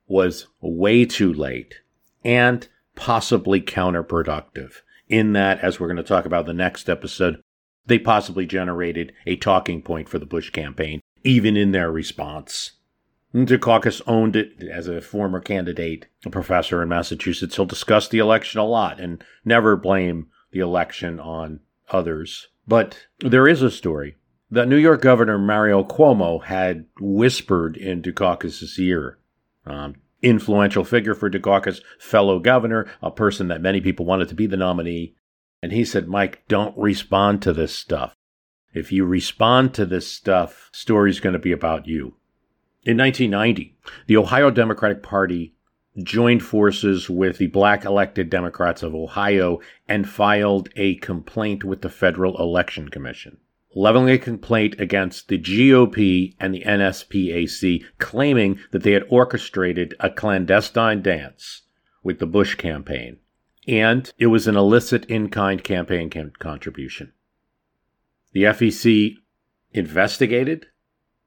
was 0.07 0.47
way 0.59 1.05
too 1.05 1.33
late 1.33 1.81
and 2.25 2.67
possibly 2.95 3.61
counterproductive 3.61 4.81
in 5.07 5.33
that, 5.33 5.59
as 5.59 5.79
we're 5.79 5.87
going 5.87 5.97
to 5.97 6.03
talk 6.03 6.25
about 6.25 6.45
the 6.45 6.53
next 6.53 6.89
episode, 6.89 7.41
they 7.85 7.99
possibly 7.99 8.45
generated 8.45 9.13
a 9.25 9.35
talking 9.35 9.81
point 9.81 10.07
for 10.07 10.19
the 10.19 10.25
Bush 10.25 10.49
campaign, 10.49 11.01
even 11.23 11.57
in 11.57 11.71
their 11.71 11.91
response. 11.91 12.73
Dukakis 13.33 14.01
owned 14.07 14.35
it 14.35 14.61
as 14.63 14.87
a 14.87 15.01
former 15.01 15.39
candidate, 15.39 16.07
a 16.25 16.29
professor 16.29 16.81
in 16.83 16.89
Massachusetts. 16.89 17.55
He'll 17.55 17.65
discuss 17.65 18.07
the 18.07 18.19
election 18.19 18.59
a 18.59 18.65
lot 18.65 18.99
and 18.99 19.23
never 19.45 19.75
blame 19.75 20.27
the 20.51 20.59
election 20.59 21.19
on 21.19 21.61
others. 21.89 22.49
But 22.67 23.07
there 23.19 23.47
is 23.47 23.61
a 23.61 23.71
story 23.71 24.15
that 24.51 24.67
New 24.67 24.77
York 24.77 25.01
Governor 25.01 25.37
Mario 25.37 25.83
Cuomo 25.83 26.43
had 26.43 26.85
whispered 26.99 27.77
in 27.77 28.01
Dukakis' 28.01 28.77
ear. 28.77 29.17
Um, 29.65 29.95
influential 30.21 30.83
figure 30.83 31.15
for 31.15 31.29
Dukakis, 31.29 31.81
fellow 31.97 32.39
governor, 32.39 32.87
a 33.01 33.09
person 33.09 33.47
that 33.47 33.61
many 33.61 33.81
people 33.81 34.05
wanted 34.05 34.29
to 34.29 34.35
be 34.35 34.45
the 34.45 34.57
nominee. 34.57 35.15
And 35.63 35.71
he 35.71 35.85
said, 35.85 36.07
Mike, 36.07 36.43
don't 36.47 36.77
respond 36.77 37.41
to 37.43 37.53
this 37.53 37.73
stuff. 37.75 38.15
If 38.73 38.91
you 38.91 39.05
respond 39.05 39.73
to 39.75 39.85
this 39.85 40.11
stuff, 40.11 40.69
story's 40.71 41.19
going 41.19 41.33
to 41.33 41.39
be 41.39 41.51
about 41.51 41.87
you. 41.87 42.15
In 42.83 42.97
1990, 42.97 43.77
the 44.07 44.17
Ohio 44.17 44.49
Democratic 44.49 45.03
Party 45.03 45.53
joined 46.01 46.41
forces 46.41 47.09
with 47.09 47.37
the 47.37 47.47
black 47.47 47.85
elected 47.85 48.29
Democrats 48.29 48.81
of 48.81 48.95
Ohio 48.95 49.59
and 49.87 50.09
filed 50.09 50.69
a 50.75 50.95
complaint 50.95 51.63
with 51.63 51.81
the 51.81 51.89
Federal 51.89 52.37
Election 52.41 52.89
Commission, 52.89 53.37
leveling 53.73 54.09
a 54.09 54.17
complaint 54.17 54.75
against 54.79 55.27
the 55.27 55.37
GOP 55.37 56.35
and 56.39 56.53
the 56.53 56.63
NSPAC, 56.63 57.83
claiming 57.97 58.59
that 58.71 58.83
they 58.83 58.91
had 58.91 59.05
orchestrated 59.09 59.95
a 59.99 60.09
clandestine 60.09 61.01
dance 61.01 61.61
with 62.03 62.19
the 62.19 62.25
Bush 62.25 62.55
campaign, 62.55 63.17
and 63.67 64.11
it 64.17 64.27
was 64.27 64.47
an 64.47 64.57
illicit 64.57 65.05
in 65.05 65.29
kind 65.29 65.63
campaign 65.63 66.09
contribution. 66.39 67.13
The 68.33 68.43
FEC 68.43 69.15
investigated. 69.71 70.67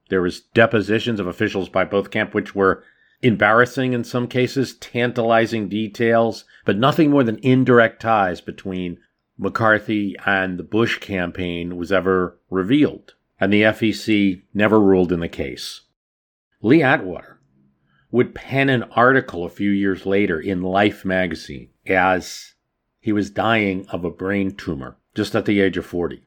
There 0.09 0.21
was 0.21 0.41
depositions 0.41 1.19
of 1.19 1.27
officials 1.27 1.69
by 1.69 1.85
both 1.85 2.11
camps, 2.11 2.33
which 2.33 2.53
were 2.53 2.83
embarrassing 3.21 3.93
in 3.93 4.03
some 4.03 4.27
cases, 4.27 4.75
tantalizing 4.75 5.67
details, 5.67 6.45
but 6.63 6.77
nothing 6.77 7.09
more 7.09 7.23
than 7.23 7.39
indirect 7.39 8.01
ties 8.01 8.41
between 8.41 8.99
McCarthy 9.37 10.15
and 10.25 10.57
the 10.57 10.63
Bush 10.63 10.99
campaign 10.99 11.75
was 11.75 11.91
ever 11.91 12.39
revealed, 12.49 13.15
and 13.39 13.51
the 13.51 13.63
FEC 13.63 14.41
never 14.53 14.79
ruled 14.79 15.11
in 15.11 15.19
the 15.19 15.27
case. 15.27 15.81
Lee 16.61 16.81
Atwater 16.81 17.39
would 18.11 18.33
pen 18.33 18.69
an 18.69 18.83
article 18.83 19.43
a 19.43 19.49
few 19.49 19.71
years 19.71 20.05
later 20.05 20.39
in 20.39 20.61
Life 20.61 21.03
magazine 21.03 21.69
as 21.85 22.53
he 22.99 23.11
was 23.11 23.29
dying 23.29 23.85
of 23.89 24.05
a 24.05 24.09
brain 24.09 24.55
tumor 24.55 24.97
just 25.13 25.35
at 25.35 25.45
the 25.45 25.59
age 25.59 25.77
of 25.77 25.85
40. 25.85 26.23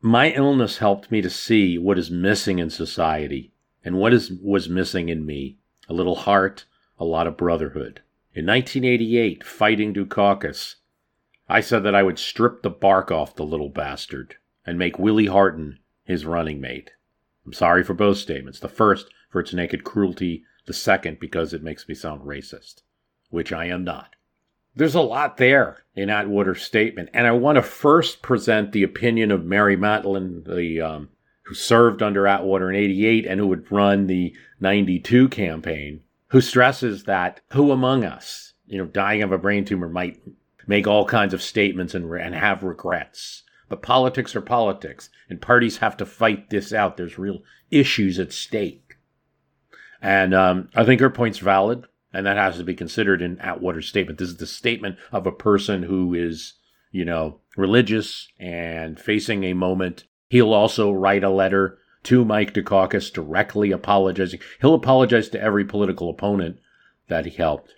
My 0.00 0.30
illness 0.32 0.78
helped 0.78 1.10
me 1.10 1.20
to 1.20 1.30
see 1.30 1.78
what 1.78 1.98
is 1.98 2.10
missing 2.10 2.58
in 2.58 2.70
society 2.70 3.52
and 3.84 3.96
what 3.96 4.12
is, 4.12 4.32
was 4.42 4.68
missing 4.68 5.08
in 5.08 5.24
me 5.24 5.58
a 5.88 5.92
little 5.92 6.14
heart, 6.14 6.64
a 6.98 7.04
lot 7.04 7.26
of 7.26 7.36
brotherhood. 7.36 8.02
In 8.32 8.46
1988, 8.46 9.44
fighting 9.44 9.92
Dukakis, 9.92 10.76
I 11.50 11.60
said 11.60 11.82
that 11.82 11.96
I 11.96 12.04
would 12.04 12.18
strip 12.18 12.62
the 12.62 12.70
bark 12.70 13.10
off 13.10 13.34
the 13.34 13.44
little 13.44 13.70
bastard 13.70 14.36
and 14.64 14.78
make 14.78 15.00
Willie 15.00 15.26
Horton 15.26 15.80
his 16.04 16.24
running 16.24 16.60
mate. 16.60 16.92
I'm 17.44 17.52
sorry 17.52 17.82
for 17.82 17.94
both 17.94 18.18
statements. 18.18 18.60
The 18.60 18.68
first 18.68 19.08
for 19.28 19.40
its 19.40 19.52
naked 19.52 19.82
cruelty, 19.82 20.44
the 20.66 20.72
second 20.72 21.18
because 21.18 21.52
it 21.52 21.62
makes 21.62 21.88
me 21.88 21.94
sound 21.94 22.22
racist, 22.22 22.82
which 23.30 23.52
I 23.52 23.64
am 23.66 23.82
not. 23.82 24.14
there's 24.76 24.94
a 24.94 25.00
lot 25.00 25.36
there 25.38 25.84
in 25.96 26.08
Atwater's 26.08 26.62
statement. 26.62 27.10
And 27.12 27.26
I 27.26 27.32
want 27.32 27.56
to 27.56 27.62
first 27.62 28.22
present 28.22 28.70
the 28.70 28.84
opinion 28.84 29.32
of 29.32 29.44
Mary 29.44 29.76
Matalin, 29.76 30.44
the, 30.44 30.80
um, 30.80 31.08
who 31.42 31.54
served 31.54 32.02
under 32.02 32.28
Atwater 32.28 32.70
in 32.70 32.76
88 32.76 33.26
and 33.26 33.40
who 33.40 33.48
would 33.48 33.70
run 33.72 34.06
the 34.06 34.32
92 34.60 35.28
campaign, 35.30 36.02
who 36.28 36.40
stresses 36.40 37.04
that 37.04 37.40
who 37.50 37.72
among 37.72 38.04
us, 38.04 38.52
you 38.66 38.78
know, 38.78 38.86
dying 38.86 39.22
of 39.22 39.32
a 39.32 39.38
brain 39.38 39.64
tumor 39.64 39.88
might 39.88 40.20
make 40.70 40.86
all 40.86 41.04
kinds 41.04 41.34
of 41.34 41.42
statements 41.42 41.96
and, 41.96 42.08
and 42.14 42.32
have 42.32 42.62
regrets. 42.62 43.42
But 43.68 43.82
politics 43.82 44.36
are 44.36 44.40
politics, 44.40 45.10
and 45.28 45.42
parties 45.42 45.78
have 45.78 45.96
to 45.96 46.06
fight 46.06 46.48
this 46.50 46.72
out. 46.72 46.96
There's 46.96 47.18
real 47.18 47.40
issues 47.72 48.20
at 48.20 48.32
stake. 48.32 48.94
And 50.00 50.32
um, 50.32 50.68
I 50.76 50.84
think 50.84 51.00
her 51.00 51.10
point's 51.10 51.40
valid, 51.40 51.86
and 52.12 52.24
that 52.24 52.36
has 52.36 52.56
to 52.58 52.64
be 52.64 52.76
considered 52.76 53.20
in 53.20 53.40
Atwater's 53.40 53.88
statement. 53.88 54.20
This 54.20 54.28
is 54.28 54.36
the 54.36 54.46
statement 54.46 54.96
of 55.10 55.26
a 55.26 55.32
person 55.32 55.82
who 55.82 56.14
is, 56.14 56.54
you 56.92 57.04
know, 57.04 57.40
religious 57.56 58.28
and 58.38 58.98
facing 58.98 59.42
a 59.42 59.54
moment. 59.54 60.04
He'll 60.28 60.54
also 60.54 60.92
write 60.92 61.24
a 61.24 61.30
letter 61.30 61.78
to 62.04 62.24
Mike 62.24 62.54
Dukakis 62.54 63.12
directly 63.12 63.72
apologizing. 63.72 64.38
He'll 64.60 64.74
apologize 64.74 65.28
to 65.30 65.40
every 65.40 65.64
political 65.64 66.08
opponent 66.08 66.60
that 67.08 67.26
he 67.26 67.32
helped. 67.32 67.74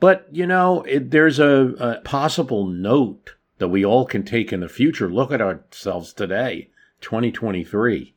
But, 0.00 0.28
you 0.30 0.46
know, 0.46 0.82
it, 0.82 1.10
there's 1.10 1.38
a, 1.38 1.74
a 1.78 2.00
possible 2.02 2.66
note 2.66 3.34
that 3.58 3.68
we 3.68 3.84
all 3.84 4.04
can 4.04 4.24
take 4.24 4.52
in 4.52 4.60
the 4.60 4.68
future. 4.68 5.08
Look 5.08 5.32
at 5.32 5.40
ourselves 5.40 6.12
today, 6.12 6.70
2023. 7.00 8.14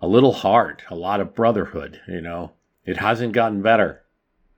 A 0.00 0.08
little 0.08 0.32
heart, 0.32 0.82
a 0.90 0.94
lot 0.94 1.20
of 1.20 1.34
brotherhood, 1.34 2.00
you 2.08 2.20
know. 2.20 2.52
It 2.84 2.96
hasn't 2.96 3.32
gotten 3.32 3.62
better. 3.62 4.02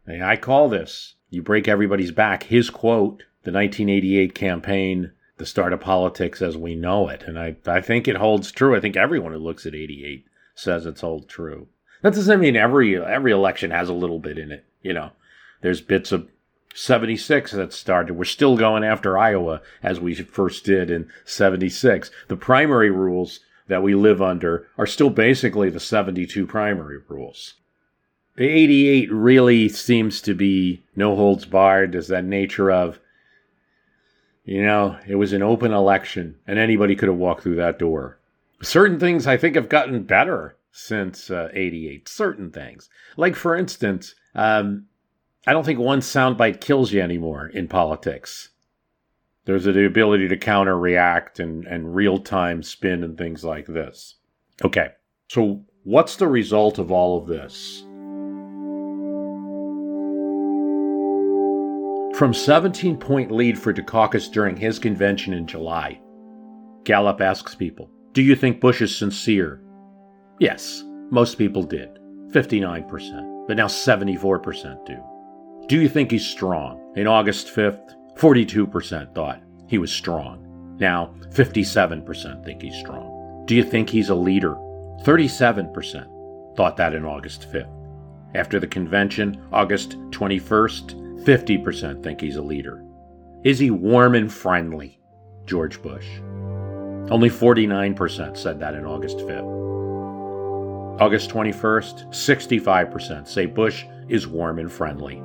I 0.09 0.37
call 0.37 0.69
this, 0.69 1.15
you 1.29 1.43
break 1.43 1.69
everybody's 1.69 2.11
back. 2.11 2.45
His 2.45 2.71
quote, 2.71 3.25
the 3.43 3.53
1988 3.53 4.35
campaign, 4.35 5.12
the 5.37 5.47
start 5.47 5.73
of 5.73 5.81
politics 5.81 6.43
as 6.43 6.57
we 6.57 6.75
know 6.75 7.09
it. 7.09 7.23
And 7.27 7.39
I, 7.39 7.57
I 7.67 7.81
think 7.81 8.09
it 8.09 8.17
holds 8.17 8.51
true. 8.51 8.77
I 8.77 8.81
think 8.81 8.97
everyone 8.97 9.33
who 9.33 9.39
looks 9.39 9.67
at 9.67 9.75
88 9.75 10.27
says 10.55 10.87
it's 10.87 11.03
all 11.03 11.23
true. 11.23 11.69
That 12.03 12.15
doesn't 12.15 12.41
mean 12.41 12.57
every 12.57 13.03
every 13.03 13.33
election 13.33 13.71
has 13.71 13.89
a 13.89 13.95
little 13.95 14.19
bit 14.19 14.39
in 14.39 14.53
it. 14.53 14.65
You 14.83 14.95
know, 14.95 15.11
there's 15.61 15.81
bits 15.81 16.12
of 16.12 16.28
76 16.74 17.53
that 17.53 17.73
started. 17.73 18.15
We're 18.15 18.24
still 18.24 18.57
going 18.57 18.85
after 18.85 19.19
Iowa 19.19 19.61
as 19.82 20.01
we 20.01 20.15
first 20.15 20.65
did 20.65 20.91
in 20.91 21.11
76. 21.24 22.11
The 22.28 22.37
primary 22.37 22.91
rules 22.91 23.41
that 23.66 23.82
we 23.82 23.95
live 23.95 24.23
under 24.23 24.66
are 24.78 24.87
still 24.87 25.11
basically 25.11 25.70
the 25.70 25.81
72 25.81 26.47
primary 26.47 26.99
rules. 27.09 27.55
The 28.37 28.49
88 28.49 29.12
really 29.12 29.69
seems 29.69 30.20
to 30.23 30.35
be 30.35 30.82
no 30.97 31.16
holds 31.16 31.45
barred. 31.45 31.93
There's 31.93 32.09
that 32.09 32.24
nature 32.24 32.70
of, 32.70 33.01
you 34.45 34.62
know, 34.62 34.97
it 35.07 35.16
was 35.16 35.32
an 35.32 35.43
open 35.43 35.73
election 35.73 36.37
and 36.47 36.59
anybody 36.59 36.97
could 36.97 37.09
have 37.09 37.19
walked 37.19 37.43
through 37.43 37.57
that 37.57 37.78
door. 37.78 38.19
Certain 38.62 38.99
things 38.99 39.27
I 39.27 39.37
think 39.37 39.57
have 39.57 39.69
gotten 39.69 40.05
better 40.05 40.57
since 40.73 41.31
uh, 41.31 41.49
88. 41.53 42.09
Certain 42.09 42.51
things. 42.51 42.89
Like, 43.16 43.35
for 43.35 43.57
instance, 43.57 44.15
um, 44.35 44.87
I 45.47 45.53
don't 45.53 45.65
think 45.65 45.79
one 45.79 46.01
soundbite 46.01 46.61
kills 46.61 46.93
you 46.93 47.01
anymore 47.01 47.47
in 47.47 47.67
politics. 47.67 48.51
There's 49.47 49.65
the 49.65 49.87
ability 49.87 50.29
to 50.29 50.37
counter 50.37 50.79
react 50.79 51.41
and, 51.41 51.67
and 51.67 51.95
real 51.95 52.19
time 52.19 52.62
spin 52.62 53.03
and 53.03 53.17
things 53.17 53.43
like 53.43 53.67
this. 53.67 54.17
Okay, 54.62 54.89
so 55.29 55.65
what's 55.83 56.17
the 56.17 56.29
result 56.29 56.79
of 56.79 56.93
all 56.93 57.19
of 57.19 57.27
this? 57.27 57.81
From 62.19 62.35
17 62.35 62.99
point 62.99 63.31
lead 63.31 63.59
for 63.59 63.73
Dukakis 63.73 64.31
during 64.31 64.57
his 64.57 64.79
convention 64.79 65.33
in 65.33 65.47
July, 65.47 65.99
Gallup 66.85 67.23
asks 67.23 67.55
people, 67.55 67.91
Do 68.12 68.21
you 68.21 68.37
think 68.37 68.61
Bush 68.61 68.83
is 68.83 68.95
sincere? 68.95 69.62
Yes, 70.39 70.85
most 71.11 71.39
people 71.39 71.62
did, 71.62 71.99
59%, 72.31 73.47
but 73.49 73.57
now 73.57 73.67
74% 73.67 74.85
do. 74.85 75.03
Do 75.71 75.81
you 75.81 75.89
think 75.89 76.11
he's 76.11 76.27
strong? 76.27 76.81
In 76.97 77.07
August 77.07 77.47
5th, 77.47 77.95
42% 78.17 79.15
thought 79.15 79.41
he 79.69 79.79
was 79.79 79.93
strong. 79.93 80.77
Now, 80.81 81.15
57% 81.29 82.45
think 82.45 82.61
he's 82.61 82.75
strong. 82.75 83.45
Do 83.47 83.55
you 83.55 83.63
think 83.63 83.89
he's 83.89 84.09
a 84.09 84.15
leader? 84.17 84.57
37% 85.05 86.57
thought 86.57 86.77
that 86.77 86.93
in 86.93 87.05
August 87.05 87.53
5th. 87.53 87.71
After 88.35 88.59
the 88.59 88.67
convention, 88.67 89.41
August 89.53 89.91
21st, 90.11 91.23
50% 91.25 92.03
think 92.03 92.21
he's 92.21 92.35
a 92.35 92.43
leader. 92.43 92.85
Is 93.45 93.61
he 93.61 93.71
warm 93.71 94.17
and 94.17 94.33
friendly? 94.33 94.99
George 95.47 95.81
Bush. 95.81 96.19
Only 97.13 97.31
49% 97.31 98.37
said 98.37 98.59
that 98.59 98.75
in 98.75 98.85
August 98.85 99.19
5th. 99.19 101.01
August 101.01 101.31
21st, 101.31 102.09
65% 102.09 103.29
say 103.29 103.47
Bush 103.47 103.85
is 104.09 104.27
warm 104.27 104.59
and 104.59 104.73
friendly. 104.73 105.23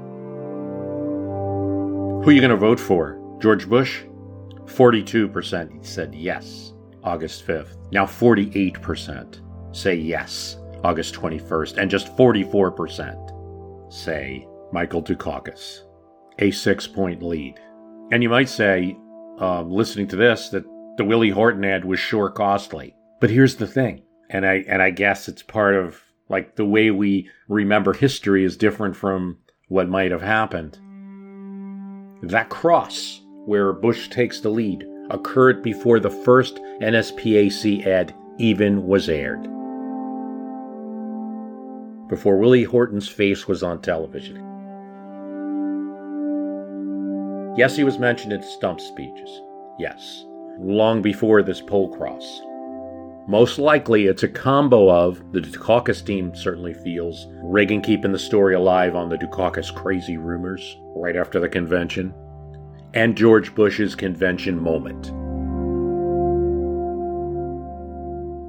Who 2.25 2.31
are 2.31 2.33
you 2.33 2.41
going 2.41 2.49
to 2.49 2.57
vote 2.57 2.79
for? 2.79 3.21
George 3.39 3.69
Bush? 3.69 4.01
42% 4.65 5.85
said 5.85 6.15
yes, 6.15 6.73
August 7.03 7.45
5th. 7.45 7.77
Now 7.91 8.07
48% 8.07 9.75
say 9.75 9.93
yes, 9.93 10.57
August 10.83 11.13
21st. 11.13 11.77
And 11.77 11.91
just 11.91 12.07
44% 12.17 13.93
say 13.93 14.47
Michael 14.71 15.03
Dukakis. 15.03 15.81
A 16.39 16.49
six 16.49 16.87
point 16.87 17.21
lead. 17.21 17.59
And 18.11 18.23
you 18.23 18.29
might 18.29 18.49
say, 18.49 18.97
uh, 19.39 19.61
listening 19.61 20.07
to 20.07 20.15
this, 20.15 20.49
that 20.49 20.65
the 20.97 21.05
Willie 21.05 21.29
Horton 21.29 21.63
ad 21.63 21.85
was 21.85 21.99
sure 21.99 22.31
costly. 22.31 22.95
But 23.21 23.29
here's 23.29 23.57
the 23.57 23.67
thing, 23.67 24.01
and 24.31 24.47
I 24.47 24.65
and 24.67 24.81
I 24.81 24.89
guess 24.89 25.27
it's 25.27 25.43
part 25.43 25.75
of 25.75 26.01
like 26.27 26.55
the 26.55 26.65
way 26.65 26.89
we 26.89 27.29
remember 27.47 27.93
history 27.93 28.43
is 28.43 28.57
different 28.57 28.95
from 28.95 29.37
what 29.67 29.89
might 29.89 30.09
have 30.09 30.23
happened. 30.23 30.79
That 32.25 32.49
cross, 32.49 33.21
where 33.45 33.71
Bush 33.71 34.09
takes 34.09 34.39
the 34.39 34.49
lead, 34.49 34.83
occurred 35.11 35.61
before 35.61 35.99
the 35.99 36.09
first 36.09 36.59
NSPAC 36.81 37.85
ad 37.85 38.15
even 38.39 38.87
was 38.87 39.09
aired. 39.09 39.43
Before 42.09 42.39
Willie 42.39 42.63
Horton's 42.63 43.07
face 43.07 43.47
was 43.47 43.61
on 43.61 43.79
television. 43.79 44.37
Yes, 47.55 47.75
he 47.75 47.83
was 47.83 47.99
mentioned 47.99 48.33
in 48.33 48.41
stump 48.41 48.81
speeches. 48.81 49.41
Yes. 49.77 50.25
Long 50.57 51.03
before 51.03 51.43
this 51.43 51.61
poll 51.61 51.95
cross. 51.95 52.41
Most 53.27 53.57
likely, 53.57 54.05
it's 54.05 54.21
a 54.21 54.27
combo 54.27 54.87
of 54.87 55.19
the 55.31 55.39
Dukakis 55.41 56.05
team 56.05 56.35
certainly 56.35 56.75
feels 56.75 57.25
Reagan 57.41 57.81
keeping 57.81 58.11
the 58.11 58.19
story 58.19 58.53
alive 58.53 58.95
on 58.95 59.09
the 59.09 59.17
Dukakis 59.17 59.73
crazy 59.73 60.17
rumors 60.17 60.77
right 60.95 61.15
after 61.15 61.39
the 61.39 61.49
convention, 61.49 62.13
and 62.93 63.17
George 63.17 63.55
Bush's 63.55 63.95
convention 63.95 64.61
moment. 64.61 65.07